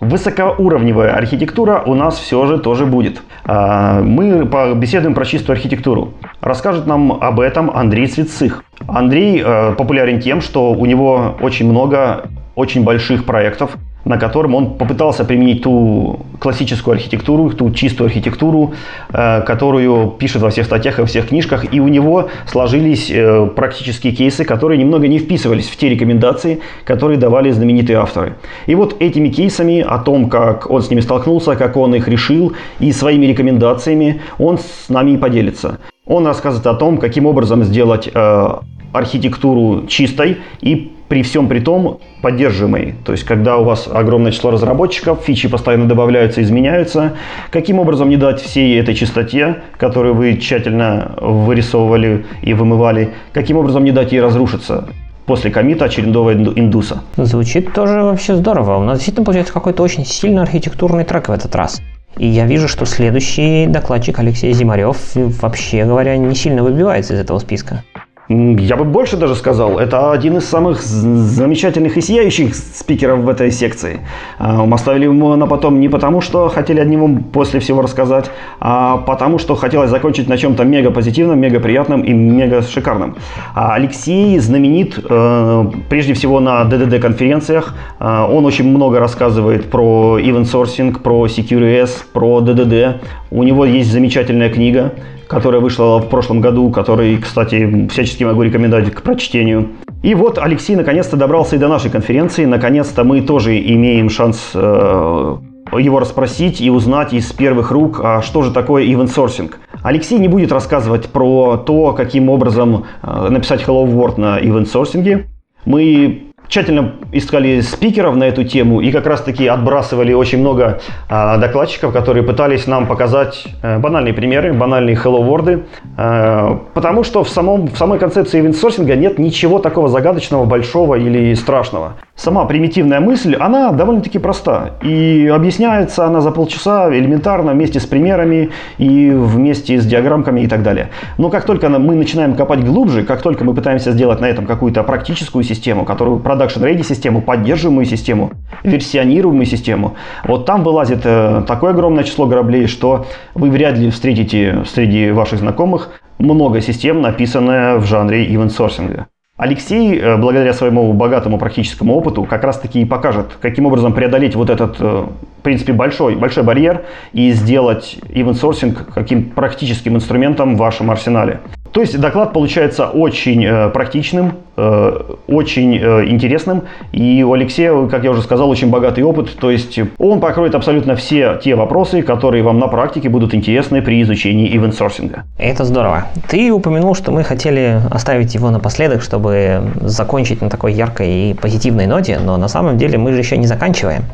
Высокоуровневая 0.00 1.14
архитектура 1.14 1.82
у 1.86 1.94
нас 1.94 2.18
все 2.18 2.46
же 2.46 2.58
тоже 2.58 2.84
будет. 2.84 3.22
А, 3.44 4.02
мы 4.02 4.44
побеседуем 4.44 5.14
про 5.14 5.24
чистую 5.24 5.54
архитектуру. 5.54 6.12
Расскажет 6.40 6.86
нам 6.86 7.12
об 7.12 7.40
этом 7.40 7.70
Андрей 7.70 8.06
Цветцых. 8.06 8.64
Андрей 8.86 9.42
э, 9.42 9.74
популярен 9.74 10.20
тем, 10.20 10.40
что 10.40 10.72
у 10.72 10.84
него 10.84 11.36
очень 11.40 11.70
много 11.70 12.24
очень 12.54 12.84
больших 12.84 13.24
проектов, 13.24 13.76
на 14.04 14.18
котором 14.18 14.54
он 14.54 14.74
попытался 14.74 15.24
применить 15.24 15.62
ту 15.62 16.20
классическую 16.38 16.94
архитектуру, 16.94 17.50
ту 17.50 17.70
чистую 17.70 18.06
архитектуру, 18.06 18.74
э, 19.12 19.42
которую 19.42 20.08
пишет 20.10 20.42
во 20.42 20.50
всех 20.50 20.66
статьях 20.66 20.98
и 20.98 21.02
во 21.02 21.06
всех 21.06 21.28
книжках, 21.28 21.72
и 21.72 21.80
у 21.80 21.88
него 21.88 22.28
сложились 22.46 23.10
э, 23.10 23.46
практические 23.54 24.12
кейсы, 24.12 24.44
которые 24.44 24.78
немного 24.78 25.08
не 25.08 25.18
вписывались 25.18 25.68
в 25.68 25.76
те 25.76 25.88
рекомендации, 25.88 26.60
которые 26.84 27.18
давали 27.18 27.50
знаменитые 27.50 27.98
авторы. 27.98 28.34
И 28.66 28.74
вот 28.74 28.96
этими 29.00 29.28
кейсами 29.28 29.80
о 29.80 29.98
том, 29.98 30.28
как 30.28 30.70
он 30.70 30.82
с 30.82 30.90
ними 30.90 31.00
столкнулся, 31.00 31.56
как 31.56 31.76
он 31.76 31.94
их 31.94 32.08
решил, 32.08 32.52
и 32.80 32.92
своими 32.92 33.26
рекомендациями 33.26 34.20
он 34.38 34.58
с 34.58 34.88
нами 34.88 35.12
и 35.12 35.16
поделится. 35.16 35.78
Он 36.06 36.26
рассказывает 36.26 36.66
о 36.66 36.74
том, 36.74 36.98
каким 36.98 37.24
образом 37.26 37.64
сделать 37.64 38.10
э, 38.12 38.48
архитектуру 38.92 39.86
чистой 39.88 40.38
и 40.60 40.93
при 41.08 41.22
всем 41.22 41.48
при 41.48 41.60
том 41.60 42.00
поддерживаемый. 42.22 42.94
То 43.04 43.12
есть, 43.12 43.24
когда 43.24 43.58
у 43.58 43.64
вас 43.64 43.88
огромное 43.92 44.32
число 44.32 44.50
разработчиков, 44.50 45.20
фичи 45.22 45.48
постоянно 45.48 45.86
добавляются, 45.86 46.42
изменяются, 46.42 47.12
каким 47.50 47.78
образом 47.78 48.08
не 48.08 48.16
дать 48.16 48.40
всей 48.40 48.78
этой 48.78 48.94
чистоте, 48.94 49.62
которую 49.76 50.14
вы 50.14 50.36
тщательно 50.36 51.14
вырисовывали 51.20 52.26
и 52.42 52.54
вымывали, 52.54 53.10
каким 53.32 53.56
образом 53.56 53.84
не 53.84 53.92
дать 53.92 54.12
ей 54.12 54.20
разрушиться? 54.20 54.88
после 55.26 55.50
комита 55.50 55.86
очередного 55.86 56.34
индуса. 56.34 57.00
Звучит 57.16 57.72
тоже 57.72 58.02
вообще 58.02 58.36
здорово. 58.36 58.76
У 58.76 58.82
нас 58.82 58.98
действительно 58.98 59.24
получается 59.24 59.54
какой-то 59.54 59.82
очень 59.82 60.04
сильный 60.04 60.42
архитектурный 60.42 61.04
трек 61.04 61.28
в 61.28 61.32
этот 61.32 61.54
раз. 61.54 61.80
И 62.16 62.26
я 62.26 62.46
вижу, 62.46 62.68
что 62.68 62.84
следующий 62.84 63.66
докладчик 63.66 64.18
Алексей 64.18 64.52
Зимарев, 64.52 64.98
вообще 65.14 65.84
говоря, 65.84 66.16
не 66.16 66.34
сильно 66.34 66.62
выбивается 66.62 67.14
из 67.14 67.20
этого 67.20 67.38
списка. 67.40 67.82
Я 68.28 68.76
бы 68.76 68.84
больше 68.84 69.18
даже 69.18 69.34
сказал, 69.34 69.78
это 69.78 70.12
один 70.12 70.38
из 70.38 70.48
самых 70.48 70.80
замечательных 70.80 71.98
и 71.98 72.00
сияющих 72.00 72.54
спикеров 72.54 73.18
в 73.18 73.28
этой 73.28 73.50
секции. 73.50 74.00
А, 74.38 74.64
мы 74.64 74.76
оставили 74.76 75.04
ему 75.04 75.36
на 75.36 75.46
потом 75.46 75.78
не 75.78 75.90
потому, 75.90 76.22
что 76.22 76.48
хотели 76.48 76.80
от 76.80 76.88
него 76.88 77.10
после 77.32 77.60
всего 77.60 77.82
рассказать, 77.82 78.30
а 78.60 78.96
потому, 78.96 79.38
что 79.38 79.54
хотелось 79.56 79.90
закончить 79.90 80.26
на 80.26 80.38
чем-то 80.38 80.64
мега 80.64 80.90
позитивном, 80.90 81.38
мега 81.38 81.60
приятном 81.60 82.00
и 82.00 82.14
мега 82.14 82.62
шикарном. 82.62 83.16
А 83.54 83.74
Алексей 83.74 84.38
знаменит 84.38 84.98
э, 85.06 85.64
прежде 85.90 86.14
всего 86.14 86.40
на 86.40 86.62
DDD 86.62 87.00
конференциях. 87.00 87.74
А, 87.98 88.26
он 88.26 88.46
очень 88.46 88.66
много 88.66 89.00
рассказывает 89.00 89.70
про 89.70 90.18
event 90.18 90.50
sourcing, 90.50 90.98
про 90.98 91.26
CQRS, 91.26 91.90
про 92.14 92.40
DDD. 92.40 93.00
У 93.30 93.42
него 93.42 93.66
есть 93.66 93.92
замечательная 93.92 94.48
книга 94.48 94.94
которая 95.26 95.60
вышла 95.60 95.98
в 95.98 96.08
прошлом 96.08 96.40
году, 96.40 96.70
который, 96.70 97.18
кстати, 97.18 97.88
всячески 97.88 98.24
могу 98.24 98.42
рекомендовать 98.42 98.92
к 98.92 99.02
прочтению. 99.02 99.68
И 100.02 100.14
вот 100.14 100.38
Алексей 100.38 100.76
наконец-то 100.76 101.16
добрался 101.16 101.56
и 101.56 101.58
до 101.58 101.68
нашей 101.68 101.90
конференции. 101.90 102.44
Наконец-то 102.44 103.04
мы 103.04 103.22
тоже 103.22 103.58
имеем 103.58 104.10
шанс 104.10 104.50
э, 104.54 105.36
его 105.72 105.98
расспросить 105.98 106.60
и 106.60 106.70
узнать 106.70 107.12
из 107.12 107.32
первых 107.32 107.70
рук, 107.70 108.00
а 108.02 108.22
что 108.22 108.42
же 108.42 108.50
такое 108.50 108.84
sourcing. 108.84 109.52
Алексей 109.82 110.18
не 110.18 110.28
будет 110.28 110.52
рассказывать 110.52 111.08
про 111.08 111.56
то, 111.56 111.92
каким 111.92 112.28
образом 112.28 112.84
э, 113.02 113.28
написать 113.30 113.62
Hello 113.62 113.86
World 113.86 114.20
на 114.20 114.40
sourcing. 114.40 115.24
Мы 115.64 116.33
тщательно 116.54 116.92
искали 117.10 117.60
спикеров 117.62 118.14
на 118.14 118.22
эту 118.22 118.44
тему 118.44 118.80
и 118.80 118.92
как 118.92 119.06
раз-таки 119.06 119.48
отбрасывали 119.48 120.12
очень 120.12 120.38
много 120.38 120.80
а, 121.08 121.36
докладчиков, 121.36 121.92
которые 121.92 122.22
пытались 122.22 122.68
нам 122.68 122.86
показать 122.86 123.44
а, 123.60 123.80
банальные 123.80 124.14
примеры, 124.14 124.52
банальные 124.52 124.94
hello 124.94 125.28
world, 125.28 125.64
а, 125.96 126.60
потому 126.72 127.02
что 127.02 127.24
в, 127.24 127.28
самом, 127.28 127.66
в 127.66 127.76
самой 127.76 127.98
концепции 127.98 128.38
ивент-сорсинга 128.38 128.94
нет 128.94 129.18
ничего 129.18 129.58
такого 129.58 129.88
загадочного, 129.88 130.44
большого 130.44 130.94
или 130.94 131.34
страшного. 131.34 131.94
Сама 132.16 132.44
примитивная 132.44 133.00
мысль, 133.00 133.34
она 133.34 133.72
довольно-таки 133.72 134.20
проста. 134.20 134.76
И 134.82 135.26
объясняется 135.26 136.06
она 136.06 136.20
за 136.20 136.30
полчаса 136.30 136.88
элементарно 136.96 137.52
вместе 137.52 137.80
с 137.80 137.86
примерами 137.86 138.50
и 138.78 139.10
вместе 139.10 139.80
с 139.80 139.84
диаграммками 139.84 140.42
и 140.42 140.46
так 140.46 140.62
далее. 140.62 140.90
Но 141.18 141.28
как 141.28 141.44
только 141.44 141.68
мы 141.68 141.96
начинаем 141.96 142.34
копать 142.34 142.64
глубже, 142.64 143.02
как 143.02 143.20
только 143.20 143.42
мы 143.42 143.52
пытаемся 143.52 143.90
сделать 143.90 144.20
на 144.20 144.26
этом 144.26 144.46
какую-то 144.46 144.84
практическую 144.84 145.42
систему, 145.42 145.84
которую 145.84 146.18
production-ready 146.20 146.84
систему, 146.84 147.20
поддерживаемую 147.20 147.84
систему, 147.84 148.30
версионируемую 148.62 149.46
систему, 149.46 149.96
вот 150.24 150.46
там 150.46 150.62
вылазит 150.62 151.00
э, 151.04 151.42
такое 151.48 151.72
огромное 151.72 152.04
число 152.04 152.26
граблей, 152.26 152.68
что 152.68 153.06
вы 153.34 153.50
вряд 153.50 153.76
ли 153.76 153.90
встретите 153.90 154.62
среди 154.72 155.10
ваших 155.10 155.40
знакомых 155.40 155.90
много 156.18 156.60
систем, 156.60 157.02
написанное 157.02 157.76
в 157.78 157.86
жанре 157.86 158.24
event-сорсинга. 158.32 159.06
Алексей, 159.36 159.98
э, 159.98 160.16
благодаря 160.16 160.52
своему 160.52 160.92
богатому 160.92 161.38
практическому 161.38 161.96
опыту, 161.96 162.22
как 162.22 162.44
раз 162.44 162.60
таки 162.60 162.80
и 162.80 162.84
покажет, 162.84 163.36
каким 163.40 163.66
образом 163.66 163.92
преодолеть 163.92 164.36
вот 164.36 164.48
этот, 164.48 164.76
э, 164.78 164.84
в 164.84 165.42
принципе, 165.42 165.72
большой, 165.72 166.14
большой 166.14 166.44
барьер 166.44 166.84
и 167.12 167.32
сделать 167.32 167.96
event 168.10 168.40
sourcing 168.40 168.76
каким 168.94 169.30
практическим 169.30 169.96
инструментом 169.96 170.54
в 170.54 170.58
вашем 170.58 170.88
арсенале. 170.88 171.40
То 171.74 171.80
есть 171.80 171.98
доклад 171.98 172.32
получается 172.32 172.86
очень 172.86 173.44
э, 173.44 173.68
практичным, 173.70 174.34
э, 174.56 175.00
очень 175.26 175.76
э, 175.76 176.06
интересным. 176.06 176.62
И 176.92 177.24
у 177.24 177.32
Алексея, 177.32 177.88
как 177.88 178.04
я 178.04 178.12
уже 178.12 178.22
сказал, 178.22 178.48
очень 178.48 178.70
богатый 178.70 179.02
опыт. 179.02 179.36
То 179.40 179.50
есть 179.50 179.80
он 179.98 180.20
покроет 180.20 180.54
абсолютно 180.54 180.94
все 180.94 181.40
те 181.42 181.56
вопросы, 181.56 182.02
которые 182.02 182.44
вам 182.44 182.60
на 182.60 182.68
практике 182.68 183.08
будут 183.08 183.34
интересны 183.34 183.82
при 183.82 184.00
изучении 184.02 184.56
ивент-сорсинга. 184.56 185.24
Это 185.36 185.64
здорово. 185.64 186.04
Ты 186.28 186.52
упомянул, 186.52 186.94
что 186.94 187.10
мы 187.10 187.24
хотели 187.24 187.80
оставить 187.90 188.32
его 188.36 188.50
напоследок, 188.50 189.02
чтобы 189.02 189.62
закончить 189.80 190.42
на 190.42 190.50
такой 190.50 190.74
яркой 190.74 191.30
и 191.30 191.34
позитивной 191.34 191.88
ноте, 191.88 192.20
но 192.20 192.36
на 192.36 192.46
самом 192.46 192.78
деле 192.78 192.98
мы 192.98 193.14
же 193.14 193.18
еще 193.18 193.36
не 193.36 193.48
заканчиваем. 193.48 194.04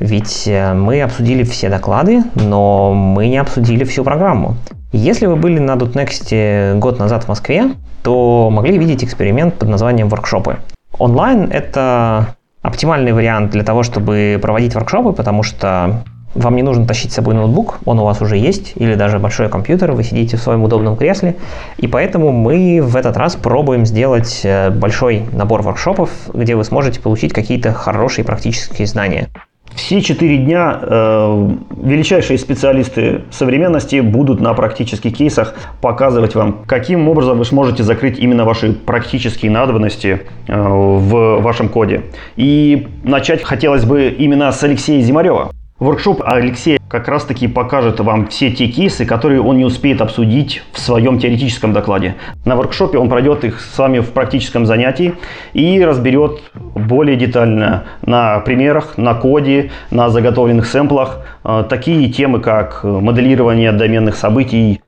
Ведь 0.00 0.48
мы 0.74 1.00
обсудили 1.00 1.44
все 1.44 1.68
доклады, 1.68 2.24
но 2.34 2.92
мы 2.92 3.28
не 3.28 3.38
обсудили 3.38 3.84
всю 3.84 4.02
программу. 4.02 4.56
Если 4.96 5.26
вы 5.26 5.34
были 5.34 5.58
на 5.58 5.72
.next 5.72 6.78
год 6.78 7.00
назад 7.00 7.24
в 7.24 7.28
Москве, 7.28 7.72
то 8.04 8.48
могли 8.48 8.78
видеть 8.78 9.02
эксперимент 9.02 9.54
под 9.54 9.68
названием 9.68 10.08
воркшопы. 10.08 10.58
Онлайн— 11.00 11.50
это 11.52 12.36
оптимальный 12.62 13.12
вариант 13.12 13.50
для 13.50 13.64
того, 13.64 13.82
чтобы 13.82 14.38
проводить 14.40 14.76
воркшопы, 14.76 15.10
потому 15.10 15.42
что 15.42 16.04
вам 16.36 16.54
не 16.54 16.62
нужно 16.62 16.86
тащить 16.86 17.10
с 17.10 17.16
собой 17.16 17.34
ноутбук, 17.34 17.80
он 17.84 17.98
у 17.98 18.04
вас 18.04 18.22
уже 18.22 18.36
есть, 18.36 18.74
или 18.76 18.94
даже 18.94 19.18
большой 19.18 19.48
компьютер, 19.48 19.90
вы 19.90 20.04
сидите 20.04 20.36
в 20.36 20.40
своем 20.40 20.62
удобном 20.62 20.96
кресле. 20.96 21.34
И 21.76 21.88
поэтому 21.88 22.30
мы 22.30 22.80
в 22.80 22.94
этот 22.94 23.16
раз 23.16 23.34
пробуем 23.34 23.86
сделать 23.86 24.42
э, 24.44 24.70
большой 24.70 25.24
набор 25.32 25.62
воркшопов, 25.62 26.10
где 26.32 26.54
вы 26.54 26.62
сможете 26.62 27.00
получить 27.00 27.32
какие-то 27.32 27.72
хорошие 27.72 28.24
практические 28.24 28.86
знания. 28.86 29.28
Все 29.74 30.00
четыре 30.02 30.38
дня 30.38 30.78
э, 30.80 31.50
величайшие 31.82 32.38
специалисты 32.38 33.22
современности 33.30 34.00
будут 34.00 34.40
на 34.40 34.54
практических 34.54 35.16
кейсах 35.16 35.54
показывать 35.80 36.36
вам, 36.36 36.64
каким 36.66 37.08
образом 37.08 37.38
вы 37.38 37.44
сможете 37.44 37.82
закрыть 37.82 38.18
именно 38.18 38.44
ваши 38.44 38.72
практические 38.72 39.50
надобности 39.50 40.22
э, 40.46 40.56
в 40.56 41.40
вашем 41.40 41.68
коде. 41.68 42.02
И 42.36 42.86
начать 43.02 43.42
хотелось 43.42 43.84
бы 43.84 44.08
именно 44.08 44.52
с 44.52 44.62
Алексея 44.62 45.02
Зимарева. 45.02 45.50
Воркшоп 45.84 46.22
Алексея 46.24 46.78
как 46.88 47.08
раз 47.08 47.24
таки 47.24 47.46
покажет 47.46 48.00
вам 48.00 48.28
все 48.28 48.50
те 48.50 48.68
кейсы, 48.68 49.04
которые 49.04 49.42
он 49.42 49.58
не 49.58 49.66
успеет 49.66 50.00
обсудить 50.00 50.62
в 50.72 50.80
своем 50.80 51.18
теоретическом 51.18 51.74
докладе. 51.74 52.14
На 52.46 52.56
воркшопе 52.56 52.96
он 52.96 53.10
пройдет 53.10 53.44
их 53.44 53.60
с 53.60 53.76
вами 53.76 53.98
в 53.98 54.12
практическом 54.12 54.64
занятии 54.64 55.12
и 55.52 55.84
разберет 55.84 56.40
более 56.54 57.18
детально 57.18 57.84
на 58.00 58.40
примерах, 58.40 58.96
на 58.96 59.12
коде, 59.14 59.72
на 59.90 60.08
заготовленных 60.08 60.64
сэмплах 60.64 61.18
э, 61.44 61.64
такие 61.68 62.08
темы, 62.08 62.40
как 62.40 62.82
моделирование 62.82 63.70
доменных 63.72 64.16
событий, 64.16 64.80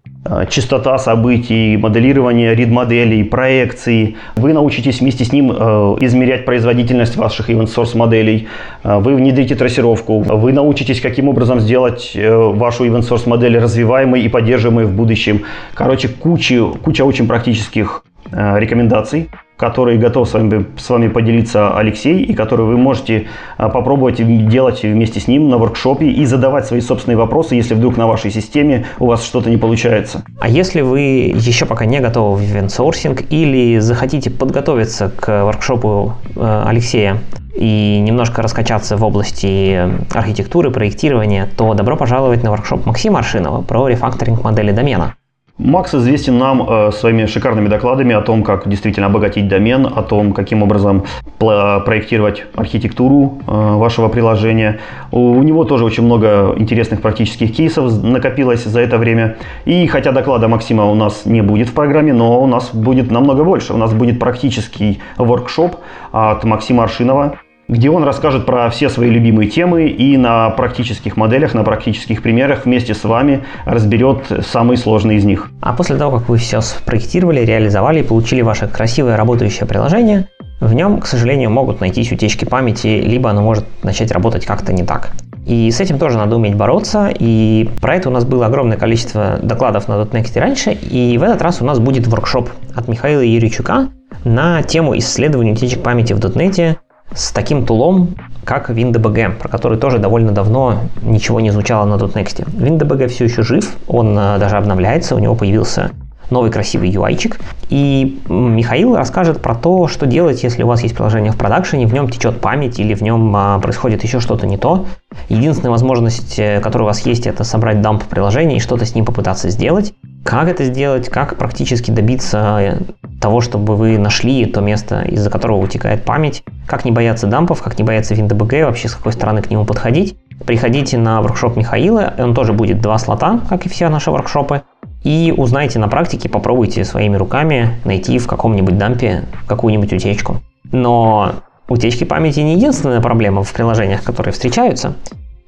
частота 0.48 0.98
событий, 0.98 1.76
моделирование 1.76 2.54
рид-моделей, 2.54 3.24
проекции. 3.24 4.16
Вы 4.36 4.52
научитесь 4.52 5.00
вместе 5.00 5.24
с 5.24 5.32
ним 5.32 5.52
э, 5.52 5.54
измерять 6.00 6.44
производительность 6.44 7.16
ваших 7.16 7.50
event 7.50 7.66
source 7.74 7.96
моделей. 7.96 8.48
Э, 8.82 8.98
вы 8.98 9.14
внедрите 9.14 9.54
трассировку. 9.54 10.20
Вы 10.20 10.52
научитесь, 10.52 11.00
каким 11.00 11.28
образом 11.28 11.60
сделать 11.60 12.12
вашу 12.16 12.86
event 12.86 13.08
source 13.08 13.28
модель 13.28 13.58
развиваемой 13.58 14.22
и 14.22 14.28
поддерживаемой 14.28 14.84
в 14.86 14.92
будущем. 14.92 15.42
Короче, 15.74 16.08
куча, 16.08 16.64
куча 16.82 17.04
очень 17.04 17.26
практических 17.26 18.02
рекомендаций 18.32 19.28
который 19.56 19.96
готов 19.98 20.28
с 20.28 20.34
вами, 20.34 20.66
с 20.76 20.88
вами 20.88 21.08
поделиться 21.08 21.76
Алексей, 21.76 22.22
и 22.22 22.34
который 22.34 22.66
вы 22.66 22.76
можете 22.76 23.26
а, 23.56 23.68
попробовать 23.68 24.16
делать 24.48 24.82
вместе 24.82 25.20
с 25.20 25.28
ним 25.28 25.48
на 25.48 25.58
воркшопе 25.58 26.06
и 26.06 26.24
задавать 26.26 26.66
свои 26.66 26.80
собственные 26.80 27.16
вопросы, 27.16 27.54
если 27.54 27.74
вдруг 27.74 27.96
на 27.96 28.06
вашей 28.06 28.30
системе 28.30 28.86
у 28.98 29.06
вас 29.06 29.24
что-то 29.24 29.50
не 29.50 29.56
получается. 29.56 30.24
А 30.40 30.48
если 30.48 30.82
вы 30.82 31.00
еще 31.34 31.64
пока 31.66 31.86
не 31.86 32.00
готовы 32.00 32.36
в 32.36 32.42
ивент-сорсинг 32.42 33.24
или 33.30 33.78
захотите 33.78 34.30
подготовиться 34.30 35.10
к 35.10 35.44
воркшопу 35.44 36.14
э, 36.34 36.62
Алексея 36.66 37.18
и 37.54 37.98
немножко 38.00 38.42
раскачаться 38.42 38.96
в 38.96 39.04
области 39.04 39.88
архитектуры, 40.12 40.70
проектирования, 40.70 41.48
то 41.56 41.72
добро 41.74 41.96
пожаловать 41.96 42.42
на 42.42 42.50
воркшоп 42.50 42.84
Максима 42.84 43.20
Аршинова 43.20 43.62
про 43.62 43.88
рефакторинг 43.88 44.44
модели 44.44 44.72
домена. 44.72 45.14
Макс 45.58 45.94
известен 45.94 46.36
нам 46.36 46.68
э, 46.68 46.90
своими 46.92 47.24
шикарными 47.24 47.68
докладами 47.68 48.14
о 48.14 48.20
том, 48.20 48.42
как 48.42 48.68
действительно 48.68 49.06
обогатить 49.06 49.48
домен, 49.48 49.86
о 49.86 50.02
том, 50.02 50.34
каким 50.34 50.62
образом 50.62 51.04
проектировать 51.38 52.44
архитектуру 52.54 53.38
э, 53.46 53.50
вашего 53.50 54.08
приложения. 54.08 54.80
У, 55.12 55.32
у 55.32 55.42
него 55.42 55.64
тоже 55.64 55.84
очень 55.86 56.02
много 56.02 56.54
интересных 56.58 57.00
практических 57.00 57.56
кейсов 57.56 58.02
накопилось 58.02 58.64
за 58.64 58.80
это 58.80 58.98
время. 58.98 59.36
И 59.64 59.86
хотя 59.86 60.12
доклада 60.12 60.46
Максима 60.46 60.84
у 60.84 60.94
нас 60.94 61.24
не 61.24 61.40
будет 61.40 61.68
в 61.68 61.72
программе, 61.72 62.12
но 62.12 62.42
у 62.42 62.46
нас 62.46 62.74
будет 62.74 63.10
намного 63.10 63.42
больше. 63.42 63.72
У 63.72 63.78
нас 63.78 63.94
будет 63.94 64.18
практический 64.18 65.00
воркшоп 65.16 65.76
от 66.12 66.44
Максима 66.44 66.84
Аршинова, 66.84 67.38
где 67.68 67.90
он 67.90 68.04
расскажет 68.04 68.46
про 68.46 68.70
все 68.70 68.88
свои 68.88 69.10
любимые 69.10 69.48
темы 69.50 69.88
и 69.88 70.16
на 70.16 70.50
практических 70.50 71.16
моделях, 71.16 71.54
на 71.54 71.64
практических 71.64 72.22
примерах 72.22 72.64
вместе 72.64 72.94
с 72.94 73.04
вами 73.04 73.44
разберет 73.64 74.30
самые 74.46 74.78
сложные 74.78 75.18
из 75.18 75.24
них. 75.24 75.50
А 75.60 75.72
после 75.72 75.96
того, 75.96 76.18
как 76.18 76.28
вы 76.28 76.38
все 76.38 76.60
спроектировали, 76.60 77.40
реализовали 77.40 78.00
и 78.00 78.02
получили 78.02 78.42
ваше 78.42 78.68
красивое 78.68 79.16
работающее 79.16 79.66
приложение, 79.66 80.28
в 80.60 80.72
нем, 80.72 81.00
к 81.00 81.06
сожалению, 81.06 81.50
могут 81.50 81.80
найтись 81.80 82.10
утечки 82.12 82.44
памяти, 82.44 83.02
либо 83.04 83.30
оно 83.30 83.42
может 83.42 83.64
начать 83.82 84.10
работать 84.10 84.46
как-то 84.46 84.72
не 84.72 84.84
так. 84.84 85.10
И 85.46 85.70
с 85.70 85.80
этим 85.80 85.98
тоже 85.98 86.16
надо 86.16 86.36
уметь 86.36 86.56
бороться, 86.56 87.12
и 87.16 87.68
про 87.80 87.94
это 87.94 88.08
у 88.08 88.12
нас 88.12 88.24
было 88.24 88.46
огромное 88.46 88.76
количество 88.76 89.38
докладов 89.40 89.86
на 89.86 90.02
.next 90.02 90.38
раньше, 90.40 90.72
и 90.72 91.16
в 91.18 91.22
этот 91.22 91.40
раз 91.42 91.62
у 91.62 91.64
нас 91.64 91.78
будет 91.78 92.06
воркшоп 92.08 92.48
от 92.74 92.88
Михаила 92.88 93.20
Юричука 93.20 93.90
на 94.24 94.62
тему 94.62 94.96
исследования 94.98 95.52
утечек 95.52 95.82
памяти 95.82 96.14
в 96.14 96.18
.NET 96.18 96.78
с 97.16 97.32
таким 97.32 97.66
тулом, 97.66 98.14
как 98.44 98.70
WinDBG, 98.70 99.36
про 99.38 99.48
который 99.48 99.78
тоже 99.78 99.98
довольно 99.98 100.32
давно 100.32 100.80
ничего 101.02 101.40
не 101.40 101.50
звучало 101.50 101.86
на 101.86 101.94
.next. 101.94 102.46
WinDBG 102.46 103.08
все 103.08 103.24
еще 103.24 103.42
жив, 103.42 103.76
он 103.88 104.16
э, 104.16 104.38
даже 104.38 104.56
обновляется, 104.56 105.16
у 105.16 105.18
него 105.18 105.34
появился 105.34 105.90
новый 106.30 106.50
красивый 106.50 106.90
UI-чик. 106.90 107.38
И 107.68 108.20
Михаил 108.28 108.96
расскажет 108.96 109.42
про 109.42 109.54
то, 109.54 109.88
что 109.88 110.06
делать, 110.06 110.42
если 110.42 110.62
у 110.62 110.66
вас 110.66 110.82
есть 110.82 110.94
приложение 110.94 111.32
в 111.32 111.36
продакшене, 111.36 111.86
в 111.86 111.92
нем 111.92 112.08
течет 112.08 112.40
память 112.40 112.78
или 112.78 112.94
в 112.94 113.02
нем 113.02 113.34
а, 113.34 113.58
происходит 113.58 114.04
еще 114.04 114.20
что-то 114.20 114.46
не 114.46 114.56
то. 114.56 114.86
Единственная 115.28 115.70
возможность, 115.70 116.38
э, 116.38 116.60
которая 116.60 116.84
у 116.84 116.88
вас 116.88 117.04
есть, 117.06 117.26
это 117.26 117.42
собрать 117.44 117.80
дамп 117.80 118.04
приложения 118.04 118.56
и 118.56 118.60
что-то 118.60 118.86
с 118.86 118.94
ним 118.94 119.04
попытаться 119.04 119.50
сделать. 119.50 119.94
Как 120.24 120.48
это 120.48 120.64
сделать, 120.64 121.08
как 121.08 121.36
практически 121.36 121.90
добиться 121.90 122.58
э, 122.60 122.78
того, 123.20 123.40
чтобы 123.40 123.76
вы 123.76 123.98
нашли 123.98 124.44
то 124.46 124.60
место, 124.60 125.02
из-за 125.02 125.30
которого 125.30 125.58
утекает 125.58 126.04
память, 126.04 126.44
как 126.66 126.84
не 126.84 126.92
бояться 126.92 127.26
дампов, 127.26 127.62
как 127.62 127.78
не 127.78 127.84
бояться 127.84 128.14
WinDBG, 128.14 128.64
вообще 128.64 128.88
с 128.88 128.94
какой 128.94 129.12
стороны 129.12 129.42
к 129.42 129.50
нему 129.50 129.64
подходить. 129.64 130.16
Приходите 130.44 130.98
на 130.98 131.22
воркшоп 131.22 131.56
Михаила, 131.56 132.12
он 132.18 132.34
тоже 132.34 132.52
будет 132.52 132.80
два 132.80 132.98
слота, 132.98 133.40
как 133.48 133.66
и 133.66 133.68
все 133.68 133.88
наши 133.88 134.10
воркшопы 134.10 134.62
и 135.06 135.32
узнайте 135.36 135.78
на 135.78 135.86
практике, 135.86 136.28
попробуйте 136.28 136.84
своими 136.84 137.16
руками 137.16 137.70
найти 137.84 138.18
в 138.18 138.26
каком-нибудь 138.26 138.76
дампе 138.76 139.22
какую-нибудь 139.46 139.92
утечку. 139.92 140.42
Но 140.72 141.34
утечки 141.68 142.02
памяти 142.02 142.40
не 142.40 142.56
единственная 142.56 143.00
проблема 143.00 143.44
в 143.44 143.52
приложениях, 143.52 144.02
которые 144.02 144.32
встречаются. 144.32 144.96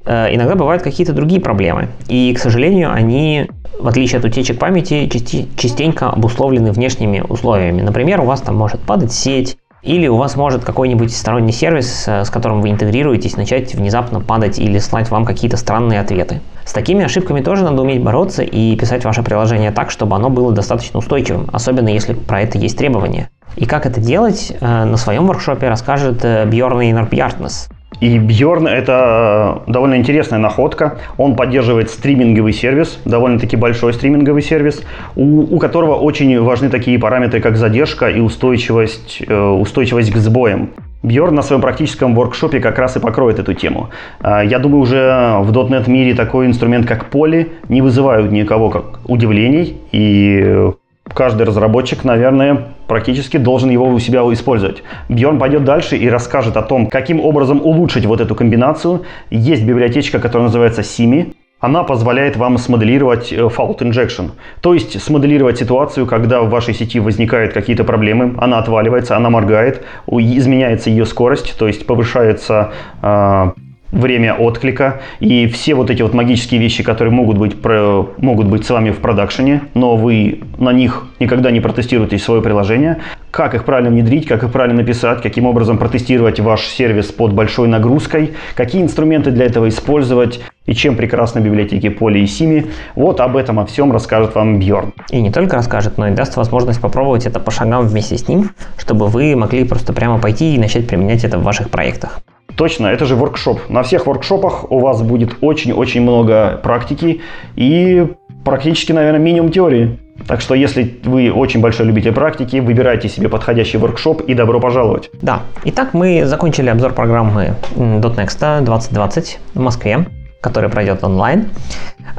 Э, 0.06 0.32
иногда 0.32 0.54
бывают 0.54 0.84
какие-то 0.84 1.12
другие 1.12 1.40
проблемы. 1.40 1.88
И, 2.06 2.32
к 2.34 2.38
сожалению, 2.38 2.92
они, 2.92 3.50
в 3.80 3.88
отличие 3.88 4.20
от 4.20 4.26
утечек 4.26 4.60
памяти, 4.60 5.10
частенько 5.56 6.08
обусловлены 6.08 6.70
внешними 6.70 7.24
условиями. 7.28 7.82
Например, 7.82 8.20
у 8.20 8.26
вас 8.26 8.40
там 8.42 8.54
может 8.54 8.80
падать 8.80 9.12
сеть, 9.12 9.58
или 9.82 10.06
у 10.08 10.16
вас 10.16 10.36
может 10.36 10.64
какой-нибудь 10.64 11.14
сторонний 11.14 11.52
сервис, 11.52 12.04
э, 12.06 12.24
с 12.24 12.30
которым 12.30 12.60
вы 12.60 12.70
интегрируетесь, 12.70 13.36
начать 13.36 13.74
внезапно 13.74 14.20
падать 14.20 14.58
или 14.58 14.78
слать 14.78 15.10
вам 15.10 15.24
какие-то 15.24 15.56
странные 15.56 16.00
ответы. 16.00 16.40
С 16.64 16.72
такими 16.72 17.04
ошибками 17.04 17.40
тоже 17.40 17.64
надо 17.64 17.82
уметь 17.82 18.02
бороться 18.02 18.42
и 18.42 18.76
писать 18.76 19.04
ваше 19.04 19.22
приложение 19.22 19.70
так, 19.70 19.90
чтобы 19.90 20.16
оно 20.16 20.30
было 20.30 20.52
достаточно 20.52 20.98
устойчивым, 20.98 21.48
особенно 21.52 21.88
если 21.88 22.12
про 22.12 22.42
это 22.42 22.58
есть 22.58 22.76
требования. 22.76 23.30
И 23.56 23.64
как 23.64 23.86
это 23.86 24.00
делать, 24.00 24.52
э, 24.60 24.84
на 24.84 24.96
своем 24.96 25.26
воркшопе 25.26 25.68
расскажет 25.68 26.24
Бьорн 26.48 26.80
Эйнар 26.80 27.08
Бьяртнес, 27.08 27.68
и 28.00 28.18
Бьорн 28.18 28.66
это 28.66 29.62
довольно 29.66 29.96
интересная 29.96 30.38
находка. 30.38 30.98
Он 31.16 31.34
поддерживает 31.34 31.90
стриминговый 31.90 32.52
сервис, 32.52 33.00
довольно-таки 33.04 33.56
большой 33.56 33.92
стриминговый 33.92 34.42
сервис, 34.42 34.82
у, 35.16 35.56
у 35.56 35.58
которого 35.58 35.96
очень 35.96 36.40
важны 36.40 36.68
такие 36.68 36.98
параметры, 36.98 37.40
как 37.40 37.56
задержка 37.56 38.08
и 38.08 38.20
устойчивость, 38.20 39.22
э, 39.26 39.48
устойчивость 39.48 40.12
к 40.12 40.16
сбоям. 40.16 40.70
Бьорн 41.02 41.34
на 41.34 41.42
своем 41.42 41.62
практическом 41.62 42.14
воркшопе 42.14 42.60
как 42.60 42.78
раз 42.78 42.96
и 42.96 43.00
покроет 43.00 43.38
эту 43.38 43.54
тему. 43.54 43.90
А, 44.20 44.42
я 44.42 44.58
думаю, 44.58 44.82
уже 44.82 45.36
в 45.40 45.52
.NET 45.52 45.88
мире 45.88 46.14
такой 46.14 46.46
инструмент, 46.46 46.86
как 46.86 47.08
Poly, 47.12 47.50
не 47.68 47.82
вызывают 47.82 48.32
никого 48.32 48.68
как 48.68 49.00
удивлений, 49.06 49.80
и 49.92 50.72
каждый 51.14 51.46
разработчик, 51.46 52.04
наверное, 52.04 52.68
практически 52.86 53.36
должен 53.36 53.70
его 53.70 53.88
у 53.88 53.98
себя 53.98 54.20
использовать. 54.32 54.82
Бьорн 55.08 55.38
пойдет 55.38 55.64
дальше 55.64 55.96
и 55.96 56.08
расскажет 56.08 56.56
о 56.56 56.62
том, 56.62 56.86
каким 56.86 57.20
образом 57.20 57.60
улучшить 57.62 58.06
вот 58.06 58.20
эту 58.20 58.34
комбинацию. 58.34 59.02
Есть 59.30 59.64
библиотечка, 59.64 60.18
которая 60.18 60.46
называется 60.46 60.82
Simi. 60.82 61.34
Она 61.60 61.82
позволяет 61.82 62.36
вам 62.36 62.56
смоделировать 62.56 63.32
э, 63.32 63.36
fault 63.36 63.78
injection, 63.78 64.30
то 64.60 64.74
есть 64.74 65.02
смоделировать 65.02 65.58
ситуацию, 65.58 66.06
когда 66.06 66.40
в 66.42 66.50
вашей 66.50 66.72
сети 66.72 67.00
возникают 67.00 67.52
какие-то 67.52 67.82
проблемы, 67.82 68.36
она 68.38 68.58
отваливается, 68.58 69.16
она 69.16 69.28
моргает, 69.28 69.84
изменяется 70.06 70.88
ее 70.88 71.04
скорость, 71.04 71.58
то 71.58 71.66
есть 71.66 71.84
повышается 71.84 72.70
э, 73.02 73.50
время 73.90 74.34
отклика 74.34 75.00
и 75.20 75.46
все 75.46 75.74
вот 75.74 75.90
эти 75.90 76.02
вот 76.02 76.14
магические 76.14 76.60
вещи, 76.60 76.82
которые 76.82 77.12
могут 77.12 77.38
быть, 77.38 77.60
про, 77.60 78.08
могут 78.18 78.46
быть 78.46 78.66
с 78.66 78.70
вами 78.70 78.90
в 78.90 78.98
продакшене, 78.98 79.62
но 79.74 79.96
вы 79.96 80.40
на 80.58 80.72
них 80.72 81.06
никогда 81.20 81.50
не 81.50 81.60
протестируете 81.60 82.18
свое 82.18 82.42
приложение. 82.42 82.98
Как 83.30 83.54
их 83.54 83.64
правильно 83.64 83.90
внедрить, 83.90 84.26
как 84.26 84.42
их 84.42 84.50
правильно 84.50 84.78
написать, 84.78 85.22
каким 85.22 85.46
образом 85.46 85.78
протестировать 85.78 86.40
ваш 86.40 86.62
сервис 86.62 87.06
под 87.06 87.32
большой 87.32 87.68
нагрузкой, 87.68 88.32
какие 88.54 88.82
инструменты 88.82 89.30
для 89.30 89.46
этого 89.46 89.68
использовать 89.68 90.40
и 90.66 90.74
чем 90.74 90.96
прекрасны 90.96 91.40
библиотеки 91.40 91.86
Poly 91.86 92.20
и 92.20 92.24
Simi. 92.24 92.70
Вот 92.94 93.20
об 93.20 93.36
этом 93.36 93.58
о 93.58 93.66
всем 93.66 93.92
расскажет 93.92 94.34
вам 94.34 94.58
Бьорн. 94.58 94.92
И 95.10 95.20
не 95.20 95.30
только 95.30 95.56
расскажет, 95.56 95.98
но 95.98 96.08
и 96.08 96.10
даст 96.12 96.36
возможность 96.36 96.80
попробовать 96.80 97.26
это 97.26 97.40
по 97.40 97.50
шагам 97.50 97.86
вместе 97.86 98.18
с 98.18 98.28
ним, 98.28 98.50
чтобы 98.76 99.06
вы 99.06 99.34
могли 99.36 99.64
просто 99.64 99.92
прямо 99.92 100.18
пойти 100.18 100.54
и 100.54 100.58
начать 100.58 100.86
применять 100.86 101.24
это 101.24 101.38
в 101.38 101.42
ваших 101.42 101.70
проектах. 101.70 102.20
Точно, 102.58 102.88
это 102.88 103.04
же 103.04 103.14
воркшоп. 103.14 103.70
На 103.70 103.84
всех 103.84 104.06
воркшопах 104.06 104.72
у 104.72 104.80
вас 104.80 105.00
будет 105.02 105.36
очень-очень 105.42 106.02
много 106.02 106.58
практики 106.60 107.20
и 107.54 108.08
практически, 108.44 108.90
наверное, 108.90 109.20
минимум 109.20 109.52
теории. 109.52 110.00
Так 110.26 110.40
что, 110.40 110.56
если 110.56 110.98
вы 111.04 111.30
очень 111.30 111.60
большой 111.60 111.86
любитель 111.86 112.12
практики, 112.12 112.56
выбирайте 112.56 113.08
себе 113.08 113.28
подходящий 113.28 113.78
воркшоп 113.78 114.22
и 114.22 114.34
добро 114.34 114.58
пожаловать. 114.58 115.08
Да. 115.22 115.42
Итак, 115.66 115.94
мы 115.94 116.24
закончили 116.24 116.68
обзор 116.68 116.94
программы 116.94 117.54
.next 117.76 118.64
2020 118.64 119.38
в 119.54 119.60
Москве, 119.60 120.06
которая 120.40 120.68
пройдет 120.68 121.04
онлайн. 121.04 121.50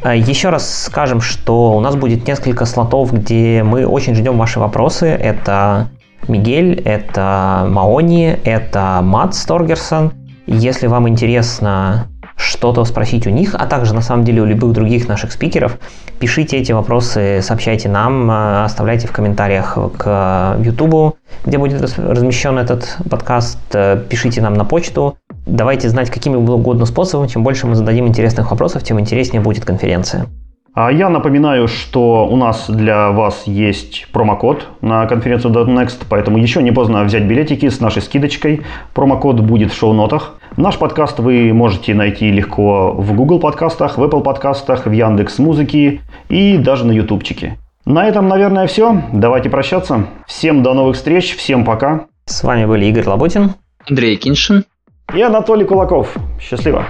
Э, 0.05 0.17
еще 0.17 0.47
раз 0.51 0.85
скажем, 0.85 1.19
что 1.19 1.73
у 1.73 1.81
нас 1.81 1.97
будет 1.97 2.25
несколько 2.25 2.63
слотов, 2.63 3.11
где 3.11 3.61
мы 3.63 3.85
очень 3.85 4.15
ждем 4.15 4.37
ваши 4.37 4.61
вопросы. 4.61 5.07
Это 5.07 5.89
Мигель, 6.29 6.79
это 6.79 7.67
Маони, 7.69 8.39
это 8.45 9.01
Мат 9.03 9.35
Сторгерсон– 9.35 10.13
если 10.55 10.87
вам 10.87 11.07
интересно 11.07 12.07
что-то 12.35 12.83
спросить 12.85 13.27
у 13.27 13.29
них, 13.29 13.53
а 13.53 13.67
также 13.67 13.93
на 13.93 14.01
самом 14.01 14.23
деле 14.23 14.41
у 14.41 14.45
любых 14.45 14.71
других 14.71 15.07
наших 15.07 15.31
спикеров, 15.31 15.77
пишите 16.19 16.57
эти 16.57 16.71
вопросы, 16.71 17.41
сообщайте 17.41 17.89
нам, 17.89 18.31
э, 18.31 18.63
оставляйте 18.63 19.07
в 19.07 19.11
комментариях 19.11 19.77
к 19.97 20.57
YouTube, 20.63 21.17
где 21.45 21.57
будет 21.57 21.81
размещен 21.97 22.57
этот 22.57 22.97
подкаст, 23.09 23.59
э, 23.73 24.01
пишите 24.09 24.41
нам 24.41 24.53
на 24.53 24.65
почту, 24.65 25.17
давайте 25.45 25.89
знать 25.89 26.09
какими 26.09 26.35
угодно 26.35 26.85
способами, 26.85 27.27
чем 27.27 27.43
больше 27.43 27.67
мы 27.67 27.75
зададим 27.75 28.07
интересных 28.07 28.51
вопросов, 28.51 28.83
тем 28.83 28.99
интереснее 28.99 29.41
будет 29.41 29.65
конференция. 29.65 30.25
А 30.73 30.91
я 30.91 31.09
напоминаю, 31.09 31.67
что 31.67 32.25
у 32.25 32.37
нас 32.37 32.69
для 32.69 33.11
вас 33.11 33.43
есть 33.47 34.07
промокод 34.13 34.67
на 34.81 35.05
конференцию 35.07 35.53
.next, 35.53 36.03
поэтому 36.07 36.37
еще 36.37 36.61
не 36.63 36.71
поздно 36.71 37.03
взять 37.03 37.23
билетики 37.23 37.67
с 37.67 37.81
нашей 37.81 38.01
скидочкой. 38.01 38.61
Промокод 38.93 39.41
будет 39.41 39.73
в 39.73 39.77
шоу-нотах. 39.77 40.38
Наш 40.59 40.77
подкаст 40.77 41.19
вы 41.19 41.53
можете 41.53 41.93
найти 41.93 42.29
легко 42.33 42.91
в 42.91 43.13
Google 43.13 43.39
подкастах, 43.39 43.97
в 43.97 44.03
Apple 44.03 44.21
подкастах, 44.21 44.87
в 44.87 44.91
Яндекс 44.91 45.39
Музыке 45.39 46.01
и 46.27 46.57
даже 46.57 46.85
на 46.85 46.91
ютубчике. 46.91 47.57
На 47.85 48.05
этом, 48.05 48.27
наверное, 48.27 48.67
все. 48.67 49.01
Давайте 49.13 49.49
прощаться. 49.49 50.09
Всем 50.27 50.61
до 50.61 50.73
новых 50.73 50.97
встреч, 50.97 51.37
всем 51.37 51.63
пока. 51.63 52.07
С 52.25 52.43
вами 52.43 52.65
были 52.65 52.87
Игорь 52.87 53.07
Лоботин, 53.07 53.53
Андрей 53.87 54.17
Киншин 54.17 54.65
и 55.15 55.21
Анатолий 55.21 55.63
Кулаков. 55.63 56.17
Счастливо. 56.41 56.87